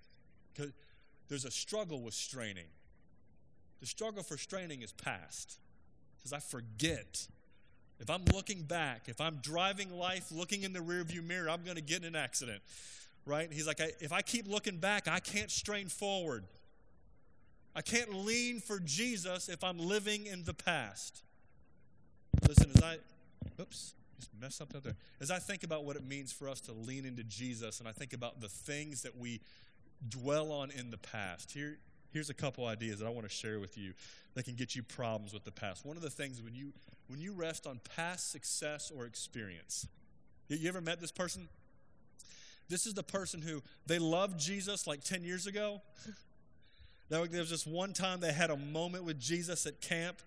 because 0.53 0.71
there's 1.27 1.45
a 1.45 1.51
struggle 1.51 2.01
with 2.01 2.13
straining. 2.13 2.67
The 3.79 3.85
struggle 3.85 4.23
for 4.23 4.37
straining 4.37 4.81
is 4.81 4.91
past 4.91 5.57
because 6.17 6.33
I 6.33 6.39
forget. 6.39 7.27
If 7.99 8.09
I'm 8.09 8.23
looking 8.33 8.63
back, 8.63 9.03
if 9.07 9.19
I'm 9.19 9.39
driving 9.41 9.91
life 9.91 10.31
looking 10.31 10.63
in 10.63 10.71
the 10.71 10.79
rearview 10.79 11.21
mirror, 11.21 11.49
I'm 11.49 11.63
going 11.63 11.75
to 11.75 11.81
get 11.81 11.99
in 11.99 12.05
an 12.05 12.15
accident, 12.15 12.61
right? 13.29 13.51
He's 13.53 13.67
like, 13.67 13.79
if 14.01 14.11
I 14.11 14.21
keep 14.21 14.47
looking 14.47 14.77
back, 14.77 15.07
I 15.07 15.19
can't 15.19 15.51
strain 15.51 15.87
forward. 15.87 16.43
I 17.75 17.81
can't 17.81 18.13
lean 18.13 18.59
for 18.59 18.79
Jesus 18.79 19.47
if 19.47 19.63
I'm 19.63 19.77
living 19.77 20.25
in 20.25 20.43
the 20.43 20.53
past. 20.53 21.21
Listen, 22.47 22.71
as 22.75 22.83
I, 22.83 22.97
oops, 23.61 23.93
just 24.17 24.31
mess 24.41 24.59
up 24.59 24.73
there. 24.73 24.95
As 25.21 25.31
I 25.31 25.37
think 25.37 25.63
about 25.63 25.85
what 25.85 25.95
it 25.95 26.05
means 26.05 26.31
for 26.31 26.49
us 26.49 26.59
to 26.61 26.73
lean 26.73 27.05
into 27.05 27.23
Jesus 27.23 27.79
and 27.79 27.87
I 27.87 27.91
think 27.91 28.13
about 28.13 28.41
the 28.41 28.49
things 28.49 29.03
that 29.03 29.17
we 29.17 29.39
dwell 30.09 30.51
on 30.51 30.71
in 30.71 30.89
the 30.89 30.97
past, 30.97 31.51
here, 31.51 31.77
here's 32.11 32.29
a 32.29 32.33
couple 32.33 32.65
ideas 32.65 32.99
that 32.99 33.05
I 33.05 33.09
want 33.09 33.27
to 33.29 33.33
share 33.33 33.59
with 33.59 33.77
you 33.77 33.93
that 34.33 34.43
can 34.43 34.55
get 34.55 34.75
you 34.75 34.81
problems 34.81 35.33
with 35.33 35.43
the 35.43 35.51
past. 35.51 35.85
One 35.85 35.95
of 35.95 36.01
the 36.01 36.09
things 36.09 36.41
when 36.41 36.55
you 36.55 36.73
when 37.07 37.19
you 37.19 37.33
rest 37.33 37.65
on 37.65 37.79
past 37.95 38.31
success 38.31 38.91
or 38.95 39.05
experience, 39.05 39.87
you 40.47 40.69
ever 40.69 40.79
met 40.79 41.01
this 41.01 41.11
person? 41.11 41.47
This 42.69 42.85
is 42.85 42.93
the 42.93 43.03
person 43.03 43.41
who 43.41 43.61
they 43.87 43.99
loved 43.99 44.39
Jesus 44.39 44.87
like 44.87 45.03
10 45.03 45.23
years 45.23 45.47
ago. 45.47 45.81
There 47.09 47.21
was 47.21 47.49
just 47.49 47.65
one 47.65 47.93
time 47.93 48.19
they 48.19 48.31
had 48.31 48.51
a 48.51 48.55
moment 48.55 49.03
with 49.03 49.19
Jesus 49.19 49.65
at 49.65 49.81
camp, 49.81 50.21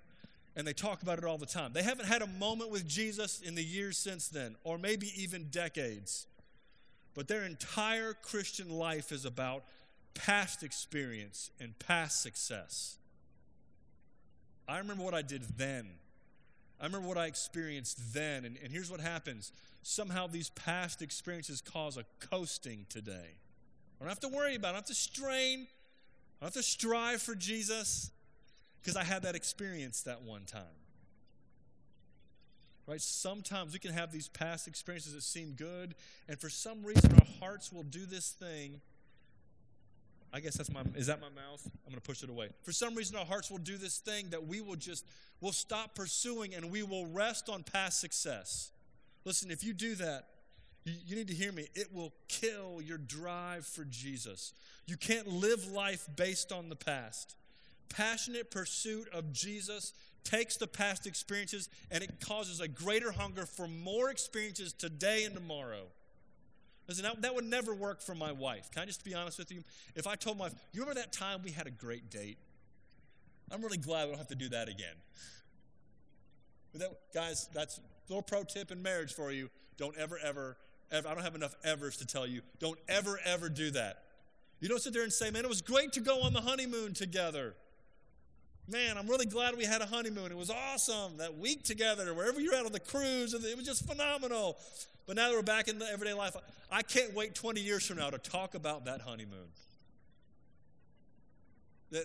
and 0.56 0.66
they 0.66 0.72
talk 0.72 1.02
about 1.02 1.18
it 1.18 1.24
all 1.24 1.38
the 1.38 1.46
time. 1.46 1.72
They 1.72 1.84
haven't 1.84 2.06
had 2.06 2.22
a 2.22 2.26
moment 2.26 2.70
with 2.70 2.88
Jesus 2.88 3.40
in 3.40 3.54
the 3.54 3.62
years 3.62 3.96
since 3.96 4.26
then, 4.26 4.56
or 4.64 4.78
maybe 4.78 5.12
even 5.16 5.44
decades. 5.44 6.26
But 7.14 7.28
their 7.28 7.44
entire 7.44 8.14
Christian 8.14 8.68
life 8.68 9.12
is 9.12 9.24
about 9.24 9.62
past 10.14 10.64
experience 10.64 11.52
and 11.60 11.78
past 11.78 12.20
success. 12.20 12.96
I 14.66 14.78
remember 14.78 15.04
what 15.04 15.14
I 15.14 15.22
did 15.22 15.42
then. 15.56 15.86
I 16.82 16.86
remember 16.86 17.08
what 17.08 17.16
I 17.16 17.26
experienced 17.26 18.12
then. 18.12 18.44
And, 18.44 18.58
and 18.62 18.70
here's 18.70 18.90
what 18.90 19.00
happens 19.00 19.52
somehow 19.84 20.26
these 20.26 20.50
past 20.50 21.00
experiences 21.00 21.62
cause 21.62 21.96
a 21.96 22.04
coasting 22.20 22.84
today. 22.90 23.38
I 24.00 24.04
don't 24.04 24.08
have 24.08 24.20
to 24.20 24.28
worry 24.28 24.56
about 24.56 24.68
it, 24.68 24.70
I 24.70 24.72
don't 24.72 24.80
have 24.80 24.84
to 24.86 24.94
strain 24.94 25.66
I 26.42 26.46
don't 26.46 26.54
have 26.56 26.64
to 26.64 26.68
strive 26.68 27.22
for 27.22 27.36
Jesus 27.36 28.10
because 28.80 28.96
I 28.96 29.04
had 29.04 29.22
that 29.22 29.36
experience 29.36 30.02
that 30.02 30.22
one 30.22 30.42
time. 30.44 30.62
Right? 32.88 33.00
Sometimes 33.00 33.72
we 33.72 33.78
can 33.78 33.92
have 33.92 34.10
these 34.10 34.26
past 34.26 34.66
experiences 34.66 35.14
that 35.14 35.22
seem 35.22 35.52
good, 35.52 35.94
and 36.28 36.40
for 36.40 36.48
some 36.48 36.82
reason 36.82 37.12
our 37.12 37.26
hearts 37.38 37.72
will 37.72 37.84
do 37.84 38.06
this 38.06 38.30
thing. 38.30 38.80
I 40.32 40.40
guess 40.40 40.56
that's 40.56 40.72
my 40.72 40.82
is 40.96 41.06
that 41.08 41.20
my 41.20 41.28
mouth? 41.28 41.60
I'm 41.86 41.92
going 41.92 42.00
to 42.00 42.00
push 42.00 42.22
it 42.22 42.30
away. 42.30 42.48
For 42.62 42.72
some 42.72 42.94
reason 42.94 43.16
our 43.16 43.24
hearts 43.24 43.50
will 43.50 43.58
do 43.58 43.76
this 43.76 43.98
thing 43.98 44.30
that 44.30 44.46
we 44.46 44.60
will 44.60 44.76
just 44.76 45.04
will 45.40 45.52
stop 45.52 45.94
pursuing 45.94 46.54
and 46.54 46.70
we 46.70 46.82
will 46.82 47.06
rest 47.06 47.48
on 47.48 47.62
past 47.62 48.00
success. 48.00 48.70
Listen, 49.24 49.50
if 49.50 49.62
you 49.62 49.74
do 49.74 49.94
that, 49.96 50.26
you, 50.84 50.94
you 51.06 51.16
need 51.16 51.28
to 51.28 51.34
hear 51.34 51.52
me. 51.52 51.66
It 51.74 51.92
will 51.92 52.12
kill 52.28 52.80
your 52.80 52.98
drive 52.98 53.66
for 53.66 53.84
Jesus. 53.84 54.54
You 54.86 54.96
can't 54.96 55.28
live 55.28 55.70
life 55.70 56.08
based 56.16 56.50
on 56.50 56.68
the 56.68 56.76
past. 56.76 57.36
Passionate 57.88 58.50
pursuit 58.50 59.08
of 59.12 59.32
Jesus 59.32 59.92
takes 60.24 60.56
the 60.56 60.66
past 60.66 61.06
experiences 61.06 61.68
and 61.90 62.02
it 62.02 62.20
causes 62.20 62.60
a 62.60 62.68
greater 62.68 63.12
hunger 63.12 63.44
for 63.44 63.68
more 63.68 64.10
experiences 64.10 64.72
today 64.72 65.24
and 65.24 65.34
tomorrow. 65.34 65.84
Listen, 66.92 67.04
that, 67.04 67.22
that 67.22 67.34
would 67.34 67.46
never 67.46 67.74
work 67.74 68.02
for 68.02 68.14
my 68.14 68.32
wife. 68.32 68.70
Can 68.70 68.82
I 68.82 68.84
just 68.84 69.02
be 69.02 69.14
honest 69.14 69.38
with 69.38 69.50
you? 69.50 69.64
If 69.94 70.06
I 70.06 70.14
told 70.14 70.36
my 70.36 70.44
wife, 70.44 70.54
you 70.72 70.82
remember 70.82 71.00
that 71.00 71.12
time 71.12 71.40
we 71.42 71.50
had 71.50 71.66
a 71.66 71.70
great 71.70 72.10
date? 72.10 72.36
I'm 73.50 73.62
really 73.62 73.78
glad 73.78 74.04
we 74.04 74.10
don't 74.10 74.18
have 74.18 74.28
to 74.28 74.34
do 74.34 74.50
that 74.50 74.68
again. 74.68 74.94
That, 76.74 76.90
guys, 77.14 77.48
that's 77.54 77.78
a 77.78 77.80
little 78.08 78.22
pro 78.22 78.44
tip 78.44 78.70
in 78.70 78.82
marriage 78.82 79.14
for 79.14 79.32
you. 79.32 79.48
Don't 79.78 79.96
ever, 79.96 80.18
ever 80.22 80.56
ever, 80.92 81.08
I 81.08 81.14
don't 81.14 81.24
have 81.24 81.34
enough 81.34 81.56
evers 81.64 81.96
to 81.96 82.06
tell 82.06 82.26
you. 82.26 82.42
Don't 82.58 82.78
ever, 82.88 83.18
ever 83.24 83.48
do 83.48 83.70
that. 83.72 84.02
You 84.60 84.68
don't 84.68 84.80
sit 84.80 84.92
there 84.92 85.02
and 85.02 85.12
say, 85.12 85.30
man, 85.30 85.44
it 85.44 85.48
was 85.48 85.62
great 85.62 85.92
to 85.94 86.00
go 86.00 86.20
on 86.20 86.32
the 86.32 86.42
honeymoon 86.42 86.92
together. 86.92 87.54
Man, 88.68 88.96
I'm 88.96 89.08
really 89.08 89.26
glad 89.26 89.56
we 89.56 89.64
had 89.64 89.82
a 89.82 89.86
honeymoon. 89.86 90.30
It 90.30 90.36
was 90.36 90.50
awesome. 90.50 91.16
That 91.18 91.36
week 91.36 91.64
together, 91.64 92.14
wherever 92.14 92.40
you're 92.40 92.54
at 92.54 92.64
on 92.64 92.72
the 92.72 92.80
cruise, 92.80 93.34
it 93.34 93.56
was 93.56 93.66
just 93.66 93.86
phenomenal. 93.86 94.56
But 95.06 95.16
now 95.16 95.28
that 95.28 95.34
we're 95.34 95.42
back 95.42 95.68
in 95.68 95.78
the 95.78 95.86
everyday 95.86 96.14
life, 96.14 96.36
I 96.70 96.82
can't 96.82 97.12
wait 97.14 97.34
20 97.34 97.60
years 97.60 97.84
from 97.86 97.98
now 97.98 98.10
to 98.10 98.18
talk 98.18 98.54
about 98.54 98.84
that 98.84 99.00
honeymoon. 99.00 99.48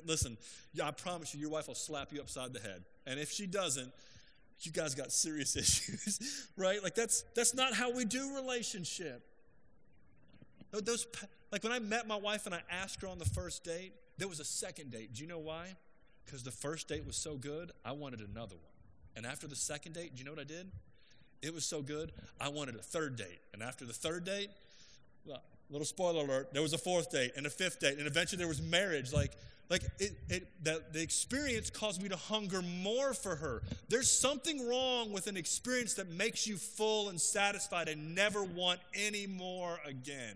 Listen, 0.06 0.38
I 0.84 0.92
promise 0.92 1.34
you, 1.34 1.40
your 1.40 1.50
wife 1.50 1.68
will 1.68 1.76
slap 1.76 2.12
you 2.12 2.20
upside 2.20 2.54
the 2.54 2.60
head. 2.60 2.84
And 3.06 3.20
if 3.20 3.32
she 3.32 3.46
doesn't, 3.46 3.94
you 4.62 4.72
guys 4.72 4.96
got 4.96 5.12
serious 5.12 5.56
issues, 5.56 6.48
right? 6.58 6.82
Like 6.84 6.96
that's 6.96 7.24
that's 7.36 7.54
not 7.54 7.74
how 7.74 7.92
we 7.92 8.04
do 8.04 8.36
relationship. 8.36 9.24
Those 10.72 11.08
like 11.52 11.64
when 11.64 11.72
I 11.72 11.80
met 11.80 12.08
my 12.08 12.18
wife 12.18 12.46
and 12.46 12.54
I 12.54 12.62
asked 12.70 13.02
her 13.02 13.08
on 13.08 13.20
the 13.20 13.26
first 13.26 13.64
date, 13.64 13.94
there 14.18 14.28
was 14.28 14.40
a 14.40 14.46
second 14.46 14.92
date. 14.92 15.14
Do 15.14 15.22
you 15.22 15.28
know 15.28 15.40
why? 15.40 15.76
Because 16.28 16.44
the 16.44 16.52
first 16.52 16.90
date 16.90 17.08
was 17.08 17.16
so 17.16 17.36
good, 17.36 17.72
I 17.86 17.94
wanted 17.94 18.20
another 18.20 18.56
one. 18.56 18.74
And 19.16 19.26
after 19.26 19.48
the 19.48 19.56
second 19.56 19.94
date, 19.94 20.14
do 20.14 20.20
you 20.20 20.26
know 20.26 20.32
what 20.32 20.42
I 20.42 20.44
did? 20.44 20.68
It 21.42 21.54
was 21.54 21.66
so 21.66 21.82
good, 21.82 22.12
I 22.40 22.50
wanted 22.50 22.76
a 22.76 22.80
third 22.80 23.16
date. 23.16 23.40
And 23.54 23.64
after 23.64 23.86
the 23.86 23.94
third 23.94 24.26
date, 24.26 24.50
well, 25.26 25.42
little 25.70 25.86
spoiler 25.86 26.26
alert, 26.26 26.54
there 26.54 26.62
was 26.62 26.74
a 26.74 26.78
fourth 26.78 27.12
date 27.12 27.32
and 27.38 27.46
a 27.46 27.50
fifth 27.50 27.80
date, 27.80 27.98
and 27.98 28.08
eventually 28.08 28.38
there 28.38 28.48
was 28.48 28.62
marriage. 28.62 29.14
Like, 29.14 29.32
like 29.70 29.84
it, 30.00 30.18
it, 30.28 30.64
that 30.66 30.92
the 30.92 31.02
experience 31.02 31.70
caused 31.70 32.04
me 32.04 32.10
to 32.10 32.18
hunger 32.18 32.62
more 32.62 33.14
for 33.14 33.38
her. 33.38 33.64
There's 33.88 34.10
something 34.10 34.68
wrong 34.68 35.14
with 35.14 35.28
an 35.28 35.38
experience 35.38 35.94
that 35.94 36.10
makes 36.10 36.46
you 36.46 36.58
full 36.58 37.08
and 37.08 37.22
satisfied 37.22 37.88
and 37.88 38.14
never 38.14 38.44
want 38.44 38.82
any 38.94 39.28
more 39.28 39.80
again. 39.86 40.36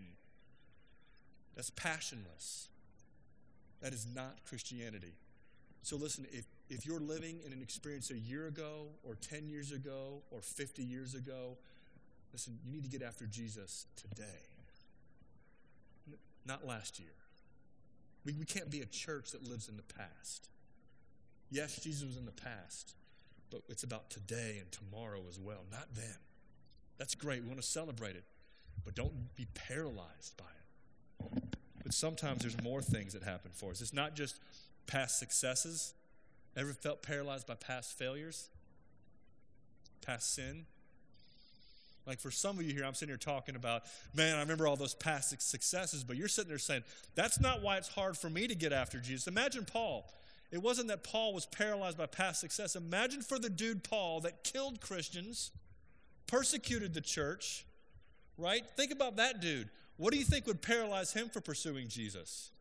That's 1.55 1.71
passionless. 1.71 2.69
That 3.81 3.91
is 3.91 4.07
not 4.15 4.37
Christianity. 4.47 5.13
So 5.83 5.95
listen, 5.95 6.25
if, 6.31 6.45
if 6.69 6.85
you're 6.85 6.99
living 6.99 7.39
in 7.45 7.53
an 7.53 7.61
experience 7.61 8.11
a 8.11 8.17
year 8.17 8.47
ago 8.47 8.87
or 9.03 9.15
10 9.15 9.47
years 9.47 9.71
ago 9.71 10.21
or 10.31 10.41
50 10.41 10.83
years 10.83 11.15
ago, 11.15 11.57
listen, 12.31 12.59
you 12.63 12.71
need 12.71 12.83
to 12.83 12.89
get 12.89 13.01
after 13.01 13.25
Jesus 13.25 13.87
today, 13.95 14.45
not 16.45 16.65
last 16.65 16.99
year. 16.99 17.09
We, 18.25 18.33
we 18.33 18.45
can't 18.45 18.69
be 18.69 18.81
a 18.81 18.85
church 18.85 19.31
that 19.31 19.43
lives 19.49 19.67
in 19.67 19.77
the 19.77 19.93
past. 19.93 20.49
Yes, 21.49 21.77
Jesus 21.79 22.05
was 22.05 22.17
in 22.17 22.25
the 22.25 22.31
past, 22.31 22.93
but 23.49 23.61
it's 23.67 23.83
about 23.83 24.09
today 24.09 24.57
and 24.61 24.71
tomorrow 24.71 25.21
as 25.27 25.39
well, 25.39 25.65
not 25.71 25.87
then. 25.95 26.15
That's 26.97 27.15
great. 27.15 27.41
We 27.41 27.47
want 27.47 27.59
to 27.59 27.67
celebrate 27.67 28.15
it, 28.15 28.23
but 28.85 28.95
don't 28.95 29.35
be 29.35 29.47
paralyzed 29.55 30.37
by 30.37 30.45
it. 30.45 31.57
But 31.83 31.93
sometimes 31.93 32.41
there's 32.41 32.61
more 32.61 32.81
things 32.81 33.13
that 33.13 33.23
happen 33.23 33.51
for 33.53 33.71
us. 33.71 33.81
It's 33.81 33.93
not 33.93 34.15
just 34.15 34.39
past 34.91 35.19
successes. 35.19 35.93
Ever 36.57 36.73
felt 36.73 37.01
paralyzed 37.01 37.47
by 37.47 37.55
past 37.55 37.97
failures? 37.97 38.49
Past 40.05 40.35
sin? 40.35 40.65
Like 42.05 42.19
for 42.19 42.31
some 42.31 42.57
of 42.57 42.65
you 42.65 42.73
here, 42.73 42.83
I'm 42.83 42.93
sitting 42.93 43.11
here 43.11 43.17
talking 43.17 43.55
about, 43.55 43.83
man, 44.13 44.35
I 44.35 44.41
remember 44.41 44.67
all 44.67 44.75
those 44.75 44.95
past 44.95 45.29
successes, 45.39 46.03
but 46.03 46.17
you're 46.17 46.27
sitting 46.27 46.49
there 46.49 46.57
saying, 46.57 46.83
that's 47.15 47.39
not 47.39 47.61
why 47.61 47.77
it's 47.77 47.87
hard 47.87 48.17
for 48.17 48.29
me 48.29 48.47
to 48.47 48.55
get 48.55 48.73
after 48.73 48.99
Jesus. 48.99 49.27
Imagine 49.27 49.65
Paul. 49.65 50.11
It 50.51 50.61
wasn't 50.61 50.89
that 50.89 51.03
Paul 51.03 51.33
was 51.33 51.45
paralyzed 51.45 51.97
by 51.97 52.07
past 52.07 52.41
success. 52.41 52.75
Imagine 52.75 53.21
for 53.21 53.39
the 53.39 53.49
dude 53.49 53.83
Paul 53.83 54.19
that 54.21 54.43
killed 54.43 54.81
Christians, 54.81 55.51
persecuted 56.27 56.93
the 56.93 57.01
church, 57.01 57.65
right? 58.37 58.63
Think 58.75 58.91
about 58.91 59.15
that 59.17 59.39
dude. 59.39 59.69
What 59.95 60.11
do 60.11 60.19
you 60.19 60.25
think 60.25 60.47
would 60.47 60.61
paralyze 60.61 61.13
him 61.13 61.29
for 61.29 61.39
pursuing 61.39 61.87
Jesus? 61.87 62.51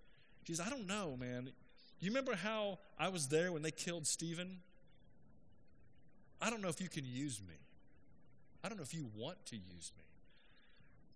Jesus, 0.44 0.64
I 0.64 0.70
don't 0.70 0.86
know, 0.86 1.16
man. 1.18 1.50
You 2.00 2.10
remember 2.10 2.34
how 2.34 2.78
I 2.98 3.08
was 3.08 3.28
there 3.28 3.52
when 3.52 3.62
they 3.62 3.70
killed 3.70 4.06
Stephen? 4.06 4.58
I 6.40 6.48
don't 6.48 6.62
know 6.62 6.68
if 6.68 6.80
you 6.80 6.88
can 6.88 7.04
use 7.04 7.40
me. 7.46 7.54
I 8.64 8.68
don't 8.68 8.78
know 8.78 8.84
if 8.84 8.94
you 8.94 9.10
want 9.14 9.44
to 9.46 9.56
use 9.56 9.92
me. 9.96 10.04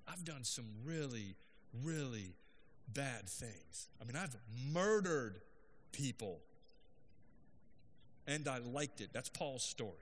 I've 0.07 0.25
done 0.25 0.45
some 0.45 0.67
really, 0.85 1.37
really 1.83 2.35
bad 2.93 3.27
things. 3.27 3.89
I 4.01 4.05
mean, 4.05 4.17
I've 4.17 4.37
murdered 4.73 5.41
people, 5.93 6.41
and 8.27 8.47
I 8.47 8.59
liked 8.59 9.01
it. 9.01 9.09
That's 9.13 9.31
Paul's 9.31 9.65
story. 9.65 9.93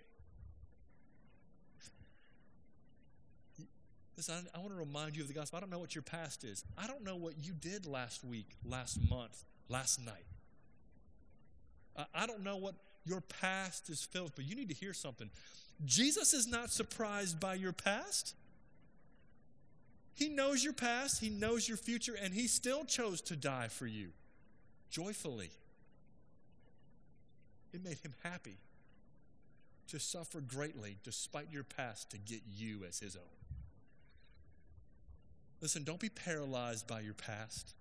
Listen, 4.16 4.46
I, 4.54 4.58
I 4.58 4.60
want 4.60 4.72
to 4.72 4.78
remind 4.78 5.16
you 5.16 5.22
of 5.22 5.28
the 5.28 5.34
gospel. 5.34 5.56
I 5.56 5.60
don't 5.60 5.70
know 5.70 5.78
what 5.78 5.94
your 5.94 6.02
past 6.02 6.44
is. 6.44 6.64
I 6.76 6.88
don't 6.88 7.04
know 7.04 7.16
what 7.16 7.34
you 7.40 7.52
did 7.52 7.86
last 7.86 8.24
week, 8.24 8.56
last 8.64 8.98
month, 9.08 9.44
last 9.68 10.04
night. 10.04 10.24
I 12.14 12.26
don't 12.26 12.42
know 12.42 12.56
what 12.56 12.74
your 13.04 13.20
past 13.20 13.90
is 13.90 14.02
filled 14.02 14.26
with, 14.26 14.36
but 14.36 14.44
you 14.46 14.54
need 14.54 14.68
to 14.68 14.74
hear 14.74 14.92
something. 14.92 15.30
Jesus 15.84 16.32
is 16.32 16.46
not 16.46 16.70
surprised 16.70 17.40
by 17.40 17.54
your 17.54 17.72
past. 17.72 18.34
He 20.14 20.28
knows 20.28 20.62
your 20.62 20.72
past, 20.72 21.20
He 21.20 21.30
knows 21.30 21.68
your 21.68 21.76
future, 21.76 22.14
and 22.20 22.32
He 22.32 22.46
still 22.46 22.84
chose 22.84 23.20
to 23.22 23.36
die 23.36 23.68
for 23.68 23.86
you 23.86 24.08
joyfully. 24.90 25.50
It 27.72 27.82
made 27.82 27.98
Him 27.98 28.14
happy 28.22 28.58
to 29.88 29.98
suffer 29.98 30.40
greatly 30.40 30.98
despite 31.02 31.50
your 31.50 31.64
past 31.64 32.10
to 32.10 32.18
get 32.18 32.42
you 32.46 32.84
as 32.86 33.00
His 33.00 33.16
own. 33.16 33.22
Listen, 35.60 35.84
don't 35.84 36.00
be 36.00 36.08
paralyzed 36.08 36.86
by 36.86 37.00
your 37.00 37.14
past. 37.14 37.74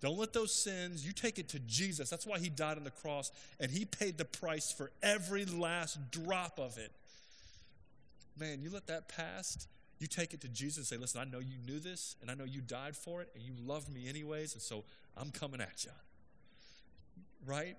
Don't 0.00 0.18
let 0.18 0.32
those 0.32 0.54
sins, 0.54 1.04
you 1.04 1.12
take 1.12 1.38
it 1.38 1.48
to 1.50 1.58
Jesus. 1.60 2.08
That's 2.08 2.26
why 2.26 2.38
he 2.38 2.48
died 2.48 2.76
on 2.76 2.84
the 2.84 2.90
cross 2.90 3.32
and 3.58 3.70
he 3.70 3.84
paid 3.84 4.16
the 4.16 4.24
price 4.24 4.70
for 4.70 4.90
every 5.02 5.44
last 5.44 6.10
drop 6.10 6.58
of 6.58 6.78
it. 6.78 6.92
Man, 8.38 8.62
you 8.62 8.70
let 8.70 8.86
that 8.86 9.08
past, 9.08 9.66
you 9.98 10.06
take 10.06 10.32
it 10.32 10.40
to 10.42 10.48
Jesus 10.48 10.76
and 10.76 10.86
say, 10.86 10.96
Listen, 10.96 11.20
I 11.20 11.24
know 11.24 11.40
you 11.40 11.56
knew 11.66 11.80
this 11.80 12.14
and 12.22 12.30
I 12.30 12.34
know 12.34 12.44
you 12.44 12.60
died 12.60 12.96
for 12.96 13.22
it 13.22 13.30
and 13.34 13.42
you 13.42 13.52
loved 13.66 13.92
me 13.92 14.08
anyways, 14.08 14.54
and 14.54 14.62
so 14.62 14.84
I'm 15.16 15.30
coming 15.30 15.60
at 15.60 15.84
you. 15.84 15.90
Right? 17.44 17.76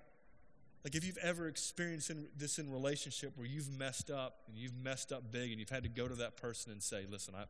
Like 0.84 0.94
if 0.94 1.06
you've 1.06 1.18
ever 1.18 1.48
experienced 1.48 2.10
in, 2.10 2.26
this 2.36 2.58
in 2.58 2.70
relationship 2.70 3.32
where 3.36 3.46
you've 3.46 3.70
messed 3.78 4.10
up 4.10 4.40
and 4.48 4.58
you've 4.58 4.76
messed 4.82 5.12
up 5.12 5.30
big 5.30 5.50
and 5.50 5.58
you've 5.58 5.70
had 5.70 5.82
to 5.84 5.88
go 5.88 6.06
to 6.06 6.14
that 6.16 6.36
person 6.36 6.70
and 6.70 6.82
say, 6.82 7.06
Listen, 7.10 7.34
I, 7.34 7.44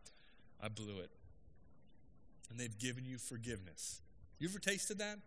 I 0.64 0.68
blew 0.68 1.00
it. 1.00 1.10
And 2.50 2.58
they've 2.60 2.78
given 2.78 3.04
you 3.04 3.18
forgiveness 3.18 4.00
you 4.40 4.48
ever 4.48 4.58
tasted 4.58 4.98
that? 4.98 5.18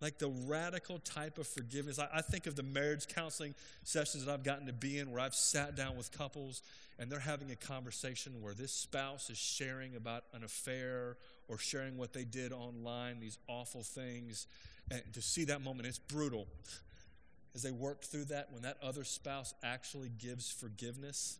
Like 0.00 0.18
the 0.18 0.32
radical 0.46 0.98
type 0.98 1.38
of 1.38 1.46
forgiveness. 1.46 1.98
I, 1.98 2.08
I, 2.12 2.20
think 2.20 2.46
of 2.46 2.56
the 2.56 2.62
marriage 2.62 3.06
counseling 3.06 3.54
sessions 3.84 4.24
that 4.24 4.32
I've 4.32 4.42
gotten 4.42 4.66
to 4.66 4.72
be 4.72 4.98
in 4.98 5.10
where 5.10 5.20
I've 5.20 5.34
sat 5.34 5.76
down 5.76 5.96
with 5.96 6.10
couples 6.10 6.62
and 6.98 7.10
they're 7.10 7.20
having 7.20 7.50
a 7.50 7.56
conversation 7.56 8.40
where 8.40 8.54
this 8.54 8.72
spouse 8.72 9.30
is 9.30 9.38
sharing 9.38 9.94
about 9.94 10.24
an 10.32 10.42
affair 10.42 11.16
or 11.48 11.58
sharing 11.58 11.96
what 11.96 12.12
they 12.12 12.24
did 12.24 12.52
online, 12.52 13.20
these 13.20 13.38
awful 13.46 13.82
things. 13.82 14.46
And 14.90 15.02
to 15.12 15.22
see 15.22 15.44
that 15.44 15.62
moment, 15.62 15.86
it's 15.86 15.98
brutal. 15.98 16.46
As 17.54 17.62
they 17.62 17.70
work 17.70 18.02
through 18.02 18.26
that, 18.26 18.52
when 18.52 18.62
that 18.62 18.78
other 18.82 19.04
spouse 19.04 19.54
actually 19.62 20.10
gives 20.18 20.50
forgiveness, 20.50 21.38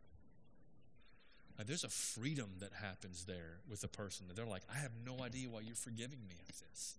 there's 1.62 1.84
a 1.84 1.88
freedom 1.88 2.48
that 2.60 2.72
happens 2.72 3.24
there 3.24 3.58
with 3.70 3.84
a 3.84 3.88
person 3.88 4.26
that 4.26 4.36
they're 4.36 4.44
like, 4.44 4.62
I 4.72 4.78
have 4.78 4.90
no 5.06 5.22
idea 5.22 5.48
why 5.48 5.60
you're 5.60 5.76
forgiving 5.76 6.18
me 6.28 6.34
of 6.48 6.58
this. 6.58 6.94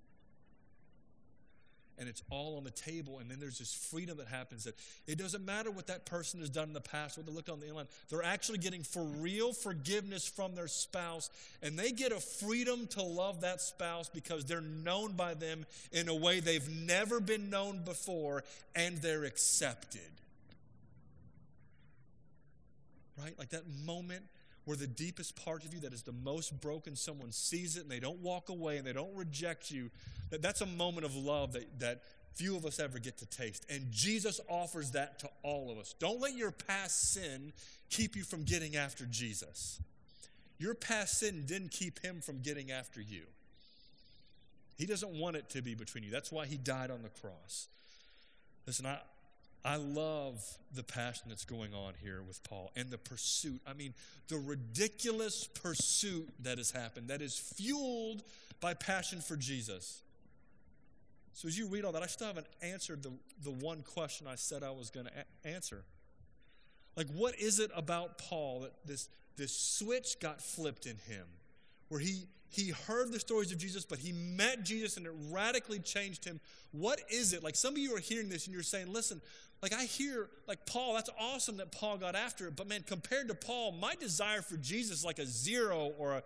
And 1.98 2.10
it's 2.10 2.24
all 2.30 2.58
on 2.58 2.65
the 2.65 2.72
table, 2.72 3.20
and 3.20 3.32
then 3.32 3.39
there's 3.39 3.60
this 3.60 3.74
freedom 3.74 4.18
that 4.18 4.28
happens 4.28 4.65
that 4.65 4.76
it 5.08 5.18
doesn't 5.18 5.46
matter 5.46 5.72
what 5.72 5.88
that 5.88 6.06
person 6.06 6.41
has 6.41 6.50
done 6.50 6.68
in 6.68 6.74
the 6.74 6.82
past, 6.82 7.18
what 7.18 7.26
they 7.26 7.32
looked 7.32 7.50
on 7.50 7.62
the 7.62 7.68
inland. 7.68 7.88
They're 8.10 8.24
actually 8.24 8.58
getting 8.58 8.84
for 8.84 9.04
real 9.04 9.54
forgiveness 9.54 10.28
from 10.28 10.56
their 10.56 10.68
spouse, 10.68 11.30
and 11.62 11.80
they 11.80 11.91
get 11.91 12.12
a 12.12 12.20
freedom 12.20 12.88
to 12.88 13.04
love 13.04 13.41
that 13.41 13.62
spouse 13.62 14.10
because 14.10 14.44
they're 14.44 14.60
known 14.60 15.13
by 15.13 15.36
them 15.36 15.65
in 15.94 16.10
a 16.10 16.15
way 16.15 16.41
they've 16.41 16.70
never 16.70 17.22
been 17.22 17.50
known 17.50 17.84
before, 17.86 18.44
and 18.76 18.98
they're 18.98 19.24
accepted. 19.24 20.02
Right? 23.18 23.39
Like 23.39 23.50
that 23.50 23.63
moment 23.86 24.24
where 24.65 24.75
the 24.75 24.88
deepest 24.88 25.36
part 25.36 25.63
of 25.63 25.73
you 25.73 25.80
that 25.82 25.93
is 25.93 26.01
the 26.01 26.12
most 26.12 26.60
broken, 26.60 26.95
someone 26.95 27.32
sees 27.32 27.78
it 27.78 27.84
and 27.84 27.91
they 27.91 27.99
don't 27.99 28.19
walk 28.19 28.49
away 28.49 28.78
and 28.78 28.86
they 28.86 28.93
don't 28.93 29.15
reject 29.15 29.71
you, 29.71 29.89
that 30.32 30.41
that's 30.41 30.61
a 30.61 30.66
moment 30.66 31.05
of 31.05 31.16
love 31.16 31.53
that, 31.53 31.80
that 31.80 32.01
few 32.34 32.55
of 32.55 32.66
us 32.66 32.80
ever 32.80 32.99
get 32.99 33.18
to 33.20 33.26
taste. 33.26 33.66
And 33.70 33.91
Jesus 33.91 34.41
offers 34.49 34.91
that 34.91 35.20
to 35.20 35.30
all 35.43 35.72
of 35.72 35.78
us. 35.78 35.95
Don't 35.99 36.20
let 36.20 36.36
your 36.36 36.51
past 36.51 37.13
sin 37.13 37.53
keep 37.89 38.16
you 38.16 38.24
from 38.24 38.43
getting 38.43 38.76
after 38.76 39.05
Jesus. 39.05 39.80
Your 40.57 40.74
past 40.74 41.20
sin 41.20 41.45
didn't 41.45 41.72
keep 41.72 41.99
him 41.99 42.22
from 42.22 42.41
getting 42.41 42.72
after 42.72 42.99
you. 43.01 43.24
He 44.78 44.86
doesn't 44.86 45.11
want 45.11 45.36
it 45.38 45.49
to 45.49 45.61
be 45.61 45.76
between 45.76 46.03
you. 46.03 46.11
That's 46.11 46.32
why 46.32 46.45
he 46.45 46.57
died 46.57 46.91
on 46.91 47.01
the 47.01 47.09
cross. 47.09 47.68
Listen, 48.66 48.86
I, 48.86 48.99
I 49.66 49.78
love 49.78 50.45
the 50.76 50.84
passion 50.84 51.24
that's 51.30 51.43
going 51.43 51.74
on 51.74 51.93
here 52.03 52.22
with 52.22 52.43
Paul 52.43 52.72
and 52.76 52.91
the 52.91 52.99
pursuit. 52.99 53.59
I 53.66 53.74
mean, 53.74 53.95
the 54.28 54.38
ridiculous 54.38 55.47
pursuit 55.47 56.30
that 56.43 56.59
has 56.59 56.70
happened 56.70 57.07
that 57.07 57.24
is 57.24 57.36
fueled 57.36 58.22
by 58.61 58.76
passion 58.76 59.22
for 59.22 59.36
Jesus. 59.36 60.03
So, 61.34 61.47
as 61.47 61.57
you 61.57 61.68
read 61.68 61.84
all 61.84 61.91
that, 61.93 62.03
I 62.03 62.05
still 62.05 62.28
haven't 62.28 62.45
answered 62.61 63.01
the, 63.01 63.11
the 63.43 63.51
one 63.51 63.82
question 63.82 64.28
I 64.28 64.36
said 64.36 64.61
I 64.61 64.70
was 64.70 64.91
going 64.91 65.07
to 65.07 65.11
a- 65.11 65.47
answer. 65.47 65.84
Like, 66.95 67.07
what 67.07 67.38
is 67.39 67.59
it 67.59 67.72
about 67.76 68.20
Paul 68.20 68.61
that 68.61 68.74
this, 68.86 69.09
this 69.36 69.51
switch 69.51 70.20
got 70.20 70.41
flipped 70.41 70.86
in 70.86 70.97
him 71.07 71.26
where 71.90 72.00
he 72.00 72.28
he 72.56 72.70
heard 72.70 73.12
the 73.12 73.20
stories 73.20 73.52
of 73.52 73.58
Jesus, 73.58 73.84
but 73.84 74.00
he 74.00 74.14
met 74.14 74.64
Jesus 74.64 74.96
and 74.96 75.06
it 75.06 75.12
radically 75.30 75.80
changed 75.80 76.24
him. 76.24 76.40
What 76.72 77.02
is 77.10 77.34
it? 77.34 77.44
Like 77.44 77.56
some 77.56 77.74
of 77.74 77.80
you 77.80 77.94
are 77.96 78.00
hearing 78.00 78.30
this 78.30 78.46
and 78.46 78.54
you're 78.54 78.64
saying, 78.64 78.94
listen, 78.94 79.22
like 79.62 79.74
I 79.74 79.84
hear, 79.84 80.30
like 80.48 80.66
Paul, 80.66 80.94
that's 80.94 81.10
awesome 81.20 81.58
that 81.58 81.74
Paul 81.74 81.98
got 81.98 82.16
after 82.16 82.48
it, 82.48 82.56
but 82.56 82.68
man, 82.68 82.84
compared 82.88 83.28
to 83.28 83.36
Paul, 83.36 83.74
my 83.74 83.96
desire 83.96 84.42
for 84.42 84.56
Jesus 84.56 85.04
like 85.04 85.20
a 85.20 85.26
zero 85.26 85.92
or 85.98 86.14
a, 86.14 86.24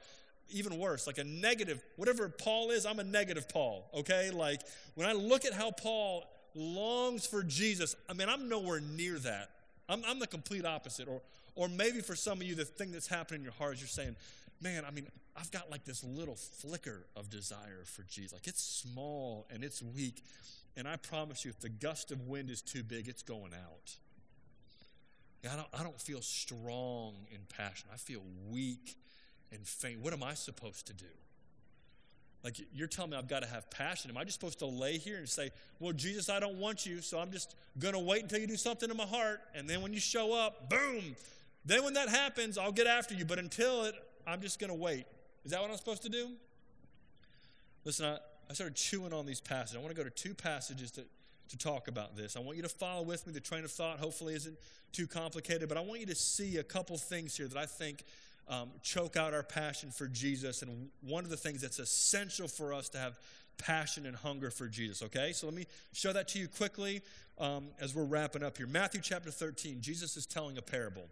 even 0.52 0.78
worse, 0.78 1.08
like 1.08 1.18
a 1.18 1.24
negative, 1.24 1.82
whatever 1.96 2.30
Paul 2.30 2.70
is, 2.72 2.86
I'm 2.86 3.00
a 3.00 3.04
negative 3.04 3.50
Paul, 3.50 3.90
okay? 3.96 4.30
Like 4.30 4.62
when 4.94 5.08
I 5.08 5.14
look 5.14 5.46
at 5.46 5.54
how 5.54 5.72
Paul 5.72 6.26
longs 6.54 7.26
for 7.26 7.42
Jesus, 7.42 7.96
I 8.08 8.14
mean, 8.14 8.30
I'm 8.30 8.50
nowhere 8.50 8.82
near 8.82 9.18
that. 9.20 9.50
I'm, 9.88 10.04
I'm 10.06 10.20
the 10.20 10.28
complete 10.28 10.66
opposite. 10.66 11.08
Or, 11.08 11.22
or 11.56 11.68
maybe 11.68 12.02
for 12.02 12.16
some 12.16 12.40
of 12.40 12.44
you, 12.46 12.54
the 12.54 12.66
thing 12.66 12.92
that's 12.92 13.08
happening 13.08 13.40
in 13.42 13.44
your 13.46 13.54
heart 13.54 13.76
is 13.76 13.82
you're 13.82 13.88
saying, 13.88 14.16
man, 14.62 14.84
I 14.86 14.92
mean, 14.92 15.08
I've 15.36 15.52
got 15.52 15.70
like 15.72 15.86
this 15.86 16.04
little 16.04 16.36
flicker 16.36 17.06
of 17.16 17.30
desire 17.30 17.84
for 17.86 18.04
Jesus. 18.04 18.34
Like 18.34 18.48
it's 18.48 18.62
small 18.62 19.48
and 19.50 19.64
it's 19.64 19.82
weak. 19.82 20.24
And 20.76 20.88
I 20.88 20.98
promise 20.98 21.46
you, 21.46 21.52
if 21.52 21.60
the 21.60 21.70
gust 21.70 22.12
of 22.12 22.28
wind 22.28 22.50
is 22.50 22.62
too 22.62 22.84
big, 22.84 23.08
it's 23.08 23.24
going 23.24 23.54
out. 23.54 23.96
I 25.50 25.56
don't, 25.56 25.68
I 25.74 25.84
don't 25.84 26.00
feel 26.00 26.22
strong 26.22 27.14
in 27.32 27.40
passion. 27.56 27.88
I 27.94 27.98
feel 27.98 28.22
weak 28.50 28.98
and 29.52 29.66
faint. 29.66 30.02
What 30.02 30.14
am 30.14 30.24
I 30.24 30.34
supposed 30.34 30.88
to 30.88 30.94
do? 30.94 31.06
Like 32.44 32.56
you're 32.74 32.88
telling 32.88 33.12
me 33.12 33.18
I've 33.18 33.28
got 33.28 33.44
to 33.44 33.50
have 33.50 33.70
passion. 33.70 34.12
Am 34.12 34.18
I 34.18 34.24
just 34.24 34.40
supposed 34.40 34.60
to 34.60 34.66
lay 34.66 34.98
here 34.98 35.18
and 35.18 35.28
say, 35.28 35.52
Well, 35.80 35.94
Jesus, 35.94 36.30
I 36.30 36.40
don't 36.40 36.58
want 36.58 36.86
you, 36.86 37.02
so 37.02 37.20
I'm 37.20 37.32
just 37.32 37.56
going 37.78 37.94
to 37.94 38.00
wait 38.00 38.24
until 38.24 38.40
you 38.40 38.48
do 38.48 38.56
something 38.56 38.90
in 38.90 38.98
my 38.98 39.06
heart. 39.06 39.42
And 39.56 39.70
then 39.70 39.82
when 39.82 39.94
you 39.94 40.00
show 40.00 40.34
up, 40.34 40.70
boom. 40.70 41.16
Then 41.66 41.84
when 41.84 41.94
that 41.94 42.10
happens, 42.10 42.58
I'll 42.58 42.72
get 42.72 42.88
after 42.88 43.14
you. 43.14 43.26
But 43.26 43.40
until 43.40 43.84
it, 43.84 43.96
I'm 44.28 44.42
just 44.42 44.60
going 44.60 44.70
to 44.70 44.76
wait. 44.76 45.06
Is 45.46 45.52
that 45.52 45.62
what 45.62 45.70
I'm 45.70 45.78
supposed 45.78 46.04
to 46.04 46.10
do? 46.10 46.30
Listen, 47.86 48.06
I, 48.06 48.18
I 48.50 48.54
started 48.54 48.76
chewing 48.76 49.14
on 49.14 49.26
these 49.26 49.42
passages. 49.42 49.76
I 49.76 49.80
want 49.80 49.96
to 49.96 50.02
go 50.02 50.04
to 50.04 50.14
two 50.14 50.34
passages 50.34 50.92
to, 50.92 51.04
to 51.50 51.58
talk 51.58 51.88
about 51.88 52.16
this. 52.16 52.36
I 52.36 52.40
want 52.40 52.58
you 52.58 52.64
to 52.64 52.70
follow 52.70 53.04
with 53.04 53.26
me. 53.26 53.34
The 53.34 53.40
train 53.40 53.64
of 53.64 53.72
thought 53.72 54.00
hopefully 54.00 54.36
isn't 54.36 54.58
too 54.92 55.08
complicated, 55.08 55.70
but 55.70 55.78
I 55.78 55.82
want 55.82 56.00
you 56.00 56.08
to 56.08 56.16
see 56.16 56.58
a 56.58 56.64
couple 56.64 56.98
things 56.98 57.38
here 57.38 57.48
that 57.48 57.58
I 57.58 57.66
think 57.66 58.04
um, 58.48 58.70
choke 58.82 59.16
out 59.16 59.34
our 59.34 59.44
passion 59.44 59.92
for 59.92 60.08
Jesus. 60.08 60.62
And 60.62 60.90
one 61.02 61.24
of 61.24 61.30
the 61.30 61.38
things 61.38 61.62
that's 61.62 61.80
essential 61.80 62.48
for 62.48 62.74
us 62.74 62.90
to 62.90 62.98
have 62.98 63.18
passion 63.58 64.06
and 64.06 64.16
hunger 64.16 64.50
for 64.50 64.68
Jesus, 64.68 65.04
okay? 65.04 65.32
So 65.34 65.46
let 65.48 65.56
me 65.56 65.66
show 65.94 66.14
that 66.14 66.28
to 66.30 66.40
you 66.40 66.48
quickly 66.48 67.02
um, 67.38 67.68
as 67.80 67.94
we're 67.94 68.06
wrapping 68.06 68.44
up 68.44 68.58
here. 68.58 68.68
Matthew 68.68 69.02
chapter 69.02 69.30
13, 69.30 69.82
Jesus 69.82 70.18
is 70.18 70.26
telling 70.26 70.58
a 70.58 70.62
parable. 70.62 71.04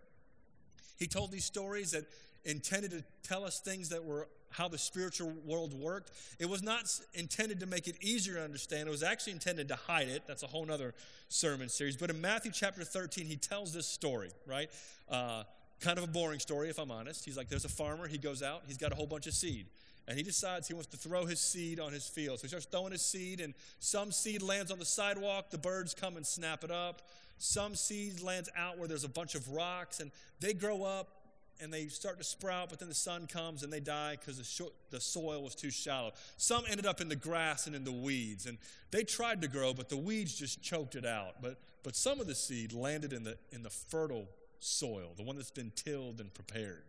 He 0.98 1.06
told 1.06 1.32
these 1.32 1.46
stories 1.46 1.92
that 1.92 2.06
intended 2.48 2.92
to 2.92 3.04
tell 3.22 3.44
us 3.44 3.60
things 3.60 3.90
that 3.90 4.04
were 4.04 4.28
how 4.50 4.68
the 4.68 4.78
spiritual 4.78 5.34
world 5.46 5.74
worked. 5.74 6.12
It 6.40 6.50
was 6.50 6.64
not 6.64 6.84
intended 7.14 7.60
to 7.60 7.66
make 7.66 7.88
it 7.88 7.96
easier 8.02 8.36
to 8.36 8.44
understand. 8.44 8.88
It 8.88 8.92
was 8.92 9.04
actually 9.04 9.34
intended 9.34 9.68
to 9.68 9.76
hide 9.76 10.08
it. 10.08 10.24
That's 10.26 10.42
a 10.42 10.48
whole 10.48 10.70
other 10.72 10.94
sermon 11.30 11.70
series. 11.70 11.98
But 11.98 12.10
in 12.10 12.22
Matthew 12.22 12.52
chapter 12.52 12.84
13, 12.84 13.26
he 13.26 13.36
tells 13.36 13.74
this 13.74 13.86
story, 13.86 14.30
right? 14.46 14.70
Uh, 15.10 15.44
kind 15.82 15.98
of 15.98 16.06
a 16.06 16.08
boring 16.08 16.40
story, 16.40 16.70
if 16.70 16.80
I'm 16.80 16.92
honest. 16.92 17.26
He's 17.26 17.38
like, 17.38 17.50
there's 17.50 17.66
a 17.66 17.70
farmer. 17.70 18.08
He 18.08 18.18
goes 18.18 18.42
out. 18.42 18.64
He's 18.68 18.78
got 18.78 18.92
a 18.92 18.96
whole 18.96 19.06
bunch 19.06 19.28
of 19.28 19.34
seed. 19.34 19.68
And 20.08 20.18
he 20.18 20.24
decides 20.24 20.68
he 20.68 20.74
wants 20.74 20.88
to 20.88 20.98
throw 20.98 21.26
his 21.26 21.42
seed 21.42 21.80
on 21.82 21.92
his 21.92 22.08
field. 22.08 22.40
So 22.40 22.44
he 22.44 22.48
starts 22.48 22.66
throwing 22.66 22.94
his 22.94 23.02
seed, 23.02 23.42
and 23.42 23.54
some 23.80 24.12
seed 24.12 24.42
lands 24.42 24.72
on 24.72 24.80
the 24.80 24.86
sidewalk. 24.86 25.50
The 25.52 25.58
birds 25.58 25.94
come 25.94 26.16
and 26.16 26.26
snap 26.26 26.64
it 26.64 26.72
up. 26.72 27.02
Some 27.40 27.76
seed 27.76 28.22
lands 28.22 28.50
out 28.58 28.80
where 28.80 28.88
there's 28.88 29.04
a 29.04 29.10
bunch 29.10 29.36
of 29.36 29.50
rocks, 29.50 30.00
and 30.00 30.12
they 30.40 30.54
grow 30.54 30.84
up 30.84 31.17
and 31.62 31.74
they 31.74 31.88
start 31.88 32.18
to 32.18 32.24
sprout, 32.24 32.70
but 32.70 32.80
then 32.80 32.88
the 32.88 32.96
sun 32.96 33.28
comes 33.28 33.64
and 33.64 33.72
they 33.72 33.80
die 33.80 34.18
because 34.20 34.38
the, 34.38 34.70
the 34.90 35.00
soil 35.00 35.42
was 35.42 35.56
too 35.56 35.72
shallow. 35.72 36.12
Some 36.38 36.66
ended 36.70 36.86
up 36.86 37.02
in 37.02 37.10
the 37.10 37.16
grass 37.16 37.68
and 37.68 37.76
in 37.76 37.84
the 37.84 37.92
weeds, 37.92 38.46
and 38.46 38.58
they 38.92 39.04
tried 39.04 39.42
to 39.42 39.48
grow, 39.48 39.74
but 39.74 39.90
the 39.90 39.98
weeds 39.98 40.36
just 40.36 40.62
choked 40.62 40.96
it 40.96 41.06
out. 41.06 41.42
But, 41.42 41.60
but 41.84 41.96
some 41.96 42.20
of 42.20 42.28
the 42.28 42.36
seed 42.36 42.74
landed 42.74 43.14
in 43.14 43.24
the, 43.24 43.38
in 43.52 43.64
the 43.64 43.70
fertile 43.70 44.28
soil, 44.60 45.14
the 45.16 45.24
one 45.24 45.36
that's 45.36 45.52
been 45.52 45.72
tilled 45.76 46.20
and 46.20 46.34
prepared. 46.34 46.84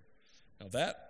Now, 0.60 0.68
that, 0.72 1.08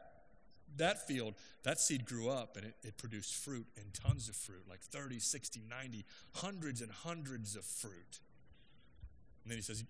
that 0.76 1.06
field, 1.06 1.34
that 1.62 1.80
seed 1.80 2.04
grew 2.04 2.28
up 2.28 2.56
and 2.56 2.66
it, 2.66 2.74
it 2.82 2.96
produced 2.98 3.34
fruit 3.34 3.66
and 3.76 3.92
tons 3.94 4.28
of 4.28 4.36
fruit, 4.36 4.64
like 4.68 4.80
30, 4.80 5.18
60, 5.18 5.62
90, 5.68 6.04
hundreds 6.34 6.82
and 6.82 6.90
hundreds 6.90 7.56
of 7.56 7.64
fruit. 7.64 8.20
And 9.44 9.50
then 9.50 9.56
he 9.56 9.62
says, 9.62 9.82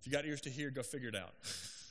If 0.00 0.06
you 0.06 0.12
got 0.12 0.26
ears 0.26 0.42
to 0.42 0.50
hear, 0.50 0.70
go 0.70 0.82
figure 0.82 1.08
it 1.08 1.16
out. 1.16 1.32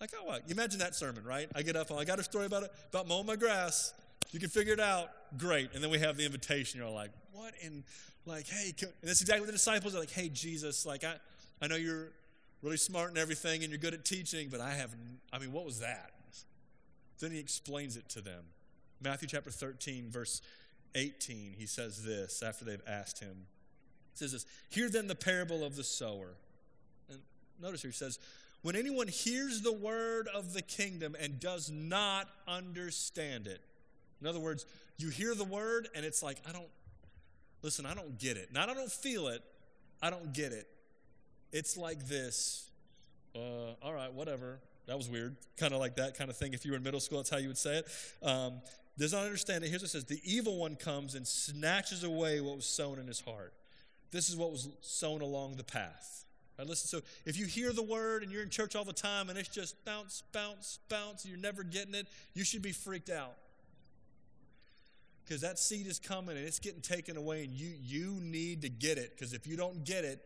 like, 0.00 0.10
oh, 0.18 0.24
what? 0.24 0.48
You 0.48 0.54
imagine 0.54 0.78
that 0.80 0.94
sermon, 0.94 1.24
right? 1.24 1.48
I 1.54 1.62
get 1.62 1.76
up, 1.76 1.92
I 1.92 2.04
got 2.04 2.18
a 2.18 2.22
story 2.22 2.46
about 2.46 2.62
it, 2.62 2.72
about 2.88 3.06
mowing 3.06 3.26
my 3.26 3.36
grass. 3.36 3.92
You 4.32 4.40
can 4.40 4.48
figure 4.48 4.72
it 4.72 4.80
out. 4.80 5.10
Great. 5.36 5.70
And 5.74 5.82
then 5.82 5.90
we 5.90 5.98
have 5.98 6.16
the 6.16 6.24
invitation. 6.24 6.80
You're 6.80 6.88
like, 6.88 7.10
what 7.32 7.52
in, 7.62 7.84
like, 8.26 8.46
hey, 8.46 8.74
and 8.80 8.92
that's 9.02 9.20
exactly 9.20 9.40
what 9.40 9.46
the 9.46 9.52
disciples 9.52 9.94
are 9.94 10.00
like, 10.00 10.10
hey, 10.10 10.28
Jesus, 10.28 10.86
like, 10.86 11.04
I, 11.04 11.16
I 11.60 11.66
know 11.66 11.76
you're 11.76 12.08
really 12.62 12.76
smart 12.76 13.10
and 13.10 13.18
everything 13.18 13.62
and 13.62 13.70
you're 13.70 13.78
good 13.78 13.94
at 13.94 14.04
teaching, 14.04 14.48
but 14.50 14.60
I 14.60 14.70
have, 14.70 14.94
I 15.32 15.38
mean, 15.38 15.52
what 15.52 15.64
was 15.64 15.80
that? 15.80 16.12
Then 17.20 17.32
he 17.32 17.38
explains 17.38 17.96
it 17.96 18.08
to 18.10 18.20
them. 18.20 18.44
Matthew 19.02 19.28
chapter 19.28 19.50
13, 19.50 20.10
verse 20.10 20.40
18, 20.94 21.54
he 21.58 21.66
says 21.66 22.02
this 22.04 22.42
after 22.42 22.64
they've 22.64 22.82
asked 22.86 23.20
him. 23.20 23.46
He 24.12 24.18
says 24.18 24.32
this 24.32 24.46
Hear 24.70 24.88
then 24.88 25.06
the 25.06 25.14
parable 25.14 25.64
of 25.64 25.76
the 25.76 25.84
sower. 25.84 26.34
And 27.08 27.18
notice 27.60 27.82
here 27.82 27.90
he 27.90 27.96
says, 27.96 28.18
When 28.62 28.76
anyone 28.76 29.08
hears 29.08 29.62
the 29.62 29.72
word 29.72 30.28
of 30.34 30.52
the 30.52 30.62
kingdom 30.62 31.16
and 31.18 31.40
does 31.40 31.70
not 31.70 32.28
understand 32.46 33.46
it. 33.46 33.60
In 34.20 34.26
other 34.26 34.40
words, 34.40 34.66
you 34.98 35.08
hear 35.08 35.34
the 35.34 35.44
word 35.44 35.88
and 35.94 36.04
it's 36.04 36.22
like, 36.22 36.36
I 36.46 36.52
don't, 36.52 36.68
listen, 37.62 37.86
I 37.86 37.94
don't 37.94 38.18
get 38.18 38.36
it. 38.36 38.52
Not 38.52 38.68
I 38.68 38.74
don't 38.74 38.92
feel 38.92 39.28
it, 39.28 39.42
I 40.02 40.10
don't 40.10 40.32
get 40.32 40.52
it. 40.52 40.66
It's 41.52 41.76
like 41.76 42.06
this. 42.06 42.68
Uh, 43.34 43.72
all 43.82 43.94
right, 43.94 44.12
whatever. 44.12 44.58
That 44.86 44.96
was 44.96 45.08
weird. 45.08 45.36
Kind 45.56 45.72
of 45.72 45.80
like 45.80 45.96
that 45.96 46.16
kind 46.16 46.30
of 46.30 46.36
thing. 46.36 46.52
If 46.52 46.64
you 46.64 46.72
were 46.72 46.76
in 46.76 46.82
middle 46.82 47.00
school, 47.00 47.18
that's 47.18 47.30
how 47.30 47.38
you 47.38 47.48
would 47.48 47.58
say 47.58 47.78
it. 47.78 47.88
Um, 48.22 48.60
does 48.98 49.12
not 49.12 49.24
understand 49.24 49.64
it. 49.64 49.70
Here's 49.70 49.82
what 49.82 49.88
it 49.88 49.92
says 49.92 50.04
The 50.04 50.20
evil 50.24 50.58
one 50.58 50.76
comes 50.76 51.14
and 51.14 51.26
snatches 51.26 52.04
away 52.04 52.40
what 52.40 52.56
was 52.56 52.66
sown 52.66 52.98
in 52.98 53.06
his 53.06 53.20
heart. 53.20 53.54
This 54.10 54.28
is 54.28 54.36
what 54.36 54.50
was 54.50 54.68
sown 54.80 55.22
along 55.22 55.56
the 55.56 55.64
path. 55.64 56.24
Right, 56.60 56.68
listen, 56.68 56.88
so 56.88 57.06
if 57.24 57.38
you 57.38 57.46
hear 57.46 57.72
the 57.72 57.82
word 57.82 58.22
and 58.22 58.30
you're 58.30 58.42
in 58.42 58.50
church 58.50 58.76
all 58.76 58.84
the 58.84 58.92
time 58.92 59.30
and 59.30 59.38
it's 59.38 59.48
just 59.48 59.82
bounce, 59.86 60.24
bounce, 60.30 60.78
bounce, 60.90 61.24
you're 61.24 61.38
never 61.38 61.62
getting 61.62 61.94
it, 61.94 62.06
you 62.34 62.44
should 62.44 62.60
be 62.60 62.72
freaked 62.72 63.08
out. 63.08 63.34
Because 65.24 65.40
that 65.40 65.58
seed 65.58 65.86
is 65.86 65.98
coming 65.98 66.36
and 66.36 66.46
it's 66.46 66.58
getting 66.58 66.82
taken 66.82 67.16
away, 67.16 67.44
and 67.44 67.54
you, 67.54 67.72
you 67.82 68.18
need 68.20 68.60
to 68.60 68.68
get 68.68 68.98
it. 68.98 69.12
Because 69.16 69.32
if 69.32 69.46
you 69.46 69.56
don't 69.56 69.84
get 69.84 70.04
it, 70.04 70.20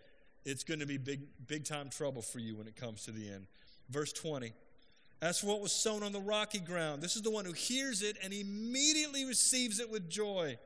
it's 0.45 0.65
going 0.65 0.81
to 0.81 0.87
be 0.87 0.97
big, 0.97 1.21
big 1.47 1.65
time 1.65 1.89
trouble 1.89 2.21
for 2.21 2.41
you 2.41 2.57
when 2.57 2.67
it 2.67 2.75
comes 2.75 3.05
to 3.05 3.13
the 3.13 3.31
end. 3.31 3.47
Verse 3.89 4.13
20. 4.13 4.53
As 5.23 5.39
for 5.39 5.47
what 5.47 5.61
was 5.61 5.71
sown 5.71 6.03
on 6.03 6.11
the 6.11 6.21
rocky 6.21 6.59
ground, 6.59 7.01
this 7.01 7.15
is 7.15 7.23
the 7.23 7.31
one 7.31 7.45
who 7.45 7.53
hears 7.53 8.03
it 8.03 8.17
and 8.25 8.33
immediately 8.33 9.25
receives 9.25 9.79
it 9.79 9.89
with 9.89 10.11
joy. 10.11 10.59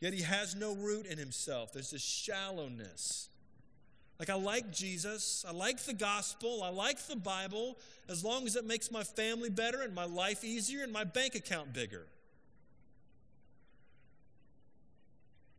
Yet 0.00 0.14
he 0.14 0.22
has 0.22 0.54
no 0.54 0.74
root 0.74 1.04
in 1.04 1.18
himself. 1.18 1.74
There's 1.74 1.90
this 1.90 2.00
shallowness. 2.00 3.28
Like, 4.26 4.38
I 4.38 4.40
like 4.40 4.72
Jesus. 4.72 5.44
I 5.46 5.52
like 5.52 5.80
the 5.80 5.92
gospel. 5.92 6.62
I 6.62 6.70
like 6.70 6.98
the 7.06 7.16
Bible 7.16 7.76
as 8.08 8.24
long 8.24 8.46
as 8.46 8.56
it 8.56 8.64
makes 8.64 8.90
my 8.90 9.02
family 9.02 9.50
better 9.50 9.82
and 9.82 9.94
my 9.94 10.06
life 10.06 10.44
easier 10.44 10.82
and 10.82 10.90
my 10.90 11.04
bank 11.04 11.34
account 11.34 11.74
bigger. 11.74 12.06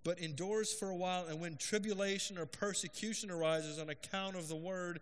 but 0.06 0.20
endures 0.20 0.72
for 0.72 0.92
a 0.92 0.96
while, 0.96 1.26
and 1.28 1.42
when 1.42 1.58
tribulation 1.58 2.38
or 2.38 2.46
persecution 2.46 3.32
arises 3.32 3.80
on 3.80 3.90
account 3.90 4.36
of 4.36 4.48
the 4.48 4.56
word, 4.56 5.00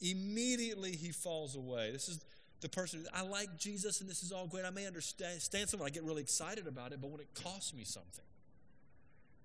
immediately 0.00 0.92
he 0.92 1.12
falls 1.12 1.54
away. 1.54 1.90
This 1.92 2.08
is 2.08 2.24
the 2.62 2.68
person, 2.70 3.04
I 3.14 3.22
like 3.22 3.58
Jesus 3.58 4.00
and 4.00 4.08
this 4.08 4.22
is 4.22 4.32
all 4.32 4.46
great. 4.46 4.64
I 4.64 4.70
may 4.70 4.86
understand 4.86 5.42
something, 5.42 5.82
I 5.82 5.90
get 5.90 6.02
really 6.02 6.22
excited 6.22 6.66
about 6.66 6.92
it, 6.92 7.00
but 7.02 7.10
when 7.10 7.20
it 7.20 7.28
costs 7.34 7.74
me 7.74 7.84
something, 7.84 8.24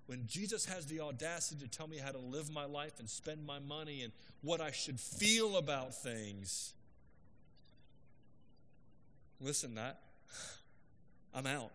when 0.07 0.27
Jesus 0.27 0.65
has 0.65 0.85
the 0.85 0.99
audacity 0.99 1.61
to 1.65 1.67
tell 1.69 1.87
me 1.87 1.97
how 1.97 2.11
to 2.11 2.17
live 2.17 2.51
my 2.51 2.65
life 2.65 2.99
and 2.99 3.09
spend 3.09 3.45
my 3.45 3.59
money 3.59 4.01
and 4.01 4.11
what 4.41 4.59
I 4.59 4.71
should 4.71 4.99
feel 4.99 5.57
about 5.57 5.95
things, 5.95 6.73
listen, 9.39 9.75
that 9.75 9.99
I'm 11.33 11.47
out. 11.47 11.71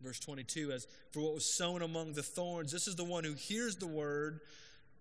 Verse 0.00 0.18
22 0.18 0.72
as 0.72 0.86
for 1.12 1.20
what 1.20 1.34
was 1.34 1.44
sown 1.44 1.82
among 1.82 2.14
the 2.14 2.22
thorns, 2.22 2.72
this 2.72 2.88
is 2.88 2.96
the 2.96 3.04
one 3.04 3.24
who 3.24 3.34
hears 3.34 3.76
the 3.76 3.86
word, 3.86 4.40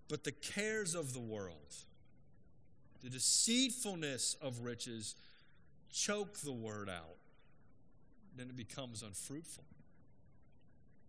but 0.10 0.26
the 0.26 0.34
cares 0.34 0.94
of 0.94 1.14
the 1.14 1.22
world, 1.22 1.76
the 3.02 3.10
deceitfulness 3.10 4.36
of 4.42 4.60
riches, 4.60 5.16
choke 5.90 6.40
the 6.40 6.52
word 6.52 6.90
out. 6.90 7.16
Then 8.36 8.48
it 8.48 8.58
becomes 8.58 9.02
unfruitful. 9.02 9.64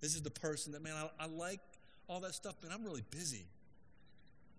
This 0.01 0.15
is 0.15 0.23
the 0.23 0.31
person 0.31 0.73
that, 0.73 0.83
man, 0.83 0.95
I, 0.95 1.25
I 1.25 1.27
like 1.27 1.61
all 2.09 2.21
that 2.21 2.35
stuff, 2.35 2.55
but 2.61 2.73
I'm 2.73 2.85
really 2.85 3.05
busy. 3.11 3.47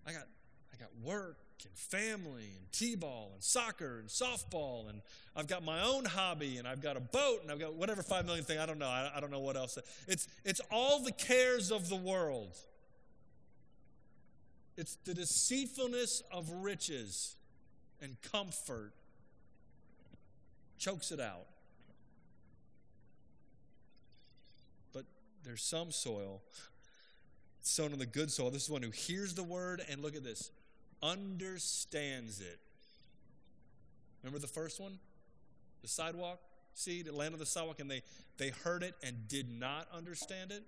I 0.06 0.12
got, 0.12 0.28
I 0.74 0.78
got 0.78 0.89
work 1.04 1.38
and 1.66 1.76
family 1.76 2.54
and 2.58 2.72
t-ball 2.72 3.32
and 3.34 3.44
soccer 3.44 4.00
and 4.00 4.10
softball 4.10 4.89
and 4.89 5.02
I've 5.36 5.48
got 5.48 5.64
my 5.64 5.82
own 5.84 6.06
hobby 6.06 6.58
and 6.58 6.68
I've 6.68 6.82
got 6.82 6.98
a 6.98 7.00
boat 7.00 7.42
and 7.44 7.52
I've 7.52 7.60
got 7.60 7.76
whatever 7.76 8.02
five 8.02 8.26
million 8.26 8.44
thing. 8.44 8.58
I 8.58 8.66
don't 8.66 8.80
know. 8.80 8.88
I, 8.88 9.12
I 9.16 9.20
don't 9.20 9.32
know 9.32 9.39
what 9.39 9.56
else. 9.56 9.78
It's 10.08 10.28
it's 10.44 10.62
all 10.72 11.04
the 11.04 11.12
cares 11.12 11.72
of 11.72 11.89
the 11.89 11.96
world. 11.96 12.58
It's 14.78 14.98
the 15.06 15.14
deceitfulness 15.14 16.24
of 16.32 16.50
riches 16.50 17.36
and 18.02 18.18
comfort 18.32 18.94
chokes 20.80 21.12
it 21.12 21.20
out. 21.20 21.46
But 24.94 25.06
there's 25.44 25.64
some 25.64 25.92
soil 25.92 26.42
sown 27.62 27.94
on 27.94 28.00
the 28.00 28.06
good 28.06 28.32
soil. 28.32 28.50
This 28.50 28.64
is 28.64 28.70
one 28.70 28.82
who 28.82 28.89
hears 28.89 29.34
the 29.34 29.44
word 29.44 29.82
and 29.89 30.02
look 30.02 30.16
at 30.16 30.24
this, 30.24 30.52
understands 31.02 32.42
it. 32.42 32.60
Remember 34.24 34.39
the 34.39 34.48
first 34.48 34.80
one? 34.80 35.00
The 35.82 35.88
sidewalk 35.88 36.39
seed, 36.74 37.08
it 37.08 37.14
landed 37.14 37.36
on 37.36 37.39
the 37.39 37.46
sidewalk 37.46 37.80
and 37.80 37.89
they, 37.89 38.02
they 38.38 38.50
heard 38.50 38.84
it 38.84 38.96
and 39.04 39.28
did 39.28 39.50
not 39.50 39.88
understand 39.94 40.52
it. 40.52 40.64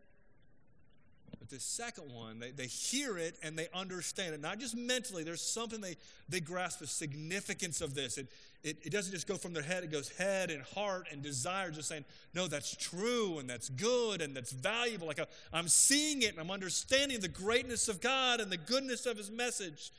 But 1.39 1.49
the 1.49 1.59
second 1.59 2.11
one, 2.11 2.39
they, 2.39 2.51
they 2.51 2.67
hear 2.67 3.17
it 3.17 3.35
and 3.43 3.57
they 3.57 3.67
understand 3.73 4.33
it. 4.33 4.41
Not 4.41 4.59
just 4.59 4.75
mentally, 4.75 5.23
there's 5.23 5.41
something 5.41 5.81
they, 5.81 5.97
they 6.29 6.39
grasp 6.39 6.79
the 6.79 6.87
significance 6.87 7.81
of 7.81 7.95
this. 7.95 8.17
It, 8.17 8.27
it, 8.63 8.77
it 8.83 8.89
doesn't 8.91 9.11
just 9.11 9.27
go 9.27 9.35
from 9.35 9.53
their 9.53 9.63
head, 9.63 9.83
it 9.83 9.91
goes 9.91 10.09
head 10.09 10.49
and 10.49 10.63
heart 10.63 11.07
and 11.11 11.21
desire, 11.21 11.69
just 11.69 11.89
saying, 11.89 12.05
no, 12.33 12.47
that's 12.47 12.75
true 12.75 13.39
and 13.39 13.49
that's 13.49 13.69
good 13.69 14.21
and 14.21 14.35
that's 14.35 14.51
valuable. 14.51 15.07
Like 15.07 15.19
I'm 15.51 15.67
seeing 15.67 16.21
it 16.21 16.31
and 16.31 16.39
I'm 16.39 16.51
understanding 16.51 17.19
the 17.19 17.27
greatness 17.27 17.89
of 17.89 17.99
God 17.99 18.39
and 18.39 18.51
the 18.51 18.57
goodness 18.57 19.05
of 19.05 19.17
His 19.17 19.29
message. 19.29 19.91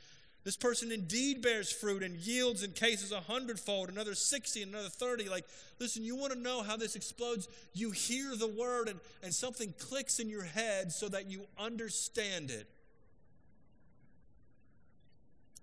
This 0.45 0.55
person 0.55 0.91
indeed 0.91 1.41
bears 1.41 1.71
fruit 1.71 2.03
and 2.03 2.15
yields 2.15 2.61
in 2.61 2.71
cases 2.71 3.11
a 3.11 3.19
hundredfold, 3.19 3.89
another 3.89 4.13
60, 4.13 4.61
another 4.61 4.89
30. 4.89 5.27
Like, 5.27 5.45
listen, 5.79 6.03
you 6.03 6.15
want 6.15 6.33
to 6.33 6.39
know 6.39 6.61
how 6.61 6.77
this 6.77 6.95
explodes? 6.95 7.47
You 7.73 7.89
hear 7.89 8.35
the 8.35 8.47
word 8.47 8.87
and, 8.87 8.99
and 9.23 9.33
something 9.33 9.73
clicks 9.79 10.19
in 10.19 10.29
your 10.29 10.43
head 10.43 10.91
so 10.91 11.09
that 11.09 11.31
you 11.31 11.47
understand 11.57 12.51
it. 12.51 12.67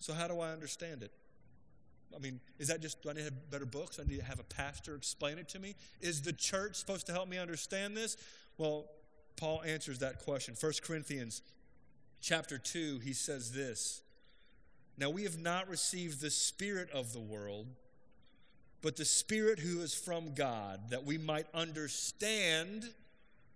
So, 0.00 0.12
how 0.12 0.26
do 0.26 0.40
I 0.40 0.50
understand 0.50 1.04
it? 1.04 1.12
I 2.14 2.18
mean, 2.18 2.40
is 2.58 2.66
that 2.66 2.82
just, 2.82 3.00
do 3.04 3.10
I 3.10 3.12
need 3.12 3.20
to 3.20 3.24
have 3.26 3.50
better 3.52 3.64
books? 3.64 4.00
I 4.00 4.02
need 4.02 4.18
to 4.18 4.24
have 4.24 4.40
a 4.40 4.44
pastor 4.44 4.96
explain 4.96 5.38
it 5.38 5.48
to 5.50 5.60
me? 5.60 5.76
Is 6.00 6.22
the 6.22 6.32
church 6.32 6.74
supposed 6.74 7.06
to 7.06 7.12
help 7.12 7.28
me 7.28 7.38
understand 7.38 7.96
this? 7.96 8.16
Well, 8.58 8.86
Paul 9.36 9.62
answers 9.64 10.00
that 10.00 10.18
question. 10.18 10.56
1 10.60 10.72
Corinthians 10.82 11.40
chapter 12.20 12.58
2, 12.58 12.98
he 12.98 13.12
says 13.12 13.52
this. 13.52 14.02
Now, 14.98 15.10
we 15.10 15.24
have 15.24 15.38
not 15.38 15.68
received 15.68 16.20
the 16.20 16.30
Spirit 16.30 16.90
of 16.90 17.12
the 17.12 17.20
world, 17.20 17.66
but 18.82 18.96
the 18.96 19.04
Spirit 19.04 19.58
who 19.58 19.80
is 19.80 19.94
from 19.94 20.34
God, 20.34 20.90
that 20.90 21.04
we 21.04 21.18
might 21.18 21.46
understand 21.54 22.88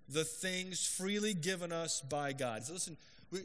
the 0.08 0.24
things 0.24 0.86
freely 0.86 1.34
given 1.34 1.72
us 1.72 2.00
by 2.00 2.32
God. 2.32 2.64
So, 2.64 2.74
listen, 2.74 2.96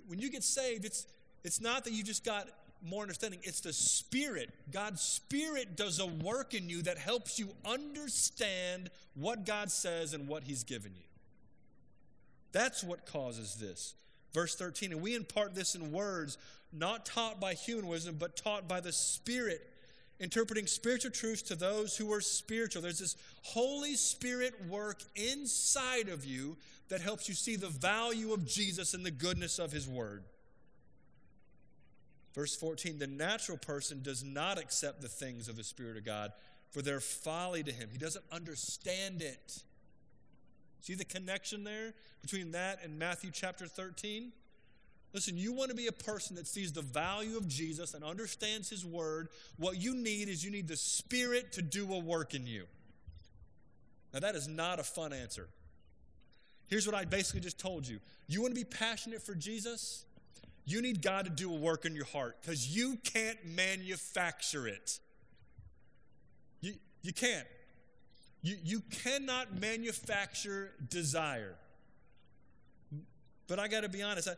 when 0.08 0.20
you 0.20 0.30
get 0.30 0.44
saved, 0.44 0.86
it's, 0.86 1.06
it's 1.44 1.60
not 1.60 1.84
that 1.84 1.94
you 1.94 2.04
just 2.04 2.24
got 2.24 2.48
more 2.84 3.02
understanding, 3.02 3.40
it's 3.44 3.62
the 3.62 3.74
Spirit. 3.74 4.50
God's 4.72 5.02
Spirit 5.02 5.76
does 5.76 6.00
a 6.00 6.06
work 6.06 6.54
in 6.54 6.70
you 6.70 6.82
that 6.84 6.98
helps 6.98 7.38
you 7.38 7.50
understand 7.66 8.90
what 9.14 9.46
God 9.46 9.70
says 9.72 10.14
and 10.14 10.28
what 10.28 10.44
He's 10.44 10.64
given 10.64 10.94
you. 10.96 11.04
That's 12.52 12.84
what 12.84 13.06
causes 13.06 13.56
this. 13.56 13.94
Verse 14.34 14.56
13, 14.56 14.94
and 14.94 15.02
we 15.02 15.16
impart 15.16 15.56
this 15.56 15.76
in 15.76 15.92
words 15.92 16.38
not 16.74 17.06
taught 17.06 17.40
by 17.40 17.54
human 17.54 17.88
wisdom, 17.88 18.16
but 18.20 18.36
taught 18.36 18.68
by 18.68 18.80
the 18.80 18.92
Spirit, 18.92 19.62
interpreting 20.20 20.68
spiritual 20.68 21.12
truths 21.12 21.42
to 21.44 21.56
those 21.56 21.98
who 21.98 22.12
are 22.14 22.22
spiritual. 22.22 22.82
There's 22.82 23.00
this 23.00 23.16
Holy 23.44 23.96
Spirit 23.96 24.54
work 24.70 25.02
inside 25.16 26.10
of 26.10 26.26
you 26.26 26.58
that 26.90 27.02
helps 27.02 27.28
you 27.28 27.36
see 27.36 27.56
the 27.56 27.70
value 27.70 28.34
of 28.34 28.46
Jesus 28.46 28.94
and 28.94 29.06
the 29.06 29.12
goodness 29.12 29.60
of 29.60 29.72
His 29.72 29.88
Word. 29.88 30.24
Verse 32.34 32.56
14 32.56 32.98
the 32.98 33.08
natural 33.08 33.58
person 33.58 34.02
does 34.02 34.24
not 34.24 34.58
accept 34.58 35.02
the 35.02 35.08
things 35.08 35.48
of 35.48 35.56
the 35.56 35.64
Spirit 35.64 35.98
of 35.98 36.06
God, 36.06 36.32
for 36.70 36.82
they're 36.82 37.00
folly 37.00 37.64
to 37.64 37.72
him. 37.72 37.90
He 37.92 37.98
doesn't 37.98 38.26
understand 38.32 39.22
it. 39.22 39.64
See 40.82 40.96
the 40.96 41.06
connection 41.06 41.64
there 41.64 41.94
between 42.22 42.52
that 42.52 42.80
and 42.84 42.98
Matthew 42.98 43.32
chapter 43.32 43.68
13? 43.68 44.32
Listen, 45.14 45.38
you 45.38 45.52
want 45.52 45.70
to 45.70 45.76
be 45.76 45.88
a 45.88 45.92
person 45.92 46.38
that 46.38 46.48
sees 46.48 46.72
the 46.72 46.82
value 46.82 47.36
of 47.36 47.48
Jesus 47.48 47.94
and 47.94 48.04
understands 48.04 48.70
his 48.70 48.86
word. 48.86 49.28
What 49.58 49.82
you 49.82 49.94
need 49.94 50.30
is 50.30 50.44
you 50.44 50.52
need 50.52 50.68
the 50.68 50.78
Spirit 50.78 51.52
to 51.54 51.62
do 51.62 51.94
a 51.94 52.00
work 52.00 52.34
in 52.34 52.48
you. 52.48 52.66
Now, 54.14 54.22
that 54.22 54.36
is 54.36 54.48
not 54.48 54.80
a 54.80 54.84
fun 54.84 55.12
answer. 55.14 55.48
Here's 56.68 56.86
what 56.86 56.96
I 56.96 57.04
basically 57.04 57.42
just 57.42 57.60
told 57.60 57.86
you. 57.86 58.00
You 58.28 58.42
want 58.42 58.56
to 58.56 58.60
be 58.60 58.66
passionate 58.66 59.22
for 59.22 59.36
Jesus? 59.36 60.06
You 60.66 60.82
need 60.82 61.02
God 61.02 61.26
to 61.26 61.32
do 61.32 61.54
a 61.54 61.58
work 61.58 61.86
in 61.86 61.96
your 61.96 62.06
heart 62.06 62.38
because 62.42 62.74
you 62.74 62.98
can't 63.04 63.38
manufacture 63.46 64.68
it. 64.68 65.00
You, 66.62 66.74
you 67.02 67.12
can't. 67.12 67.48
You, 68.42 68.56
you 68.64 68.82
cannot 69.04 69.60
manufacture 69.60 70.72
desire. 70.90 71.56
But 73.48 73.60
I 73.60 73.68
got 73.68 73.82
to 73.82 73.90
be 73.90 74.02
honest, 74.02 74.30
I, 74.30 74.34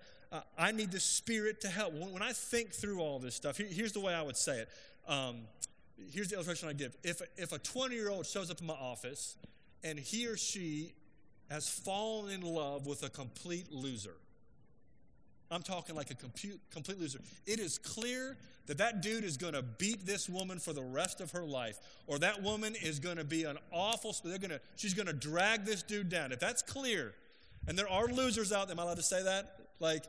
I 0.57 0.71
need 0.71 0.91
the 0.91 0.99
Spirit 0.99 1.61
to 1.61 1.67
help. 1.67 1.93
When, 1.93 2.11
when 2.11 2.21
I 2.21 2.33
think 2.33 2.71
through 2.71 2.99
all 2.99 3.19
this 3.19 3.35
stuff, 3.35 3.57
here, 3.57 3.67
here's 3.69 3.91
the 3.91 3.99
way 3.99 4.13
I 4.13 4.21
would 4.21 4.37
say 4.37 4.59
it. 4.59 4.69
Um, 5.07 5.41
here's 6.11 6.29
the 6.29 6.35
illustration 6.35 6.69
I 6.69 6.73
give. 6.73 6.95
If, 7.03 7.21
if 7.37 7.51
a 7.51 7.59
20 7.59 7.95
year 7.95 8.09
old 8.09 8.25
shows 8.25 8.49
up 8.49 8.59
in 8.59 8.67
my 8.67 8.73
office 8.73 9.35
and 9.83 9.99
he 9.99 10.27
or 10.27 10.37
she 10.37 10.93
has 11.49 11.69
fallen 11.69 12.31
in 12.31 12.41
love 12.41 12.87
with 12.87 13.03
a 13.03 13.09
complete 13.09 13.71
loser, 13.71 14.15
I'm 15.51 15.61
talking 15.61 15.95
like 15.95 16.09
a 16.09 16.15
complete, 16.15 16.59
complete 16.71 16.99
loser. 16.99 17.19
It 17.45 17.59
is 17.59 17.77
clear 17.77 18.37
that 18.65 18.77
that 18.79 19.01
dude 19.01 19.23
is 19.23 19.37
going 19.37 19.53
to 19.53 19.61
beat 19.61 20.05
this 20.05 20.27
woman 20.27 20.57
for 20.57 20.73
the 20.73 20.81
rest 20.81 21.21
of 21.21 21.31
her 21.31 21.43
life, 21.43 21.77
or 22.07 22.17
that 22.19 22.41
woman 22.41 22.75
is 22.81 22.99
going 22.99 23.17
to 23.17 23.23
be 23.23 23.43
an 23.43 23.57
awful. 23.71 24.15
They're 24.23 24.39
going 24.39 24.51
to. 24.51 24.61
She's 24.77 24.93
going 24.93 25.07
to 25.07 25.13
drag 25.13 25.65
this 25.65 25.83
dude 25.83 26.09
down. 26.09 26.31
If 26.31 26.39
that's 26.39 26.61
clear, 26.63 27.13
and 27.67 27.77
there 27.77 27.89
are 27.89 28.07
losers 28.07 28.51
out 28.51 28.67
there. 28.67 28.75
Am 28.75 28.79
I 28.79 28.83
allowed 28.83 28.95
to 28.95 29.03
say 29.03 29.21
that? 29.21 29.59
Like, 29.83 30.05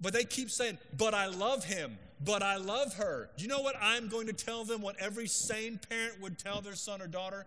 but 0.00 0.12
they 0.12 0.24
keep 0.24 0.50
saying, 0.50 0.78
"But 0.96 1.14
I 1.14 1.26
love 1.26 1.64
him. 1.64 1.98
But 2.24 2.42
I 2.42 2.56
love 2.56 2.94
her." 2.94 3.30
You 3.36 3.46
know 3.46 3.60
what 3.60 3.76
I'm 3.80 4.08
going 4.08 4.26
to 4.26 4.32
tell 4.32 4.64
them? 4.64 4.80
What 4.80 4.96
every 4.98 5.28
sane 5.28 5.78
parent 5.88 6.20
would 6.20 6.38
tell 6.38 6.62
their 6.62 6.74
son 6.74 7.00
or 7.02 7.06
daughter? 7.06 7.46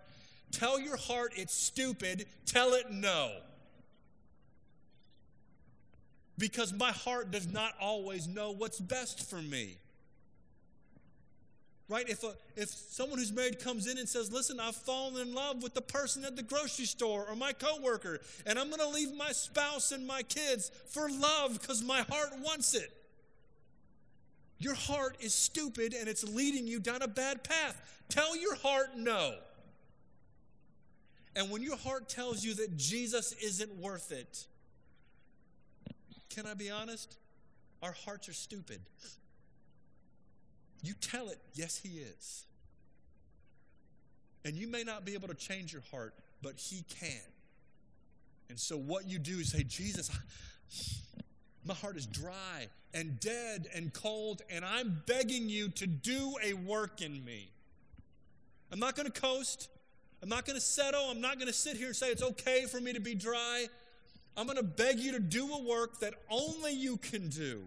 Tell 0.51 0.79
your 0.79 0.95
heart 0.95 1.33
it's 1.35 1.53
stupid. 1.53 2.27
Tell 2.45 2.73
it 2.73 2.91
no 2.91 3.41
because 6.39 6.71
my 6.73 6.91
heart 6.91 7.31
does 7.31 7.51
not 7.51 7.73
always 7.79 8.27
know 8.27 8.51
what's 8.51 8.79
best 8.79 9.29
for 9.29 9.41
me. 9.41 9.77
Right? 11.89 12.07
If, 12.07 12.23
a, 12.23 12.33
if 12.55 12.69
someone 12.69 13.17
who's 13.17 13.33
married 13.33 13.59
comes 13.59 13.87
in 13.87 13.97
and 13.97 14.07
says, 14.07 14.31
Listen, 14.31 14.59
I've 14.59 14.75
fallen 14.75 15.19
in 15.19 15.33
love 15.33 15.63
with 15.63 15.73
the 15.73 15.81
person 15.81 16.23
at 16.23 16.35
the 16.35 16.43
grocery 16.43 16.85
store 16.85 17.25
or 17.27 17.35
my 17.35 17.51
coworker, 17.51 18.19
and 18.45 18.59
I'm 18.59 18.67
going 18.67 18.79
to 18.79 18.87
leave 18.87 19.13
my 19.15 19.31
spouse 19.31 19.91
and 19.91 20.05
my 20.05 20.21
kids 20.21 20.71
for 20.87 21.09
love 21.09 21.59
because 21.59 21.83
my 21.83 22.01
heart 22.01 22.29
wants 22.41 22.75
it. 22.75 22.91
Your 24.59 24.75
heart 24.75 25.17
is 25.19 25.33
stupid 25.33 25.93
and 25.93 26.07
it's 26.07 26.23
leading 26.23 26.67
you 26.67 26.79
down 26.79 27.01
a 27.01 27.07
bad 27.07 27.43
path. 27.43 27.81
Tell 28.09 28.37
your 28.37 28.55
heart 28.55 28.89
no. 28.95 29.35
And 31.35 31.49
when 31.49 31.63
your 31.63 31.77
heart 31.77 32.09
tells 32.09 32.43
you 32.43 32.53
that 32.55 32.75
Jesus 32.75 33.33
isn't 33.41 33.73
worth 33.77 34.11
it, 34.11 34.45
can 36.29 36.45
I 36.45 36.53
be 36.53 36.69
honest? 36.69 37.17
Our 37.81 37.93
hearts 37.93 38.27
are 38.27 38.33
stupid. 38.33 38.81
You 40.81 40.93
tell 40.99 41.29
it, 41.29 41.39
yes, 41.53 41.79
He 41.83 41.99
is. 41.99 42.45
And 44.45 44.55
you 44.55 44.67
may 44.67 44.83
not 44.83 45.05
be 45.05 45.13
able 45.13 45.27
to 45.27 45.33
change 45.33 45.73
your 45.73 45.83
heart, 45.91 46.13
but 46.41 46.55
He 46.57 46.83
can. 46.99 47.21
And 48.49 48.59
so 48.59 48.77
what 48.77 49.07
you 49.07 49.19
do 49.19 49.39
is 49.39 49.51
say, 49.51 49.63
Jesus, 49.63 50.09
my 51.65 51.73
heart 51.73 51.97
is 51.97 52.05
dry 52.05 52.67
and 52.93 53.19
dead 53.19 53.67
and 53.75 53.93
cold, 53.93 54.41
and 54.49 54.65
I'm 54.65 55.03
begging 55.05 55.49
you 55.49 55.69
to 55.69 55.87
do 55.87 56.35
a 56.43 56.53
work 56.53 57.01
in 57.01 57.23
me. 57.23 57.49
I'm 58.71 58.79
not 58.79 58.95
going 58.95 59.11
to 59.11 59.21
coast. 59.21 59.69
I'm 60.21 60.29
not 60.29 60.45
going 60.45 60.55
to 60.55 60.61
settle. 60.61 61.09
I'm 61.09 61.21
not 61.21 61.35
going 61.35 61.47
to 61.47 61.53
sit 61.53 61.77
here 61.77 61.87
and 61.87 61.95
say 61.95 62.09
it's 62.09 62.23
okay 62.23 62.65
for 62.65 62.79
me 62.79 62.93
to 62.93 62.99
be 62.99 63.15
dry. 63.15 63.67
I'm 64.35 64.45
going 64.45 64.57
to 64.57 64.63
beg 64.63 64.99
you 64.99 65.11
to 65.13 65.19
do 65.19 65.53
a 65.53 65.61
work 65.61 65.99
that 65.99 66.13
only 66.29 66.73
you 66.73 66.97
can 66.97 67.29
do. 67.29 67.63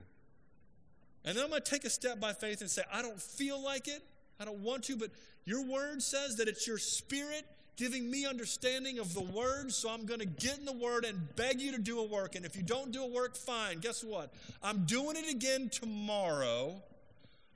And 1.25 1.37
then 1.37 1.45
I'm 1.45 1.51
going 1.51 1.63
to 1.63 1.71
take 1.71 1.85
a 1.85 1.91
step 1.91 2.19
by 2.19 2.33
faith 2.33 2.61
and 2.61 2.71
say, 2.71 2.83
I 2.93 3.03
don't 3.03 3.21
feel 3.21 3.63
like 3.63 3.89
it. 3.89 4.03
I 4.41 4.45
don't 4.45 4.61
want 4.61 4.85
to, 4.85 4.97
but 4.97 5.11
your 5.45 5.65
word 5.65 6.03
says 6.03 6.37
that 6.37 6.49
it's 6.49 6.67
your 6.67 6.79
spirit 6.79 7.45
giving 7.77 8.11
me 8.11 8.27
understanding 8.27 8.99
of 8.99 9.15
the 9.15 9.23
word. 9.23 9.73
So 9.73 9.89
I'm 9.89 10.05
going 10.05 10.21
to 10.21 10.27
get 10.27 10.59
in 10.59 10.65
the 10.65 10.73
word 10.73 11.05
and 11.05 11.35
beg 11.37 11.61
you 11.61 11.73
to 11.73 11.79
do 11.79 12.01
a 12.01 12.07
work. 12.07 12.35
And 12.35 12.45
if 12.45 12.57
you 12.57 12.63
don't 12.63 12.91
do 12.91 13.03
a 13.03 13.07
work, 13.07 13.37
fine. 13.37 13.79
Guess 13.79 14.03
what? 14.05 14.33
I'm 14.63 14.85
doing 14.85 15.17
it 15.17 15.31
again 15.31 15.69
tomorrow. 15.69 16.83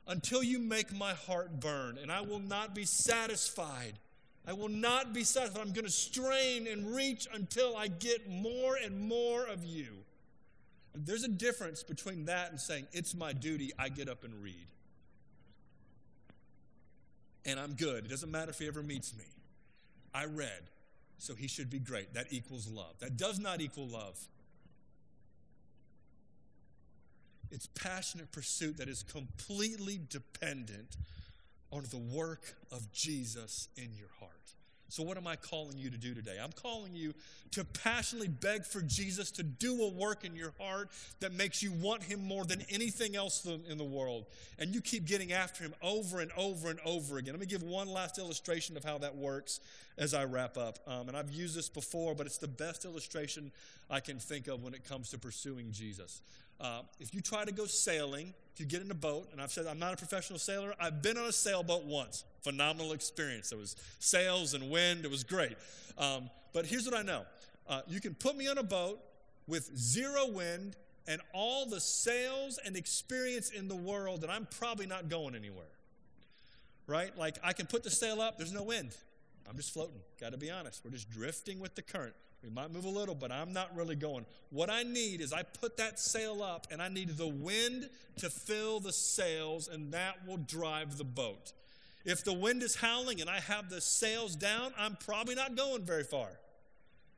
until 0.06 0.42
you 0.42 0.58
make 0.58 0.92
my 0.92 1.12
heart 1.14 1.60
burn, 1.60 1.98
and 2.00 2.12
I 2.12 2.20
will 2.20 2.38
not 2.38 2.74
be 2.74 2.84
satisfied. 2.84 3.94
I 4.46 4.52
will 4.52 4.68
not 4.68 5.12
be 5.12 5.24
satisfied. 5.24 5.60
I'm 5.60 5.72
going 5.72 5.84
to 5.84 5.90
strain 5.90 6.68
and 6.68 6.94
reach 6.94 7.26
until 7.32 7.76
I 7.76 7.88
get 7.88 8.28
more 8.28 8.76
and 8.76 9.00
more 9.00 9.46
of 9.46 9.64
you. 9.64 10.04
There's 11.04 11.24
a 11.24 11.28
difference 11.28 11.82
between 11.82 12.24
that 12.26 12.50
and 12.50 12.60
saying, 12.60 12.86
It's 12.92 13.14
my 13.14 13.32
duty, 13.32 13.72
I 13.78 13.88
get 13.88 14.08
up 14.08 14.24
and 14.24 14.42
read. 14.42 14.66
And 17.44 17.60
I'm 17.60 17.74
good. 17.74 18.04
It 18.04 18.08
doesn't 18.08 18.30
matter 18.30 18.50
if 18.50 18.58
he 18.58 18.66
ever 18.66 18.82
meets 18.82 19.16
me. 19.16 19.24
I 20.12 20.24
read, 20.24 20.70
so 21.18 21.34
he 21.34 21.46
should 21.46 21.70
be 21.70 21.78
great. 21.78 22.14
That 22.14 22.26
equals 22.30 22.66
love. 22.66 22.98
That 23.00 23.16
does 23.16 23.38
not 23.38 23.60
equal 23.60 23.86
love. 23.86 24.18
It's 27.50 27.68
passionate 27.68 28.32
pursuit 28.32 28.78
that 28.78 28.88
is 28.88 29.02
completely 29.02 30.00
dependent 30.08 30.96
on 31.70 31.84
the 31.90 31.98
work 31.98 32.56
of 32.72 32.90
Jesus 32.92 33.68
in 33.76 33.94
your 33.94 34.08
heart. 34.18 34.55
So, 34.88 35.02
what 35.02 35.16
am 35.16 35.26
I 35.26 35.36
calling 35.36 35.76
you 35.76 35.90
to 35.90 35.96
do 35.96 36.14
today? 36.14 36.38
I'm 36.42 36.52
calling 36.52 36.94
you 36.94 37.12
to 37.52 37.64
passionately 37.64 38.28
beg 38.28 38.64
for 38.64 38.80
Jesus 38.82 39.30
to 39.32 39.42
do 39.42 39.82
a 39.82 39.88
work 39.88 40.24
in 40.24 40.36
your 40.36 40.52
heart 40.60 40.90
that 41.20 41.32
makes 41.32 41.62
you 41.62 41.72
want 41.72 42.04
Him 42.04 42.24
more 42.26 42.44
than 42.44 42.62
anything 42.70 43.16
else 43.16 43.44
in 43.68 43.78
the 43.78 43.84
world. 43.84 44.26
And 44.58 44.74
you 44.74 44.80
keep 44.80 45.04
getting 45.04 45.32
after 45.32 45.64
Him 45.64 45.74
over 45.82 46.20
and 46.20 46.30
over 46.36 46.70
and 46.70 46.78
over 46.84 47.18
again. 47.18 47.34
Let 47.34 47.40
me 47.40 47.46
give 47.46 47.62
one 47.62 47.88
last 47.88 48.18
illustration 48.18 48.76
of 48.76 48.84
how 48.84 48.98
that 48.98 49.16
works 49.16 49.60
as 49.98 50.14
I 50.14 50.24
wrap 50.24 50.56
up. 50.56 50.78
Um, 50.86 51.08
and 51.08 51.16
I've 51.16 51.30
used 51.30 51.56
this 51.56 51.68
before, 51.68 52.14
but 52.14 52.26
it's 52.26 52.38
the 52.38 52.48
best 52.48 52.84
illustration 52.84 53.50
I 53.90 54.00
can 54.00 54.18
think 54.18 54.46
of 54.46 54.62
when 54.62 54.74
it 54.74 54.84
comes 54.84 55.10
to 55.10 55.18
pursuing 55.18 55.72
Jesus. 55.72 56.20
Uh, 56.60 56.80
if 57.00 57.14
you 57.14 57.20
try 57.20 57.44
to 57.44 57.52
go 57.52 57.66
sailing, 57.66 58.32
if 58.54 58.60
you 58.60 58.66
get 58.66 58.80
in 58.80 58.90
a 58.90 58.94
boat, 58.94 59.28
and 59.32 59.40
I've 59.40 59.50
said 59.50 59.66
I'm 59.66 59.78
not 59.78 59.92
a 59.92 59.96
professional 59.96 60.38
sailor, 60.38 60.74
I've 60.80 61.02
been 61.02 61.18
on 61.18 61.26
a 61.26 61.32
sailboat 61.32 61.84
once. 61.84 62.24
Phenomenal 62.42 62.92
experience. 62.92 63.50
There 63.50 63.58
was 63.58 63.76
sails 63.98 64.54
and 64.54 64.70
wind, 64.70 65.04
it 65.04 65.10
was 65.10 65.24
great. 65.24 65.56
Um, 65.98 66.30
but 66.52 66.64
here's 66.64 66.86
what 66.86 66.94
I 66.94 67.02
know 67.02 67.24
uh, 67.68 67.82
you 67.86 68.00
can 68.00 68.14
put 68.14 68.36
me 68.36 68.48
on 68.48 68.58
a 68.58 68.62
boat 68.62 69.00
with 69.46 69.76
zero 69.76 70.28
wind 70.28 70.76
and 71.06 71.20
all 71.32 71.66
the 71.66 71.80
sails 71.80 72.58
and 72.64 72.76
experience 72.76 73.50
in 73.50 73.68
the 73.68 73.76
world, 73.76 74.22
and 74.22 74.32
I'm 74.32 74.46
probably 74.58 74.86
not 74.86 75.08
going 75.08 75.34
anywhere. 75.34 75.64
Right? 76.86 77.16
Like 77.16 77.36
I 77.42 77.52
can 77.52 77.66
put 77.66 77.82
the 77.82 77.90
sail 77.90 78.20
up, 78.20 78.38
there's 78.38 78.52
no 78.52 78.62
wind. 78.62 78.96
I'm 79.48 79.56
just 79.56 79.72
floating. 79.72 80.00
Got 80.20 80.32
to 80.32 80.38
be 80.38 80.50
honest. 80.50 80.82
We're 80.84 80.90
just 80.90 81.10
drifting 81.10 81.60
with 81.60 81.74
the 81.74 81.82
current. 81.82 82.14
We 82.46 82.52
might 82.52 82.72
move 82.72 82.84
a 82.84 82.88
little, 82.88 83.16
but 83.16 83.32
I'm 83.32 83.52
not 83.52 83.74
really 83.74 83.96
going. 83.96 84.24
What 84.50 84.70
I 84.70 84.84
need 84.84 85.20
is 85.20 85.32
I 85.32 85.42
put 85.42 85.76
that 85.78 85.98
sail 85.98 86.44
up 86.44 86.68
and 86.70 86.80
I 86.80 86.88
need 86.88 87.16
the 87.16 87.26
wind 87.26 87.90
to 88.18 88.30
fill 88.30 88.78
the 88.78 88.92
sails, 88.92 89.66
and 89.66 89.92
that 89.92 90.24
will 90.26 90.36
drive 90.36 90.96
the 90.96 91.04
boat. 91.04 91.52
If 92.04 92.22
the 92.22 92.32
wind 92.32 92.62
is 92.62 92.76
howling 92.76 93.20
and 93.20 93.28
I 93.28 93.40
have 93.40 93.68
the 93.68 93.80
sails 93.80 94.36
down, 94.36 94.72
I'm 94.78 94.94
probably 94.94 95.34
not 95.34 95.56
going 95.56 95.82
very 95.82 96.04
far. 96.04 96.28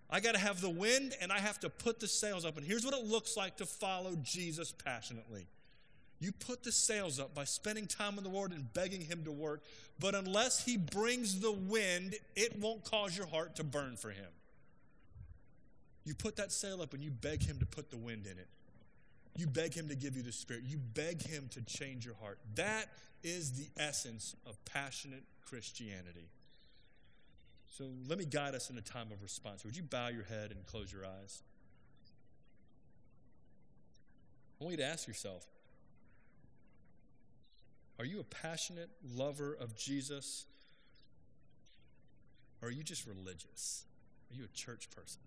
I 0.09 0.21
got 0.21 0.33
to 0.33 0.39
have 0.39 0.63
the 0.63 0.71
wind 0.71 1.15
and 1.21 1.31
I 1.31 1.41
have 1.41 1.61
to 1.61 1.69
put 1.69 2.01
the 2.01 2.09
sails 2.09 2.47
up. 2.47 2.57
And 2.57 2.67
here's 2.67 2.87
what 2.87 2.95
it 2.95 3.05
looks 3.05 3.37
like 3.37 3.59
to 3.59 3.67
follow 3.67 4.17
Jesus 4.23 4.73
passionately. 4.73 5.47
You 6.21 6.33
put 6.33 6.65
the 6.65 6.73
sails 6.73 7.21
up 7.21 7.35
by 7.35 7.45
spending 7.45 7.87
time 7.87 8.17
in 8.17 8.25
the 8.25 8.31
Lord 8.31 8.53
and 8.53 8.73
begging 8.73 9.03
Him 9.03 9.25
to 9.25 9.31
work, 9.31 9.63
but 10.01 10.15
unless 10.15 10.65
He 10.65 10.79
brings 10.79 11.39
the 11.39 11.53
wind, 11.53 12.17
it 12.35 12.59
won't 12.59 12.83
cause 12.83 13.17
your 13.17 13.27
heart 13.27 13.57
to 13.57 13.65
burn 13.65 13.97
for 13.97 14.11
Him. 14.11 14.31
You 16.09 16.15
put 16.15 16.37
that 16.37 16.51
sail 16.51 16.81
up 16.81 16.95
and 16.95 17.05
you 17.05 17.11
beg 17.11 17.43
Him 17.43 17.59
to 17.59 17.67
put 17.67 17.91
the 17.91 17.99
wind 17.99 18.25
in 18.25 18.39
it. 18.39 18.49
You 19.37 19.47
beg 19.47 19.75
Him 19.75 19.89
to 19.89 19.95
give 19.95 20.17
you 20.17 20.23
the 20.23 20.33
Spirit. 20.33 20.63
You 20.67 20.79
beg 20.79 21.21
Him 21.21 21.51
to 21.51 21.61
change 21.61 22.07
your 22.07 22.15
heart. 22.15 22.39
That 22.55 22.87
is 23.23 23.53
the 23.53 23.67
essence 23.77 24.35
of 24.47 24.57
passionate 24.65 25.23
Christianity. 25.47 26.31
So 27.69 27.91
let 28.09 28.19
me 28.19 28.25
guide 28.25 28.55
us 28.55 28.71
in 28.71 28.79
a 28.79 28.81
time 28.81 29.13
of 29.13 29.23
response. 29.23 29.67
Would 29.67 29.77
you 29.77 29.83
bow 29.83 30.09
your 30.09 30.25
head 30.25 30.51
and 30.51 30.65
close 30.65 30.91
your 30.91 31.05
eyes? 31.05 31.43
I 34.59 34.65
want 34.65 34.79
you 34.79 34.79
to 34.79 34.91
ask 34.91 35.07
yourself 35.07 35.45
Are 37.99 38.07
you 38.07 38.19
a 38.21 38.25
passionate 38.25 38.89
lover 39.15 39.55
of 39.61 39.77
Jesus? 39.77 40.47
Or 42.63 42.69
are 42.69 42.73
you 42.73 42.83
just 42.83 43.07
religious? 43.07 43.85
Are 44.31 44.35
you 44.35 44.45
a 44.45 44.57
church 44.57 44.89
person? 44.91 45.21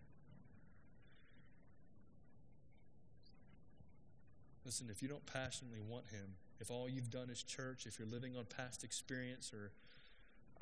Listen, 4.65 4.87
if 4.91 5.01
you 5.01 5.07
don't 5.07 5.25
passionately 5.25 5.79
want 5.79 6.05
Him, 6.07 6.35
if 6.59 6.69
all 6.69 6.87
you've 6.87 7.09
done 7.09 7.29
is 7.29 7.41
church, 7.41 7.85
if 7.87 7.97
you're 7.97 8.07
living 8.07 8.35
on 8.37 8.45
past 8.45 8.83
experience, 8.83 9.51
or 9.53 9.71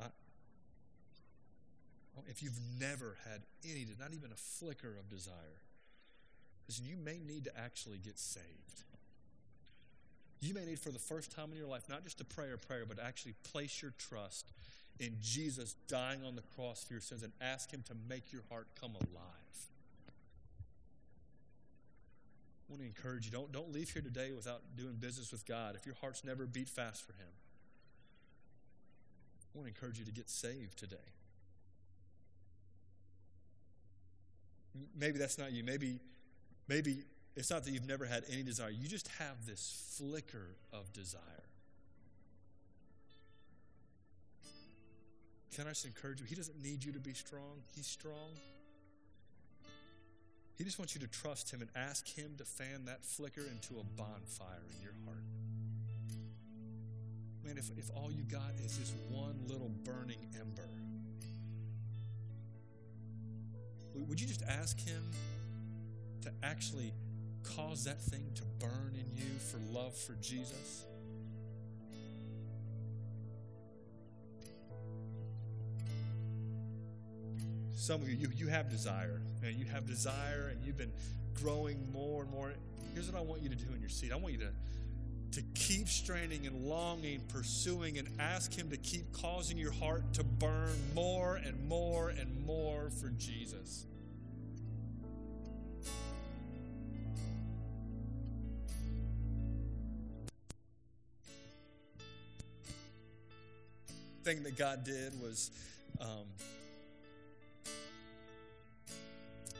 I, 0.00 0.06
oh, 2.18 2.22
if 2.28 2.42
you've 2.42 2.58
never 2.80 3.16
had 3.30 3.42
any, 3.64 3.86
not 3.98 4.14
even 4.14 4.32
a 4.32 4.36
flicker 4.36 4.96
of 4.98 5.10
desire, 5.10 5.60
listen, 6.66 6.86
you 6.86 6.96
may 6.96 7.18
need 7.18 7.44
to 7.44 7.58
actually 7.58 7.98
get 7.98 8.18
saved. 8.18 8.84
You 10.40 10.54
may 10.54 10.64
need 10.64 10.78
for 10.78 10.90
the 10.90 10.98
first 10.98 11.30
time 11.30 11.50
in 11.52 11.58
your 11.58 11.66
life 11.66 11.82
not 11.90 12.02
just 12.02 12.16
to 12.18 12.24
pray 12.24 12.50
a 12.52 12.56
prayer, 12.56 12.84
but 12.88 12.98
actually 12.98 13.34
place 13.52 13.82
your 13.82 13.92
trust 13.98 14.50
in 14.98 15.16
Jesus 15.20 15.74
dying 15.86 16.24
on 16.24 16.34
the 16.34 16.42
cross 16.56 16.82
for 16.82 16.94
your 16.94 17.02
sins 17.02 17.22
and 17.22 17.32
ask 17.40 17.70
Him 17.70 17.82
to 17.88 17.94
make 18.08 18.32
your 18.32 18.42
heart 18.48 18.68
come 18.80 18.92
alive. 18.92 19.50
I 22.70 22.72
want 22.72 22.82
to 22.82 22.86
encourage 22.86 23.26
you 23.26 23.32
don't, 23.32 23.50
don't 23.50 23.72
leave 23.72 23.90
here 23.90 24.00
today 24.00 24.30
without 24.32 24.62
doing 24.76 24.94
business 24.94 25.32
with 25.32 25.44
God 25.44 25.74
if 25.74 25.86
your 25.86 25.96
heart's 26.00 26.22
never 26.22 26.46
beat 26.46 26.68
fast 26.68 27.04
for 27.04 27.12
Him. 27.14 27.26
I 29.52 29.58
want 29.58 29.66
to 29.66 29.74
encourage 29.74 29.98
you 29.98 30.04
to 30.04 30.12
get 30.12 30.30
saved 30.30 30.78
today. 30.78 30.96
Maybe 34.96 35.18
that's 35.18 35.36
not 35.36 35.50
you. 35.50 35.64
Maybe, 35.64 35.98
maybe 36.68 36.98
it's 37.34 37.50
not 37.50 37.64
that 37.64 37.72
you've 37.72 37.88
never 37.88 38.04
had 38.06 38.22
any 38.30 38.44
desire. 38.44 38.70
You 38.70 38.86
just 38.86 39.08
have 39.18 39.46
this 39.46 39.96
flicker 39.98 40.54
of 40.72 40.92
desire. 40.92 41.20
Can 45.56 45.66
I 45.66 45.70
just 45.70 45.86
encourage 45.86 46.20
you? 46.20 46.26
He 46.26 46.36
doesn't 46.36 46.62
need 46.62 46.84
you 46.84 46.92
to 46.92 47.00
be 47.00 47.14
strong. 47.14 47.64
He's 47.74 47.88
strong. 47.88 48.30
He 50.60 50.64
just 50.64 50.78
wants 50.78 50.94
you 50.94 51.00
to 51.00 51.06
trust 51.06 51.50
Him 51.50 51.62
and 51.62 51.70
ask 51.74 52.06
Him 52.06 52.34
to 52.36 52.44
fan 52.44 52.84
that 52.84 53.02
flicker 53.02 53.40
into 53.40 53.80
a 53.80 53.84
bonfire 53.96 54.60
in 54.76 54.82
your 54.82 54.92
heart. 55.06 55.24
Man, 57.42 57.56
if, 57.56 57.70
if 57.78 57.88
all 57.96 58.12
you 58.12 58.24
got 58.24 58.52
is 58.62 58.76
this 58.76 58.92
one 59.08 59.36
little 59.48 59.70
burning 59.84 60.18
ember, 60.38 60.68
would 64.06 64.20
you 64.20 64.26
just 64.26 64.42
ask 64.42 64.78
Him 64.78 65.02
to 66.20 66.30
actually 66.42 66.92
cause 67.42 67.84
that 67.84 68.02
thing 68.02 68.30
to 68.34 68.42
burn 68.58 68.92
in 68.92 69.16
you 69.16 69.38
for 69.38 69.56
love 69.72 69.96
for 69.96 70.12
Jesus? 70.20 70.84
Some 77.80 78.02
of 78.02 78.10
you, 78.10 78.16
you, 78.16 78.28
you 78.36 78.46
have 78.48 78.68
desire. 78.68 79.22
Man, 79.40 79.54
you 79.56 79.64
have 79.64 79.86
desire 79.86 80.48
and 80.52 80.62
you've 80.62 80.76
been 80.76 80.92
growing 81.32 81.90
more 81.94 82.24
and 82.24 82.30
more. 82.30 82.52
Here's 82.92 83.10
what 83.10 83.18
I 83.18 83.24
want 83.24 83.40
you 83.40 83.48
to 83.48 83.54
do 83.54 83.72
in 83.72 83.80
your 83.80 83.88
seat. 83.88 84.12
I 84.12 84.16
want 84.16 84.34
you 84.34 84.40
to, 84.40 85.40
to 85.40 85.42
keep 85.54 85.88
straining 85.88 86.46
and 86.46 86.66
longing, 86.66 87.22
pursuing, 87.28 87.96
and 87.96 88.06
ask 88.18 88.52
Him 88.52 88.68
to 88.68 88.76
keep 88.76 89.10
causing 89.14 89.56
your 89.56 89.72
heart 89.72 90.12
to 90.12 90.22
burn 90.22 90.76
more 90.94 91.36
and 91.36 91.66
more 91.70 92.10
and 92.10 92.44
more 92.44 92.90
for 93.00 93.08
Jesus. 93.16 93.86
Thing 104.22 104.42
that 104.42 104.58
God 104.58 104.84
did 104.84 105.18
was 105.18 105.50
um, 105.98 106.26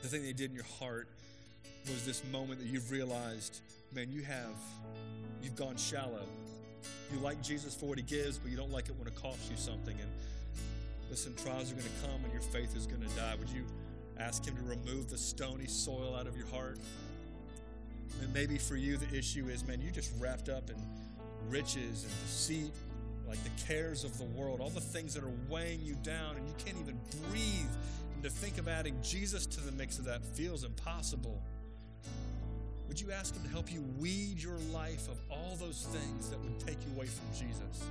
the 0.02 0.08
thing 0.08 0.22
they 0.22 0.32
did 0.32 0.50
in 0.50 0.56
your 0.56 0.64
heart 0.78 1.08
was 1.86 2.04
this 2.04 2.22
moment 2.32 2.60
that 2.60 2.68
you've 2.68 2.90
realized, 2.90 3.60
man, 3.94 4.10
you 4.10 4.22
have, 4.22 4.54
you've 5.42 5.56
gone 5.56 5.76
shallow. 5.76 6.22
You 7.12 7.18
like 7.20 7.42
Jesus 7.42 7.74
for 7.74 7.86
what 7.86 7.98
he 7.98 8.04
gives, 8.04 8.38
but 8.38 8.50
you 8.50 8.56
don't 8.56 8.72
like 8.72 8.88
it 8.88 8.94
when 8.96 9.08
it 9.08 9.14
costs 9.14 9.50
you 9.50 9.56
something. 9.56 9.96
And 9.98 10.10
listen, 11.10 11.34
trials 11.36 11.72
are 11.72 11.74
going 11.74 11.86
to 11.86 12.06
come 12.06 12.24
and 12.24 12.32
your 12.32 12.42
faith 12.42 12.76
is 12.76 12.86
going 12.86 13.02
to 13.02 13.16
die. 13.16 13.34
Would 13.38 13.50
you 13.50 13.64
ask 14.18 14.44
him 14.44 14.56
to 14.56 14.62
remove 14.62 15.10
the 15.10 15.18
stony 15.18 15.66
soil 15.66 16.16
out 16.18 16.26
of 16.26 16.36
your 16.36 16.46
heart? 16.46 16.78
And 18.22 18.32
maybe 18.32 18.58
for 18.58 18.76
you, 18.76 18.96
the 18.96 19.16
issue 19.16 19.48
is, 19.48 19.66
man, 19.66 19.80
you 19.80 19.90
just 19.90 20.12
wrapped 20.18 20.48
up 20.48 20.70
in 20.70 20.76
riches 21.48 22.04
and 22.04 22.12
deceit, 22.26 22.70
like 23.28 23.38
the 23.44 23.64
cares 23.66 24.04
of 24.04 24.16
the 24.18 24.24
world, 24.24 24.60
all 24.60 24.70
the 24.70 24.80
things 24.80 25.14
that 25.14 25.24
are 25.24 25.32
weighing 25.48 25.80
you 25.82 25.94
down, 26.02 26.36
and 26.36 26.46
you 26.46 26.54
can't 26.64 26.76
even 26.78 26.98
breathe 27.30 27.70
and 28.20 28.30
to 28.30 28.38
think 28.38 28.58
of 28.58 28.68
adding 28.68 28.94
Jesus 29.02 29.46
to 29.46 29.62
the 29.62 29.72
mix 29.72 29.98
of 29.98 30.04
that 30.04 30.22
feels 30.22 30.64
impossible. 30.64 31.40
Would 32.86 33.00
you 33.00 33.12
ask 33.12 33.34
Him 33.34 33.42
to 33.44 33.48
help 33.48 33.72
you 33.72 33.82
weed 33.98 34.42
your 34.42 34.58
life 34.74 35.08
of 35.08 35.16
all 35.30 35.56
those 35.58 35.86
things 35.90 36.28
that 36.28 36.38
would 36.38 36.60
take 36.60 36.76
you 36.86 36.94
away 36.94 37.06
from 37.06 37.24
Jesus? 37.32 37.82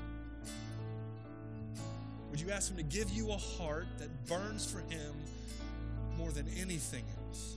Would 2.30 2.40
you 2.40 2.52
ask 2.52 2.70
Him 2.70 2.78
to 2.78 2.84
give 2.84 3.10
you 3.10 3.32
a 3.32 3.38
heart 3.38 3.88
that 3.98 4.28
burns 4.28 4.72
for 4.72 4.82
Him 4.94 5.16
more 6.16 6.30
than 6.30 6.46
anything 6.60 7.06
else? 7.28 7.56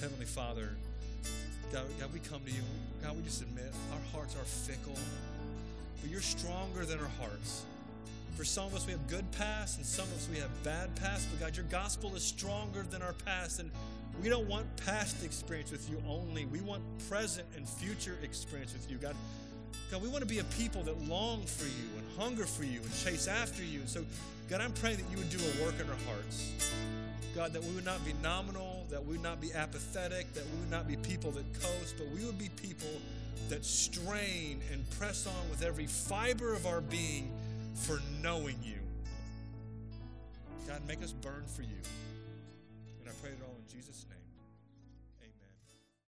Heavenly 0.00 0.26
Father, 0.26 0.68
God, 1.72 1.86
God, 1.98 2.12
we 2.12 2.20
come 2.20 2.42
to 2.44 2.52
you. 2.52 2.62
God, 3.02 3.16
we 3.16 3.24
just 3.24 3.42
admit 3.42 3.72
our 3.92 4.12
hearts 4.12 4.36
are 4.36 4.44
fickle, 4.44 4.94
you're 6.06 6.20
stronger 6.20 6.84
than 6.84 6.98
our 6.98 7.10
hearts. 7.20 7.64
For 8.36 8.44
some 8.44 8.66
of 8.66 8.74
us, 8.74 8.86
we 8.86 8.92
have 8.92 9.06
good 9.08 9.30
past, 9.32 9.78
and 9.78 9.86
some 9.86 10.04
of 10.04 10.14
us, 10.14 10.28
we 10.30 10.38
have 10.38 10.50
bad 10.62 10.94
past. 10.96 11.28
But 11.30 11.40
God, 11.40 11.56
your 11.56 11.64
gospel 11.66 12.14
is 12.14 12.22
stronger 12.22 12.82
than 12.90 13.00
our 13.00 13.14
past. 13.24 13.60
And 13.60 13.70
we 14.22 14.28
don't 14.28 14.46
want 14.46 14.66
past 14.84 15.24
experience 15.24 15.70
with 15.70 15.88
you 15.88 16.02
only. 16.06 16.44
We 16.44 16.60
want 16.60 16.82
present 17.08 17.46
and 17.56 17.66
future 17.66 18.16
experience 18.22 18.72
with 18.72 18.90
you. 18.90 18.98
God, 18.98 19.16
God, 19.90 20.02
we 20.02 20.08
want 20.08 20.20
to 20.20 20.26
be 20.26 20.38
a 20.40 20.44
people 20.44 20.82
that 20.82 21.08
long 21.08 21.42
for 21.44 21.64
you 21.64 21.88
and 21.96 22.18
hunger 22.18 22.44
for 22.44 22.64
you 22.64 22.80
and 22.80 22.94
chase 22.94 23.26
after 23.26 23.62
you. 23.62 23.80
And 23.80 23.88
so, 23.88 24.04
God, 24.50 24.60
I'm 24.60 24.72
praying 24.72 24.98
that 24.98 25.10
you 25.10 25.16
would 25.16 25.30
do 25.30 25.38
a 25.38 25.64
work 25.64 25.74
in 25.80 25.88
our 25.88 25.96
hearts. 26.12 26.52
God, 27.34 27.52
that 27.52 27.62
we 27.62 27.74
would 27.74 27.84
not 27.84 28.04
be 28.04 28.12
nominal, 28.22 28.86
that 28.90 29.04
we 29.04 29.12
would 29.12 29.22
not 29.22 29.40
be 29.40 29.52
apathetic, 29.52 30.32
that 30.34 30.44
we 30.44 30.60
would 30.60 30.70
not 30.70 30.88
be 30.88 30.96
people 30.96 31.30
that 31.32 31.52
coast, 31.60 31.94
but 31.98 32.06
we 32.08 32.24
would 32.24 32.38
be 32.38 32.48
people 32.50 32.88
that 33.48 33.64
strain 33.64 34.60
and 34.72 34.88
press 34.98 35.26
on 35.26 35.50
with 35.50 35.62
every 35.62 35.86
fiber 35.86 36.52
of 36.54 36.66
our 36.66 36.80
being 36.80 37.32
for 37.74 38.00
knowing 38.22 38.56
you. 38.62 38.78
God, 40.66 40.82
make 40.88 41.02
us 41.02 41.12
burn 41.12 41.44
for 41.46 41.62
you. 41.62 41.78
And 43.00 43.08
I 43.08 43.12
pray 43.22 43.30
it 43.30 43.38
all 43.46 43.54
in 43.56 43.72
Jesus' 43.72 44.04
name. 44.10 44.15